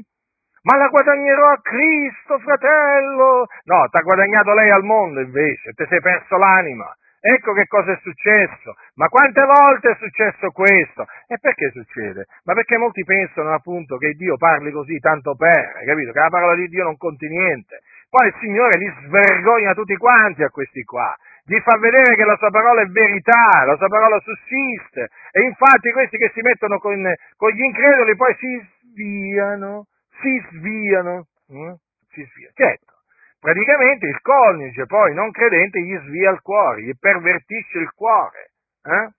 Ma 0.64 0.78
la 0.78 0.88
guadagnerò 0.88 1.50
a 1.50 1.62
Cristo, 1.62 2.40
fratello! 2.40 3.48
No, 3.64 3.88
ti 3.90 3.98
ha 3.98 4.02
guadagnato 4.02 4.54
lei 4.54 4.70
al 4.72 4.84
mondo 4.84 5.22
invece, 5.22 5.72
ti 5.74 5.86
sei 5.88 6.02
perso 6.02 6.38
l'anima. 6.38 6.94
Ecco 7.22 7.52
che 7.52 7.68
cosa 7.68 7.92
è 7.92 8.00
successo. 8.02 8.76
Ma 8.96 9.08
quante 9.08 9.44
volte 9.44 9.92
è 9.92 9.96
successo 10.00 10.52
questo? 10.52 11.06
E 11.28 11.38
perché 11.40 11.70
succede? 11.72 12.28
Ma 12.46 12.54
perché 12.54 12.78
molti 12.78 13.04
pensano 13.04 13.54
appunto 13.54 13.98
che 13.98 14.14
Dio 14.14 14.38
parli 14.38 14.72
così 14.72 15.00
tanto 15.00 15.36
per, 15.36 15.84
capito? 15.86 16.12
Che 16.14 16.20
la 16.20 16.30
parola 16.30 16.56
di 16.56 16.68
Dio 16.68 16.84
non 16.84 16.98
conti 16.98 17.28
niente. 17.28 17.82
Poi 18.10 18.28
il 18.28 18.36
Signore 18.40 18.80
li 18.80 18.92
svergogna 19.04 19.74
tutti 19.74 19.96
quanti 19.98 20.44
a 20.44 20.50
questi 20.50 20.84
qua. 20.84 21.16
Gli 21.44 21.60
fa 21.60 21.78
vedere 21.78 22.16
che 22.16 22.24
la 22.24 22.38
sua 22.38 22.50
parola 22.50 22.82
è 22.82 22.86
verità, 22.86 23.66
la 23.66 23.76
sua 23.76 23.88
parola 23.88 24.20
sussiste. 24.20 25.10
E 25.32 25.42
infatti 25.42 25.92
questi 25.92 26.18
che 26.18 26.32
si 26.34 26.42
mettono 26.42 26.80
con, 26.80 27.04
con 27.36 27.52
gli 27.52 27.62
increduli 27.62 28.16
poi 28.16 28.34
si 28.36 28.68
sviano, 28.94 29.88
si 30.22 30.48
sviano, 30.52 31.28
hm? 31.48 31.74
si 32.10 32.24
sviano. 32.24 32.54
Certo, 32.54 32.94
praticamente 33.40 34.08
il 34.08 34.20
coniuge 34.22 34.86
poi 34.86 35.14
non 35.14 35.32
credente 35.32 35.82
gli 35.82 35.98
svia 36.06 36.32
il 36.32 36.42
cuore, 36.42 36.84
gli 36.84 36.94
pervertisce 36.98 37.80
il 37.80 37.92
cuore. 37.94 38.52
Eh? 38.84 39.10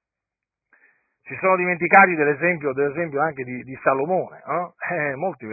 Si 1.22 1.36
sono 1.40 1.56
dimenticati 1.56 2.14
dell'esempio, 2.14 2.72
dell'esempio 2.72 3.20
anche 3.20 3.44
di, 3.44 3.62
di 3.62 3.78
Salomone, 3.82 4.42
no? 4.46 4.74
eh, 4.90 5.14
molti 5.14 5.46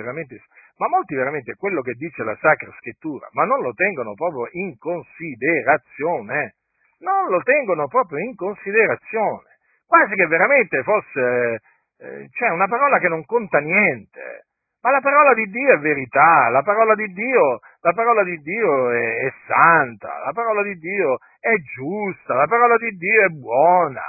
ma 0.78 0.88
molti 0.90 1.16
veramente 1.16 1.56
quello 1.56 1.82
che 1.82 1.94
dice 1.94 2.24
la 2.24 2.38
Sacra 2.40 2.72
Scrittura, 2.80 3.28
ma 3.32 3.46
non 3.46 3.62
lo 3.62 3.74
tengono 3.74 4.14
proprio 4.14 4.48
in 4.52 4.78
considerazione, 4.78 6.56
non 7.00 7.30
lo 7.30 7.42
tengono 7.42 7.88
proprio 7.88 8.20
in 8.20 8.36
considerazione, 8.36 9.58
quasi 9.86 10.14
che 10.16 10.28
veramente 10.28 10.84
fosse, 10.84 11.62
eh, 12.00 12.30
cioè 12.32 12.50
una 12.50 12.68
parola 12.68 13.00
che 13.00 13.08
non 13.08 13.26
conta 13.26 13.60
niente, 13.60 14.47
ma 14.88 14.94
la 14.94 15.02
parola 15.02 15.34
di 15.34 15.44
Dio 15.50 15.74
è 15.74 15.80
verità, 15.80 16.48
la 16.48 16.64
parola 16.64 16.96
di 16.96 17.12
Dio, 17.12 17.60
la 17.82 17.92
parola 17.92 18.24
di 18.24 18.38
Dio 18.38 18.90
è, 18.92 19.18
è, 19.26 19.34
santa, 19.46 20.24
la 20.24 20.32
parola 20.32 20.64
di 20.64 20.76
Dio 20.76 21.18
è 21.42 21.54
giusta, 21.76 22.36
la 22.36 22.48
parola 22.48 22.78
di 22.78 22.96
Dio 22.96 23.26
è 23.26 23.28
buona. 23.28 24.02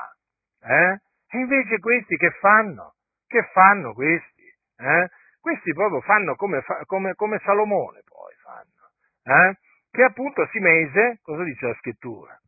Eh? 0.62 1.00
E 1.30 1.38
invece 1.38 1.80
questi 1.80 2.16
che 2.16 2.30
fanno? 2.38 2.94
Che 3.26 3.42
fanno 3.52 3.92
questi? 3.92 4.44
Eh? 4.78 5.08
Questi 5.40 5.72
proprio 5.72 6.00
fanno 6.02 6.36
come, 6.36 6.62
come, 6.86 7.14
come 7.14 7.40
Salomone 7.42 8.02
poi 8.04 8.34
fanno, 8.44 9.48
eh? 9.48 9.56
che 9.90 10.04
appunto 10.04 10.46
si 10.52 10.60
mise, 10.60 11.18
cosa 11.22 11.42
dice 11.42 11.66
la 11.66 11.74
scrittura? 11.80 12.38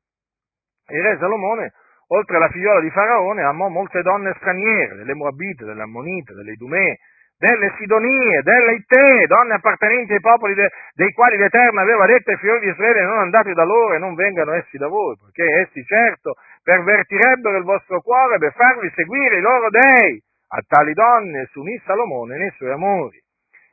Il 0.86 1.02
re 1.02 1.18
Salomone, 1.18 1.72
oltre 2.08 2.36
alla 2.36 2.50
figliola 2.50 2.78
di 2.78 2.90
Faraone, 2.90 3.42
amò 3.42 3.66
molte 3.66 4.02
donne 4.02 4.34
straniere, 4.36 4.94
delle 4.94 5.14
Moabite, 5.14 5.64
delle 5.64 5.82
Ammonite, 5.82 6.32
delle 6.34 6.52
Idumee, 6.52 6.98
delle 7.40 7.72
Sidonie, 7.78 8.42
delle 8.42 8.74
Ittee, 8.74 9.26
donne 9.26 9.54
appartenenti 9.54 10.12
ai 10.12 10.20
popoli 10.20 10.52
de, 10.52 10.68
dei 10.92 11.10
quali 11.12 11.38
l'Eterno 11.38 11.80
aveva 11.80 12.04
detto 12.04 12.30
ai 12.30 12.36
figli 12.36 12.58
di 12.58 12.68
Israele 12.68 13.02
non 13.02 13.18
andate 13.18 13.54
da 13.54 13.64
loro 13.64 13.94
e 13.94 13.98
non 13.98 14.14
vengano 14.14 14.52
essi 14.52 14.76
da 14.76 14.88
voi, 14.88 15.16
perché 15.16 15.50
essi 15.60 15.82
certo 15.84 16.34
pervertirebbero 16.62 17.56
il 17.56 17.64
vostro 17.64 18.02
cuore 18.02 18.36
per 18.36 18.52
farvi 18.52 18.92
seguire 18.94 19.38
i 19.38 19.40
loro 19.40 19.70
dei. 19.70 20.22
A 20.52 20.60
tali 20.68 20.92
donne 20.92 21.48
si 21.52 21.82
Salomone 21.86 22.36
nei 22.36 22.50
suoi 22.56 22.72
amori. 22.72 23.18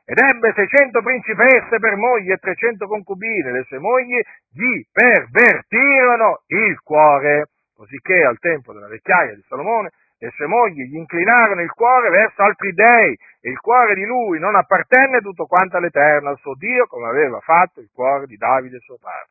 Ed 0.06 0.16
ebbe 0.16 0.54
seicento 0.54 1.02
principesse 1.02 1.78
per 1.78 1.96
mogli 1.96 2.30
e 2.30 2.38
trecento 2.38 2.86
concubine, 2.86 3.52
le 3.52 3.64
sue 3.64 3.78
mogli 3.78 4.18
gli 4.50 4.80
pervertirono 4.90 6.40
il 6.46 6.80
cuore, 6.80 7.48
cosicché 7.76 8.24
al 8.24 8.38
tempo 8.38 8.72
della 8.72 8.88
vecchiaia 8.88 9.34
di 9.34 9.44
Salomone 9.46 9.90
le 10.20 10.30
sue 10.30 10.46
mogli 10.46 10.82
gli 10.82 10.96
inclinarono 10.96 11.60
il 11.62 11.70
cuore 11.72 12.10
verso 12.10 12.42
altri 12.42 12.72
dei 12.72 13.16
e 13.40 13.50
il 13.50 13.58
cuore 13.60 13.94
di 13.94 14.04
lui 14.04 14.38
non 14.40 14.56
appartenne 14.56 15.20
tutto 15.20 15.46
quanto 15.46 15.76
all'Eterno, 15.76 16.30
al 16.30 16.38
suo 16.38 16.54
Dio, 16.54 16.86
come 16.86 17.06
aveva 17.08 17.38
fatto 17.40 17.80
il 17.80 17.88
cuore 17.92 18.26
di 18.26 18.36
Davide 18.36 18.78
suo 18.80 18.98
padre. 19.00 19.30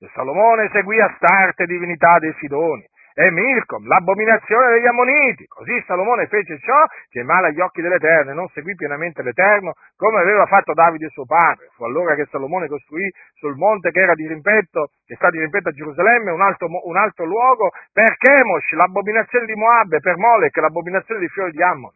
E 0.00 0.10
Salomone 0.12 0.68
seguì 0.72 1.00
Astarte, 1.00 1.64
divinità 1.64 2.18
dei 2.18 2.34
Sidoni, 2.38 2.84
e 3.14 3.30
Milcom, 3.30 3.86
l'abominazione 3.86 4.72
degli 4.72 4.86
Ammoniti. 4.86 5.46
Così 5.46 5.82
Salomone 5.86 6.26
fece 6.26 6.58
ciò 6.58 6.84
che 7.08 7.20
è 7.20 7.24
male 7.24 7.48
agli 7.48 7.60
occhi 7.60 7.82
dell'Eterno 7.82 8.30
e 8.30 8.34
non 8.34 8.48
seguì 8.48 8.74
pienamente 8.74 9.22
l'Eterno 9.22 9.74
come 9.96 10.20
aveva 10.20 10.46
fatto 10.46 10.72
Davide 10.72 11.08
suo 11.08 11.24
padre. 11.24 11.68
Fu 11.74 11.84
allora 11.84 12.14
che 12.14 12.26
Salomone 12.30 12.68
costruì 12.68 13.10
sul 13.34 13.56
monte 13.56 13.90
che 13.90 14.00
era 14.00 14.14
di 14.14 14.26
rimpetto, 14.26 14.90
che 15.04 15.14
sta 15.16 15.30
di 15.30 15.38
rimpetto 15.38 15.68
a 15.68 15.72
Gerusalemme, 15.72 16.30
un 16.30 16.40
altro, 16.40 16.68
un 16.68 16.96
altro 16.96 17.24
luogo 17.24 17.70
per 17.92 18.16
Chemosh, 18.16 18.70
l'abominazione 18.72 19.46
di 19.46 19.54
Moab, 19.54 20.00
per 20.00 20.16
Molech, 20.16 20.56
l'abominazione 20.56 21.20
dei 21.20 21.28
fiori 21.28 21.50
di 21.50 21.62
Ammon. 21.62 21.92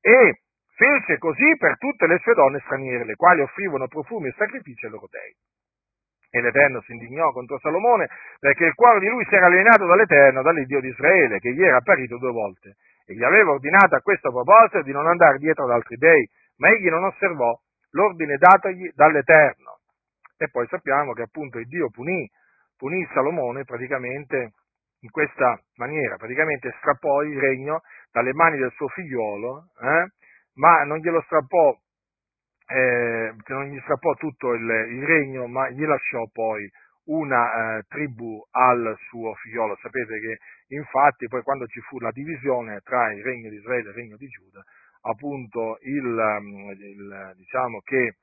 E 0.00 0.40
fece 0.76 1.18
così 1.18 1.56
per 1.58 1.76
tutte 1.76 2.06
le 2.06 2.18
sue 2.18 2.34
donne 2.34 2.60
straniere, 2.60 3.04
le 3.04 3.16
quali 3.16 3.40
offrivano 3.40 3.88
profumi 3.88 4.28
e 4.28 4.34
sacrifici 4.36 4.86
ai 4.86 4.92
loro 4.92 5.08
dei. 5.10 5.34
E 6.30 6.40
l'Eterno 6.40 6.82
si 6.82 6.92
indignò 6.92 7.32
contro 7.32 7.58
Salomone 7.58 8.08
perché 8.38 8.66
il 8.66 8.74
cuore 8.74 9.00
di 9.00 9.08
lui 9.08 9.24
si 9.24 9.34
era 9.34 9.46
alienato 9.46 9.86
dall'Eterno, 9.86 10.42
dall'Iddio 10.42 10.80
di 10.80 10.88
Israele, 10.88 11.38
che 11.38 11.52
gli 11.52 11.62
era 11.62 11.78
apparito 11.78 12.18
due 12.18 12.32
volte. 12.32 12.76
E 13.06 13.14
gli 13.14 13.24
aveva 13.24 13.52
ordinato 13.52 13.94
a 13.94 14.00
questo 14.00 14.30
proposito 14.30 14.82
di 14.82 14.92
non 14.92 15.06
andare 15.06 15.38
dietro 15.38 15.64
ad 15.64 15.70
altri 15.70 15.96
dei, 15.96 16.28
ma 16.56 16.68
egli 16.68 16.88
non 16.88 17.04
osservò 17.04 17.58
l'ordine 17.92 18.36
datogli 18.36 18.90
dall'Eterno. 18.94 19.78
E 20.36 20.48
poi 20.50 20.66
sappiamo 20.68 21.14
che 21.14 21.22
appunto 21.22 21.58
il 21.58 21.66
Dio 21.66 21.88
punì, 21.90 22.28
punì 22.76 23.08
Salomone 23.12 23.64
praticamente 23.64 24.52
in 25.00 25.10
questa 25.10 25.60
maniera, 25.76 26.16
praticamente 26.16 26.74
strappò 26.78 27.22
il 27.22 27.38
regno 27.38 27.82
dalle 28.12 28.32
mani 28.34 28.58
del 28.58 28.72
suo 28.72 28.88
figliolo, 28.88 29.68
eh? 29.80 30.06
ma 30.54 30.82
non 30.84 30.98
glielo 30.98 31.22
strappò 31.22 31.76
eh, 32.68 33.34
che 33.42 33.52
non 33.52 33.64
gli 33.64 33.80
strappò 33.80 34.14
tutto 34.14 34.52
il, 34.52 34.62
il, 34.62 35.04
regno, 35.04 35.46
ma 35.46 35.70
gli 35.70 35.84
lasciò 35.84 36.26
poi 36.30 36.70
una 37.04 37.78
eh, 37.78 37.82
tribù 37.88 38.44
al 38.50 38.94
suo 39.08 39.34
figliolo. 39.34 39.78
Sapete 39.80 40.20
che 40.20 40.38
infatti 40.74 41.26
poi 41.28 41.42
quando 41.42 41.66
ci 41.66 41.80
fu 41.80 41.98
la 41.98 42.10
divisione 42.10 42.80
tra 42.80 43.10
il 43.12 43.22
regno 43.22 43.48
di 43.48 43.56
Israele 43.56 43.86
e 43.86 43.90
il 43.90 43.96
regno 43.96 44.16
di 44.16 44.26
Giuda, 44.26 44.62
appunto 45.02 45.78
il, 45.82 46.38
mm, 46.40 46.70
il 46.70 47.32
diciamo 47.36 47.80
che 47.80 48.16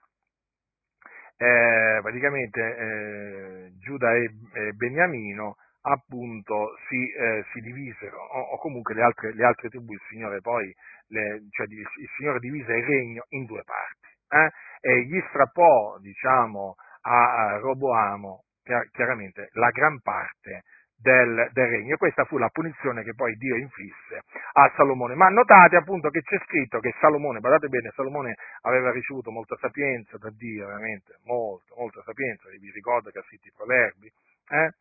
eh, 1.37 1.99
praticamente 2.01 2.77
eh, 2.77 3.71
Giuda 3.79 4.13
e, 4.13 4.29
e, 4.53 4.71
Beniamino 4.73 5.55
appunto 5.81 6.75
si, 6.87 7.11
eh, 7.11 7.43
si 7.51 7.61
divisero, 7.61 8.17
o, 8.17 8.39
o, 8.41 8.57
comunque 8.59 8.93
le 8.93 9.01
altre, 9.01 9.33
le 9.33 9.43
altre 9.43 9.69
tribù, 9.69 9.91
il 9.93 10.01
Signore 10.07 10.39
poi, 10.41 10.73
le, 11.07 11.41
cioè 11.49 11.65
il 11.67 12.09
Signore 12.15 12.39
divise 12.39 12.73
il 12.73 12.85
regno 12.85 13.25
in 13.29 13.45
due 13.45 13.63
parti 13.63 14.14
eh, 14.35 14.51
e 14.81 15.01
gli 15.05 15.21
strappò, 15.29 15.97
diciamo, 15.99 16.75
a 17.01 17.57
Roboamo 17.57 18.43
chiaramente 18.91 19.49
la 19.53 19.69
gran 19.69 20.01
parte 20.01 20.63
del, 20.97 21.49
del, 21.53 21.67
regno. 21.67 21.97
Questa 21.97 22.25
fu 22.25 22.37
la 22.37 22.49
punizione 22.49 23.03
che 23.03 23.13
poi 23.13 23.35
Dio 23.35 23.55
inflisse 23.55 24.23
a 24.53 24.71
Salomone. 24.75 25.15
Ma 25.15 25.29
notate 25.29 25.75
appunto 25.75 26.09
che 26.09 26.21
c'è 26.21 26.37
scritto 26.45 26.79
che 26.79 26.93
Salomone, 26.99 27.39
guardate 27.39 27.67
bene, 27.67 27.91
Salomone 27.95 28.35
aveva 28.61 28.91
ricevuto 28.91 29.31
molta 29.31 29.55
sapienza 29.59 30.17
da 30.17 30.31
Dio, 30.35 30.65
veramente, 30.65 31.19
molto, 31.25 31.75
molta 31.77 32.01
sapienza, 32.03 32.49
vi 32.49 32.71
ricordo 32.71 33.11
che 33.11 33.19
ha 33.19 33.23
scritto 33.23 33.47
i 33.47 33.53
proverbi, 33.55 34.11
eh? 34.49 34.71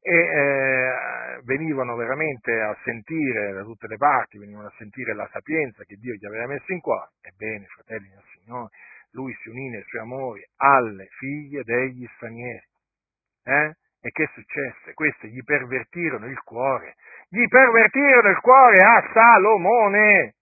e 0.00 0.14
eh, 0.14 1.40
venivano 1.42 1.96
veramente 1.96 2.60
a 2.60 2.76
sentire 2.84 3.52
da 3.52 3.62
tutte 3.62 3.88
le 3.88 3.96
parti, 3.96 4.38
venivano 4.38 4.68
a 4.68 4.74
sentire 4.78 5.12
la 5.14 5.28
sapienza 5.32 5.84
che 5.84 5.96
Dio 5.96 6.14
gli 6.14 6.24
aveva 6.24 6.46
messo 6.46 6.72
in 6.72 6.80
cuore. 6.80 7.10
Ebbene, 7.20 7.66
fratelli 7.66 8.08
del 8.08 8.22
Signore, 8.32 8.70
lui 9.12 9.34
si 9.42 9.48
unì 9.48 9.68
nei 9.70 9.82
suoi 9.84 10.02
amori 10.02 10.46
alle 10.56 11.06
figlie 11.18 11.62
degli 11.64 12.06
stranieri. 12.16 12.66
Eh? 13.44 13.72
E 14.00 14.10
che 14.10 14.28
successe? 14.34 14.94
Queste 14.94 15.28
gli 15.28 15.42
pervertirono 15.42 16.26
il 16.26 16.40
cuore, 16.42 16.94
gli 17.28 17.46
pervertirono 17.48 18.28
il 18.28 18.40
cuore 18.40 18.80
a 18.82 19.10
Salomone. 19.12 20.34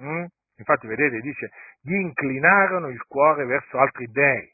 Mm? 0.00 0.24
Infatti, 0.56 0.86
vedete, 0.86 1.20
dice, 1.20 1.50
gli 1.80 1.94
inclinarono 1.94 2.88
il 2.88 3.02
cuore 3.06 3.44
verso 3.44 3.78
altri 3.78 4.06
dei. 4.06 4.50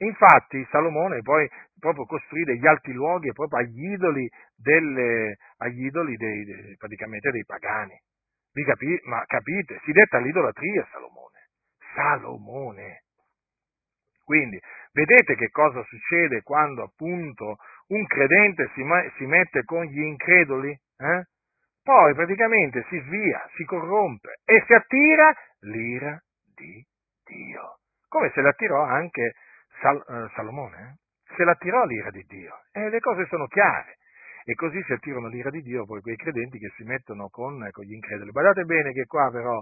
Infatti 0.00 0.64
Salomone 0.70 1.22
poi 1.22 1.48
proprio 1.78 2.04
costruì 2.06 2.44
degli 2.44 2.66
alti 2.66 2.92
luoghi 2.92 3.32
proprio 3.32 3.58
agli 3.58 3.92
idoli, 3.92 4.30
delle, 4.54 5.38
agli 5.56 5.86
idoli 5.86 6.16
dei, 6.16 6.44
dei, 6.44 6.76
praticamente 6.76 7.32
dei 7.32 7.44
pagani. 7.44 8.00
Capi, 8.64 9.00
ma 9.04 9.24
capite? 9.26 9.80
Si 9.84 9.92
detta 9.92 10.18
all'idolatria 10.18 10.86
Salomone. 10.90 11.48
Salomone. 11.94 13.02
Quindi 14.28 14.60
vedete 14.92 15.36
che 15.36 15.48
cosa 15.48 15.82
succede 15.84 16.42
quando 16.42 16.82
appunto 16.82 17.56
un 17.86 18.04
credente 18.04 18.70
si, 18.74 18.84
si 19.16 19.24
mette 19.24 19.64
con 19.64 19.84
gli 19.84 20.02
increduli? 20.02 20.70
Eh? 20.70 21.22
Poi 21.82 22.12
praticamente 22.12 22.84
si 22.90 23.00
svia, 23.06 23.48
si 23.54 23.64
corrompe 23.64 24.40
e 24.44 24.62
si 24.66 24.74
attira 24.74 25.34
l'ira 25.60 26.20
di 26.54 26.84
Dio. 27.24 27.78
Come 28.06 28.30
se 28.34 28.42
l'attirò 28.42 28.82
anche 28.82 29.32
Sal, 29.80 29.96
eh, 29.96 30.30
Salomone, 30.34 30.76
eh? 30.76 31.34
se 31.34 31.44
l'attirò 31.44 31.86
l'ira 31.86 32.10
di 32.10 32.22
Dio. 32.28 32.64
E 32.72 32.90
le 32.90 33.00
cose 33.00 33.24
sono 33.28 33.46
chiare. 33.46 33.96
E 34.44 34.54
così 34.56 34.82
si 34.82 34.92
attirano 34.92 35.28
l'ira 35.28 35.48
di 35.48 35.62
Dio 35.62 35.86
poi 35.86 36.02
quei 36.02 36.16
credenti 36.16 36.58
che 36.58 36.70
si 36.76 36.84
mettono 36.84 37.30
con, 37.30 37.66
con 37.70 37.82
gli 37.82 37.94
increduli. 37.94 38.30
Guardate 38.30 38.64
bene 38.64 38.92
che 38.92 39.06
qua 39.06 39.30
però 39.30 39.58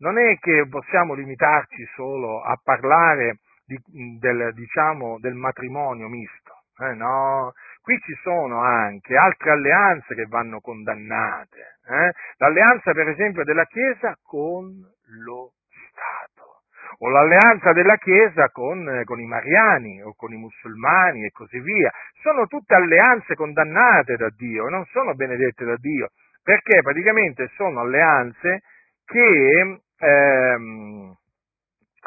non 0.00 0.18
è 0.18 0.36
che 0.38 0.66
possiamo 0.68 1.14
limitarci 1.14 1.86
solo 1.94 2.42
a 2.42 2.60
parlare 2.62 3.38
di, 3.64 3.78
del, 4.18 4.52
diciamo, 4.54 5.18
del 5.18 5.34
matrimonio 5.34 6.08
misto. 6.08 6.62
Eh, 6.78 6.94
no, 6.94 7.52
qui 7.82 7.98
ci 8.00 8.14
sono 8.22 8.60
anche 8.60 9.16
altre 9.16 9.50
alleanze 9.50 10.14
che 10.14 10.26
vanno 10.26 10.60
condannate. 10.60 11.78
Eh? 11.86 12.12
L'alleanza, 12.38 12.92
per 12.92 13.08
esempio, 13.08 13.44
della 13.44 13.66
Chiesa 13.66 14.16
con 14.22 14.66
lo 15.24 15.52
Stato, 15.90 16.62
o 16.98 17.08
l'alleanza 17.08 17.72
della 17.72 17.96
Chiesa 17.96 18.48
con, 18.48 19.02
con, 19.04 19.20
i 19.20 19.26
mariani 19.26 20.02
o 20.02 20.14
con 20.14 20.32
i 20.32 20.36
musulmani 20.36 21.24
e 21.24 21.30
così 21.30 21.60
via. 21.60 21.90
Sono 22.22 22.46
tutte 22.46 22.74
alleanze 22.74 23.34
condannate 23.34 24.16
da 24.16 24.30
Dio 24.34 24.68
non 24.68 24.84
sono 24.86 25.14
benedette 25.14 25.64
da 25.64 25.76
Dio, 25.76 26.08
perché 26.42 26.80
praticamente 26.82 27.48
sono 27.54 27.80
alleanze 27.80 28.62
che 29.04 29.80
ehm, 29.98 31.14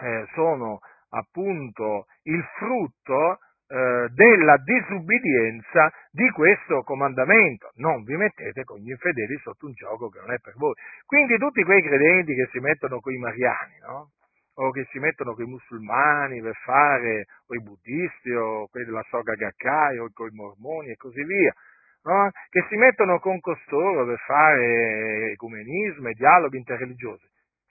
eh, 0.01 0.25
sono 0.33 0.79
appunto 1.09 2.05
il 2.23 2.43
frutto 2.57 3.39
eh, 3.67 4.07
della 4.13 4.57
disubbidienza 4.57 5.91
di 6.11 6.29
questo 6.29 6.83
comandamento. 6.83 7.71
Non 7.75 8.03
vi 8.03 8.15
mettete 8.15 8.63
con 8.63 8.77
gli 8.77 8.89
infedeli 8.89 9.37
sotto 9.41 9.65
un 9.65 9.73
gioco 9.73 10.09
che 10.09 10.19
non 10.19 10.31
è 10.31 10.39
per 10.39 10.53
voi. 10.55 10.73
Quindi 11.05 11.37
tutti 11.37 11.63
quei 11.63 11.81
credenti 11.81 12.35
che 12.35 12.47
si 12.51 12.59
mettono 12.59 12.99
con 12.99 13.13
i 13.13 13.17
mariani, 13.17 13.79
no? 13.81 14.11
o 14.57 14.71
che 14.71 14.87
si 14.91 14.99
mettono 14.99 15.33
con 15.33 15.45
i 15.45 15.49
musulmani 15.49 16.41
per 16.41 16.55
fare, 16.63 17.25
o 17.47 17.55
i 17.55 17.61
buddisti, 17.61 18.31
o 18.31 18.67
quelli 18.67 18.85
della 18.85 19.05
Soga 19.09 19.33
Gakkai, 19.33 19.97
o 19.97 20.09
con 20.13 20.27
i 20.27 20.35
mormoni 20.35 20.91
e 20.91 20.95
così 20.95 21.23
via, 21.23 21.53
no? 22.03 22.29
che 22.49 22.65
si 22.69 22.75
mettono 22.75 23.19
con 23.19 23.39
costoro 23.39 24.05
per 24.05 24.19
fare 24.19 25.31
ecumenismo 25.31 26.07
e 26.07 26.13
dialoghi 26.13 26.57
interreligiosi, 26.57 27.27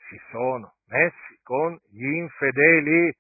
si 0.09 0.21
sono 0.31 0.75
messi 0.89 1.39
con 1.43 1.79
gli 1.89 2.05
infedeli 2.05 3.13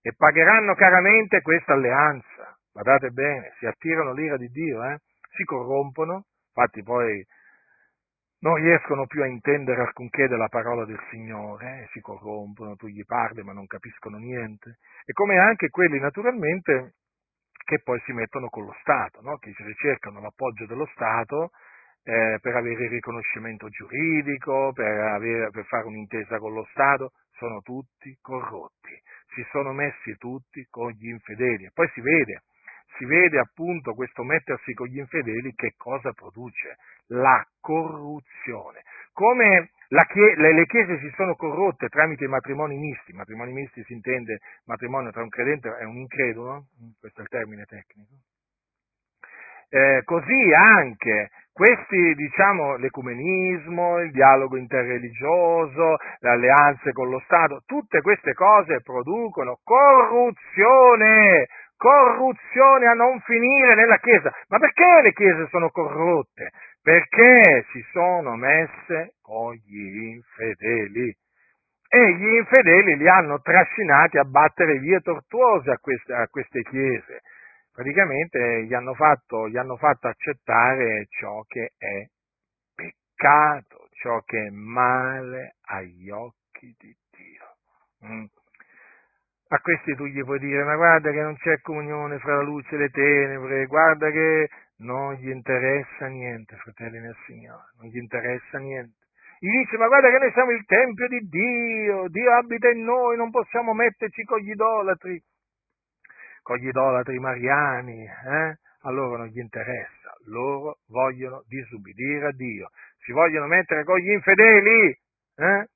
e 0.00 0.12
pagheranno 0.16 0.74
caramente 0.74 1.42
questa 1.42 1.72
alleanza. 1.72 2.56
Guardate 2.72 3.10
bene, 3.10 3.54
si 3.58 3.66
attirano 3.66 4.12
l'ira 4.12 4.36
di 4.36 4.48
Dio, 4.48 4.84
eh? 4.84 4.98
si 5.34 5.44
corrompono, 5.44 6.24
infatti 6.54 6.82
poi 6.82 7.24
non 8.40 8.54
riescono 8.54 9.06
più 9.06 9.22
a 9.22 9.26
intendere 9.26 9.82
alcunché 9.82 10.28
della 10.28 10.48
parola 10.48 10.84
del 10.84 11.00
Signore, 11.10 11.82
eh, 11.82 11.88
si 11.92 12.00
corrompono, 12.00 12.76
tu 12.76 12.86
gli 12.86 13.04
parli 13.04 13.42
ma 13.42 13.52
non 13.52 13.66
capiscono 13.66 14.16
niente, 14.16 14.78
e 15.04 15.12
come 15.12 15.38
anche 15.38 15.68
quelli 15.70 15.98
naturalmente 15.98 16.94
che 17.64 17.80
poi 17.82 18.00
si 18.04 18.12
mettono 18.12 18.48
con 18.48 18.64
lo 18.64 18.74
Stato, 18.80 19.20
no? 19.22 19.36
che 19.38 19.52
ricercano 19.58 20.20
l'appoggio 20.20 20.66
dello 20.66 20.86
Stato 20.94 21.50
eh, 22.04 22.38
per 22.40 22.56
avere 22.56 22.84
il 22.84 22.90
riconoscimento 22.90 23.68
giuridico, 23.68 24.72
per, 24.72 25.00
avere, 25.00 25.50
per 25.50 25.64
fare 25.66 25.86
un'intesa 25.86 26.38
con 26.38 26.54
lo 26.54 26.66
Stato, 26.70 27.12
sono 27.38 27.60
tutti 27.62 28.16
corrotti, 28.20 29.00
si 29.34 29.44
sono 29.50 29.72
messi 29.72 30.16
tutti 30.18 30.66
con 30.68 30.90
gli 30.90 31.08
infedeli 31.08 31.64
e 31.64 31.70
poi 31.72 31.88
si 31.94 32.00
vede, 32.00 32.42
si 32.98 33.04
vede 33.04 33.38
appunto 33.38 33.94
questo 33.94 34.22
mettersi 34.22 34.74
con 34.74 34.86
gli 34.86 34.98
infedeli 34.98 35.54
che 35.54 35.74
cosa 35.76 36.12
produce? 36.12 36.76
La 37.06 37.46
corruzione. 37.60 38.82
Come 39.12 39.70
chie- 39.88 40.36
le, 40.36 40.52
le, 40.52 40.66
chiese 40.66 40.98
si 40.98 41.10
sono 41.16 41.34
corrotte 41.34 41.88
tramite 41.88 42.24
i 42.24 42.28
matrimoni 42.28 42.76
misti, 42.76 43.12
matrimoni 43.12 43.52
misti 43.52 43.82
si 43.84 43.92
intende 43.92 44.40
matrimonio 44.64 45.10
tra 45.10 45.22
un 45.22 45.28
credente 45.28 45.74
e 45.80 45.84
un 45.84 45.96
incredulo, 45.96 46.66
questo 46.98 47.20
è 47.20 47.22
il 47.22 47.28
termine 47.28 47.64
tecnico, 47.64 48.14
eh, 49.70 50.02
così 50.04 50.52
anche 50.54 51.30
questi, 51.58 52.14
diciamo, 52.14 52.76
l'ecumenismo, 52.76 53.98
il 53.98 54.12
dialogo 54.12 54.56
interreligioso, 54.56 55.96
le 56.20 56.28
alleanze 56.28 56.92
con 56.92 57.10
lo 57.10 57.20
Stato, 57.24 57.62
tutte 57.66 58.00
queste 58.00 58.32
cose 58.32 58.80
producono 58.80 59.58
corruzione, 59.64 61.48
corruzione 61.76 62.86
a 62.86 62.92
non 62.92 63.18
finire 63.22 63.74
nella 63.74 63.98
Chiesa. 63.98 64.32
Ma 64.48 64.58
perché 64.58 65.00
le 65.02 65.12
Chiese 65.12 65.48
sono 65.48 65.70
corrotte? 65.70 66.50
Perché 66.80 67.66
si 67.72 67.84
sono 67.90 68.36
messe 68.36 69.14
con 69.20 69.52
gli 69.54 70.12
infedeli. 70.12 71.12
E 71.90 72.12
gli 72.12 72.36
infedeli 72.36 72.96
li 72.98 73.08
hanno 73.08 73.40
trascinati 73.40 74.16
a 74.16 74.24
battere 74.24 74.78
vie 74.78 75.00
tortuose 75.00 75.70
a 75.72 75.78
queste, 75.78 76.12
a 76.12 76.28
queste 76.28 76.62
chiese 76.62 77.22
praticamente 77.78 78.64
gli 78.64 78.74
hanno, 78.74 78.92
fatto, 78.92 79.48
gli 79.48 79.56
hanno 79.56 79.76
fatto 79.76 80.08
accettare 80.08 81.06
ciò 81.10 81.44
che 81.46 81.74
è 81.78 82.08
peccato, 82.74 83.86
ciò 83.92 84.20
che 84.22 84.46
è 84.46 84.50
male 84.50 85.54
agli 85.66 86.10
occhi 86.10 86.74
di 86.76 86.92
Dio. 87.08 88.10
Mm. 88.10 88.24
A 89.50 89.60
questi 89.60 89.94
tu 89.94 90.06
gli 90.06 90.24
puoi 90.24 90.40
dire, 90.40 90.64
ma 90.64 90.74
guarda 90.74 91.12
che 91.12 91.22
non 91.22 91.36
c'è 91.36 91.60
comunione 91.60 92.18
fra 92.18 92.34
la 92.34 92.42
luce 92.42 92.74
e 92.74 92.78
le 92.78 92.88
tenebre, 92.88 93.66
guarda 93.66 94.10
che 94.10 94.48
non 94.78 95.14
gli 95.14 95.28
interessa 95.28 96.06
niente, 96.06 96.56
fratelli 96.56 96.98
nel 96.98 97.16
Signore, 97.26 97.70
non 97.78 97.90
gli 97.90 97.96
interessa 97.96 98.58
niente. 98.58 99.06
Gli 99.38 99.50
dice, 99.56 99.76
ma 99.76 99.86
guarda 99.86 100.10
che 100.10 100.18
noi 100.18 100.32
siamo 100.32 100.50
il 100.50 100.64
Tempio 100.64 101.06
di 101.06 101.20
Dio, 101.28 102.08
Dio 102.08 102.32
abita 102.34 102.68
in 102.70 102.82
noi, 102.82 103.16
non 103.16 103.30
possiamo 103.30 103.72
metterci 103.72 104.24
con 104.24 104.40
gli 104.40 104.50
idolatri 104.50 105.22
con 106.48 106.56
gli 106.56 106.68
idolatri 106.68 107.18
mariani, 107.18 108.04
eh? 108.04 108.56
a 108.80 108.90
loro 108.90 109.18
non 109.18 109.26
gli 109.26 109.38
interessa, 109.38 110.14
loro 110.28 110.78
vogliono 110.88 111.44
disubbidire 111.46 112.28
a 112.28 112.32
Dio, 112.32 112.70
si 113.04 113.12
vogliono 113.12 113.46
mettere 113.46 113.84
con 113.84 113.98
gli 113.98 114.10
infedeli 114.10 114.98
eh? 115.36 115.68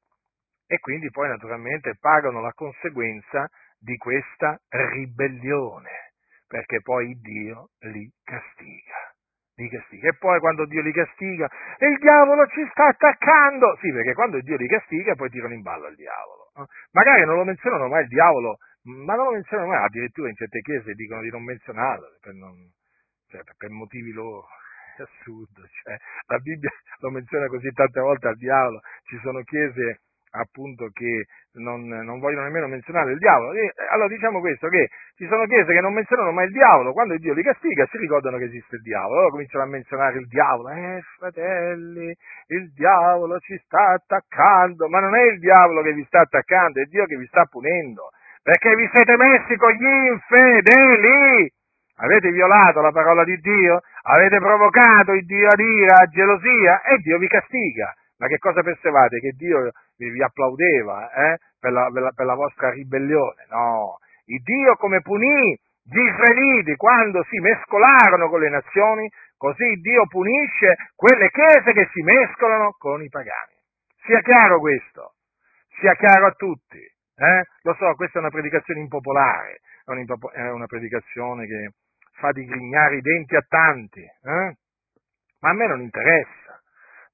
e 0.67 0.79
quindi 0.79 1.11
poi 1.11 1.29
naturalmente 1.29 1.99
pagano 2.01 2.41
la 2.41 2.55
conseguenza 2.55 3.51
di 3.79 3.99
questa 3.99 4.59
ribellione, 4.71 6.15
perché 6.49 6.81
poi 6.81 7.21
Dio 7.21 7.69
li 7.81 8.11
castiga. 8.25 9.13
Li 9.57 9.69
castiga. 9.69 10.09
E 10.09 10.15
poi 10.15 10.41
quando 10.41 10.65
Dio 10.65 10.81
li 10.81 10.93
castiga, 10.93 11.51
il 11.81 11.99
diavolo 11.99 12.47
ci 12.47 12.67
sta 12.71 12.87
attaccando. 12.87 13.77
Sì, 13.83 13.93
perché 13.93 14.15
quando 14.15 14.41
Dio 14.41 14.57
li 14.57 14.67
castiga 14.67 15.15
poi 15.15 15.29
tirano 15.29 15.53
in 15.53 15.61
ballo 15.61 15.89
il 15.89 15.97
diavolo. 15.97 16.51
Eh? 16.57 16.65
Magari 16.93 17.27
non 17.27 17.37
lo 17.37 17.45
menzionano 17.45 17.89
mai 17.89 18.05
il 18.05 18.09
diavolo 18.09 18.57
ma 18.85 19.15
non 19.15 19.27
lo 19.27 19.33
menzionano 19.33 19.69
mai, 19.69 19.85
addirittura 19.85 20.29
in 20.29 20.35
certe 20.35 20.61
chiese 20.61 20.95
dicono 20.95 21.21
di 21.23 21.31
non 21.31 21.45
menzionarlo, 21.45 22.17
per, 22.21 22.35
non, 22.35 22.55
cioè, 23.29 23.41
per 23.57 23.71
motivi 23.71 24.13
loro. 24.13 24.47
Assurdo, 24.93 25.63
cioè, 25.83 25.97
la 26.27 26.37
Bibbia 26.39 26.71
lo 27.01 27.11
menziona 27.11 27.47
così 27.47 27.71
tante 27.73 27.99
volte 27.99 28.29
al 28.29 28.37
diavolo, 28.37 28.81
ci 29.05 29.19
sono 29.23 29.43
chiese 29.43 30.01
appunto 30.33 30.89
che 30.93 31.27
non, 31.55 31.87
non, 31.87 32.19
vogliono 32.19 32.45
nemmeno 32.45 32.67
menzionare 32.67 33.13
il 33.13 33.19
diavolo. 33.19 33.53
E, 33.53 33.73
allora 33.91 34.09
diciamo 34.09 34.41
questo, 34.41 34.69
che 34.69 34.89
ci 35.17 35.27
sono 35.27 35.47
chiese 35.47 35.73
che 35.73 35.81
non 35.81 35.95
menzionano 35.95 36.31
mai 36.31 36.47
il 36.47 36.53
diavolo, 36.53 36.93
quando 36.93 37.17
Dio 37.17 37.33
li 37.33 37.43
castiga 37.43 37.87
si 37.91 37.97
ricordano 37.97 38.37
che 38.37 38.45
esiste 38.45 38.77
il 38.77 38.83
diavolo, 38.83 39.15
allora 39.15 39.31
cominciano 39.31 39.65
a 39.65 39.69
menzionare 39.69 40.19
il 40.19 40.27
diavolo, 40.27 40.69
eh 40.69 41.01
fratelli, 41.17 42.15
il 42.49 42.73
diavolo 42.73 43.39
ci 43.41 43.59
sta 43.65 43.93
attaccando, 43.93 44.89
ma 44.89 45.01
non 45.01 45.15
è 45.15 45.23
il 45.23 45.39
diavolo 45.39 45.83
che 45.83 45.93
vi 45.93 46.05
sta 46.05 46.21
attaccando, 46.21 46.81
è 46.81 46.85
Dio 46.85 47.07
che 47.07 47.17
vi 47.17 47.27
sta 47.27 47.45
punendo 47.45 48.11
perché 48.43 48.75
vi 48.75 48.89
siete 48.93 49.17
messi 49.17 49.57
con 49.57 49.71
gli 49.71 49.87
infedeli. 50.11 51.51
Avete 51.97 52.31
violato 52.31 52.81
la 52.81 52.91
parola 52.91 53.23
di 53.23 53.37
Dio, 53.37 53.81
avete 54.03 54.39
provocato 54.39 55.13
il 55.13 55.25
Dio 55.25 55.49
ad 55.49 55.61
ira, 55.61 55.97
a 55.99 56.07
gelosia 56.07 56.83
e 56.83 56.99
Dio 56.99 57.19
vi 57.19 57.29
castiga. 57.29 57.95
Ma 58.19 58.27
che 58.27 58.39
cosa 58.39 58.63
pensavate? 58.63 59.21
Che 59.21 59.33
Dio 59.37 59.71
vi, 59.97 60.23
applaudeva 60.23 61.13
eh? 61.13 61.39
per, 61.59 61.73
la, 61.73 61.89
per, 61.93 62.03
la, 62.03 62.11
per 62.11 62.27
la 62.27 62.35
vostra 62.35 62.71
ribellione? 62.71 63.47
No, 63.51 63.99
il 64.27 64.41
Dio 64.43 64.77
come 64.77 65.01
punì 65.01 65.59
gli 65.85 65.99
israeliti 65.99 66.77
quando 66.77 67.25
si 67.29 67.39
mescolarono 67.39 68.29
con 68.29 68.41
le 68.41 68.49
nazioni, 68.49 69.11
così 69.37 69.75
Dio 69.81 70.07
punisce 70.07 70.77
quelle 70.95 71.31
chiese 71.31 71.73
che 71.73 71.89
si 71.93 72.03
mescolano 72.03 72.75
con 72.79 73.03
i 73.03 73.09
pagani. 73.09 73.55
Sia 74.05 74.21
chiaro 74.21 74.59
questo, 74.61 75.15
sia 75.81 75.95
chiaro 75.95 76.27
a 76.27 76.33
tutti. 76.33 76.92
Eh? 77.15 77.45
Lo 77.63 77.75
so, 77.75 77.95
questa 77.95 78.19
è 78.19 78.21
una 78.21 78.31
predicazione 78.31 78.81
impopolare, 78.81 79.61
è 80.33 80.49
una 80.49 80.67
predicazione 80.67 81.47
che 81.47 81.71
fa 82.15 82.33
digrignare 82.33 82.97
i 82.97 83.01
denti 83.01 83.37
a 83.37 83.45
tanti, 83.47 84.01
eh? 84.01 84.57
ma 85.41 85.51
a 85.51 85.53
me 85.53 85.67
non 85.67 85.81
interessa, 85.81 86.61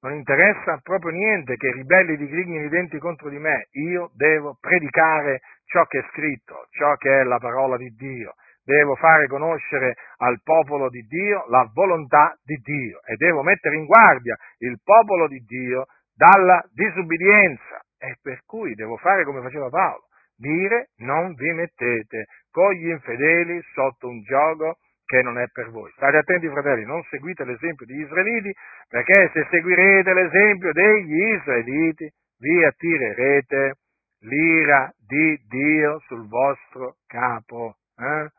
non 0.01 0.13
interessa 0.13 0.79
proprio 0.83 1.11
niente 1.11 1.57
che 1.57 1.67
i 1.67 1.73
ribelli 1.73 2.15
digrignino 2.15 2.65
i 2.65 2.69
denti 2.69 2.97
contro 2.99 3.29
di 3.29 3.39
me, 3.39 3.67
io 3.71 4.11
devo 4.13 4.57
predicare 4.59 5.41
ciò 5.65 5.85
che 5.85 5.99
è 5.99 6.07
scritto, 6.11 6.67
ciò 6.71 6.95
che 6.95 7.21
è 7.21 7.23
la 7.23 7.39
parola 7.39 7.75
di 7.75 7.89
Dio, 7.95 8.35
devo 8.63 8.95
fare 8.95 9.27
conoscere 9.27 9.95
al 10.17 10.41
popolo 10.43 10.89
di 10.89 11.01
Dio 11.01 11.45
la 11.49 11.69
volontà 11.73 12.37
di 12.43 12.55
Dio 12.57 13.01
e 13.03 13.15
devo 13.15 13.41
mettere 13.41 13.75
in 13.75 13.85
guardia 13.85 14.37
il 14.59 14.79
popolo 14.83 15.27
di 15.27 15.39
Dio 15.39 15.87
dalla 16.13 16.63
disubbidienza 16.71 17.83
e 17.99 18.17
per 18.21 18.41
cui 18.45 18.73
devo 18.75 18.97
fare 18.97 19.25
come 19.25 19.41
faceva 19.41 19.69
Paolo, 19.69 20.07
dire 20.35 20.89
non 20.97 21.33
vi 21.33 21.51
mettete 21.51 22.25
con 22.49 22.71
gli 22.71 22.89
infedeli 22.89 23.61
sotto 23.73 24.07
un 24.07 24.21
gioco 24.23 24.77
che 25.05 25.21
non 25.23 25.39
è 25.39 25.47
per 25.51 25.71
voi. 25.71 25.91
State 25.95 26.17
attenti 26.17 26.47
fratelli, 26.47 26.85
non 26.85 27.03
seguite 27.09 27.43
l'esempio 27.43 27.85
degli 27.85 28.01
israeliti, 28.01 28.53
perché 28.87 29.31
se 29.33 29.47
seguirete 29.49 30.13
l'esempio 30.13 30.71
degli 30.71 31.33
israeliti 31.33 32.09
vi 32.37 32.63
attirerete 32.63 33.73
l'ira 34.21 34.93
di 34.97 35.41
Dio 35.47 35.99
sul 36.07 36.27
vostro 36.27 36.97
capo. 37.07 37.77
Eh? 37.97 38.29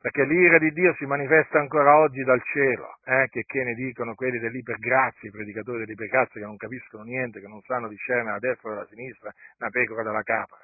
Perché 0.00 0.24
l'ira 0.24 0.58
di 0.58 0.70
Dio 0.72 0.94
si 0.94 1.06
manifesta 1.06 1.58
ancora 1.58 1.96
oggi 1.98 2.22
dal 2.22 2.40
cielo, 2.44 2.98
eh, 3.04 3.26
che, 3.30 3.42
che 3.44 3.64
ne 3.64 3.74
dicono 3.74 4.14
quelli 4.14 4.38
dell'ipergrazia, 4.38 5.28
i 5.28 5.32
predicatori 5.32 5.78
dell'ipergrazia 5.78 6.40
che 6.40 6.46
non 6.46 6.56
capiscono 6.56 7.02
niente, 7.02 7.40
che 7.40 7.48
non 7.48 7.60
sanno 7.62 7.88
discernere 7.88 8.30
la 8.30 8.38
destra 8.38 8.72
e 8.72 8.74
la 8.76 8.86
sinistra, 8.86 9.32
una 9.58 9.70
pecora 9.70 10.02
dalla 10.02 10.22
capra. 10.22 10.58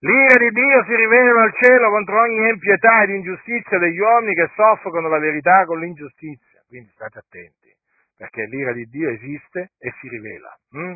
L'ira 0.00 0.36
di 0.36 0.50
Dio 0.50 0.84
si 0.84 0.94
rivela 0.94 1.32
dal 1.32 1.54
cielo 1.54 1.88
contro 1.88 2.20
ogni 2.20 2.48
impietà 2.50 3.04
ed 3.04 3.10
ingiustizia 3.10 3.78
degli 3.78 3.98
uomini 3.98 4.34
che 4.34 4.50
soffocano 4.54 5.08
la 5.08 5.18
verità 5.18 5.64
con 5.64 5.80
l'ingiustizia. 5.80 6.62
Quindi 6.66 6.90
state 6.92 7.20
attenti, 7.20 7.74
perché 8.14 8.44
l'ira 8.44 8.72
di 8.74 8.84
Dio 8.84 9.08
esiste 9.08 9.70
e 9.78 9.94
si 10.00 10.08
rivela 10.08 10.54
hm? 10.70 10.94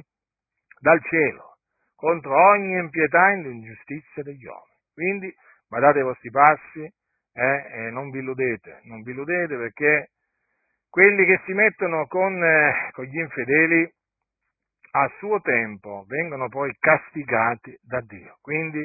dal 0.80 1.02
cielo 1.04 1.56
contro 1.94 2.36
ogni 2.50 2.76
impietà 2.76 3.32
ed 3.32 3.46
ingiustizia 3.46 4.22
degli 4.22 4.44
uomini. 4.44 4.76
Quindi 4.92 5.34
badate 5.68 5.98
ai 5.98 6.04
vostri 6.04 6.30
passi, 6.30 6.92
eh, 7.38 7.66
eh, 7.70 7.90
non 7.90 8.10
vi 8.10 8.18
illudete, 8.18 8.80
non 8.84 9.02
vi 9.02 9.12
illudete 9.12 9.56
perché 9.56 10.10
quelli 10.90 11.24
che 11.24 11.40
si 11.44 11.52
mettono 11.52 12.06
con, 12.08 12.42
eh, 12.42 12.90
con 12.92 13.04
gli 13.04 13.18
infedeli 13.18 13.88
a 14.90 15.08
suo 15.18 15.40
tempo 15.40 16.04
vengono 16.08 16.48
poi 16.48 16.74
castigati 16.80 17.78
da 17.80 18.00
Dio. 18.00 18.38
Quindi 18.40 18.84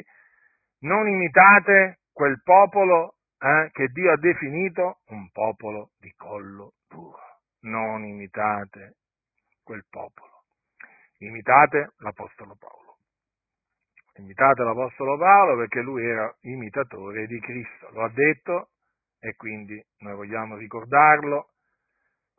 non 0.80 1.08
imitate 1.08 1.98
quel 2.12 2.40
popolo 2.44 3.16
eh, 3.38 3.70
che 3.72 3.88
Dio 3.88 4.12
ha 4.12 4.18
definito 4.18 5.00
un 5.06 5.28
popolo 5.32 5.90
di 5.98 6.12
collo 6.14 6.74
duro. 6.88 7.18
Non 7.62 8.04
imitate 8.04 8.98
quel 9.64 9.84
popolo. 9.90 10.44
Imitate 11.18 11.94
l'Apostolo 11.98 12.54
Paolo 12.56 12.83
imitate 14.16 14.62
l'Apostolo 14.62 15.16
Paolo 15.18 15.56
perché 15.56 15.80
lui 15.80 16.04
era 16.04 16.32
imitatore 16.42 17.26
di 17.26 17.38
Cristo, 17.40 17.90
lo 17.92 18.04
ha 18.04 18.10
detto 18.10 18.68
e 19.20 19.34
quindi 19.36 19.82
noi 19.98 20.14
vogliamo 20.14 20.56
ricordarlo 20.56 21.48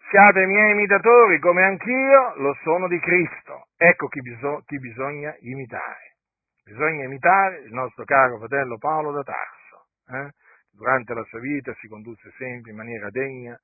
siate 0.10 0.46
miei 0.46 0.72
imitatori 0.72 1.40
come 1.40 1.64
anch'io 1.64 2.36
lo 2.36 2.54
sono 2.64 2.88
di 2.88 3.00
Cristo. 3.00 3.68
Ecco 3.76 4.08
chi, 4.08 4.22
biso- 4.22 4.62
chi 4.66 4.78
bisogna 4.80 5.36
imitare. 5.40 6.18
Bisogna 6.64 7.06
imitare 7.06 7.62
il 7.62 7.74
nostro 7.74 8.04
caro 8.06 8.38
fratello 8.38 8.78
Paolo 8.78 9.12
da 9.12 9.24
Tarso. 9.24 9.88
Eh? 10.08 10.32
Durante 10.72 11.14
la 11.14 11.24
sua 11.24 11.40
vita 11.40 11.74
si 11.80 11.88
condusse 11.88 12.32
sempre 12.38 12.72
in 12.72 12.78
maniera 12.78 13.10
degna 13.10 13.60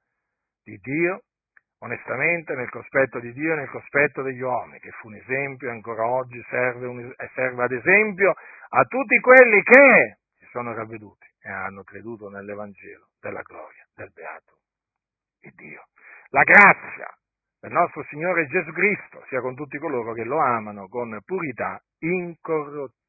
di 0.64 0.78
Dio, 0.78 1.24
onestamente 1.82 2.54
nel 2.56 2.70
cospetto 2.70 3.20
di 3.20 3.32
Dio 3.34 3.54
e 3.54 3.56
nel 3.58 3.70
cospetto 3.70 4.22
degli 4.22 4.42
uomini, 4.42 4.80
che 4.80 4.92
fu 4.92 5.08
un 5.08 5.16
esempio 5.16 5.68
e 5.68 5.72
ancora 5.72 6.06
oggi 6.06 6.44
serve, 6.50 6.88
un, 6.88 7.14
serve 7.34 7.64
ad 7.64 7.72
esempio 7.72 8.34
a 8.70 8.84
tutti 8.86 9.20
quelli 9.20 9.62
che 9.64 10.18
si 10.38 10.46
sono 10.52 10.74
ravveduti 10.74 11.26
e 11.42 11.50
hanno 11.50 11.84
creduto 11.84 12.30
nell'Evangelo 12.30 13.10
della 13.20 13.42
gloria 13.42 13.86
del 13.96 14.12
beato 14.14 14.60
di 15.40 15.52
Dio. 15.56 15.88
La 16.30 16.44
grazia 16.44 17.10
del 17.60 17.72
nostro 17.72 18.04
Signore 18.10 18.48
Gesù 18.48 18.72
Cristo 18.72 19.24
sia 19.28 19.42
con 19.42 19.56
tutti 19.56 19.78
coloro 19.78 20.14
che 20.14 20.24
lo 20.24 20.40
amano 20.40 20.88
con 20.88 21.20
purità 21.26 21.82
incorrotta. 22.00 23.00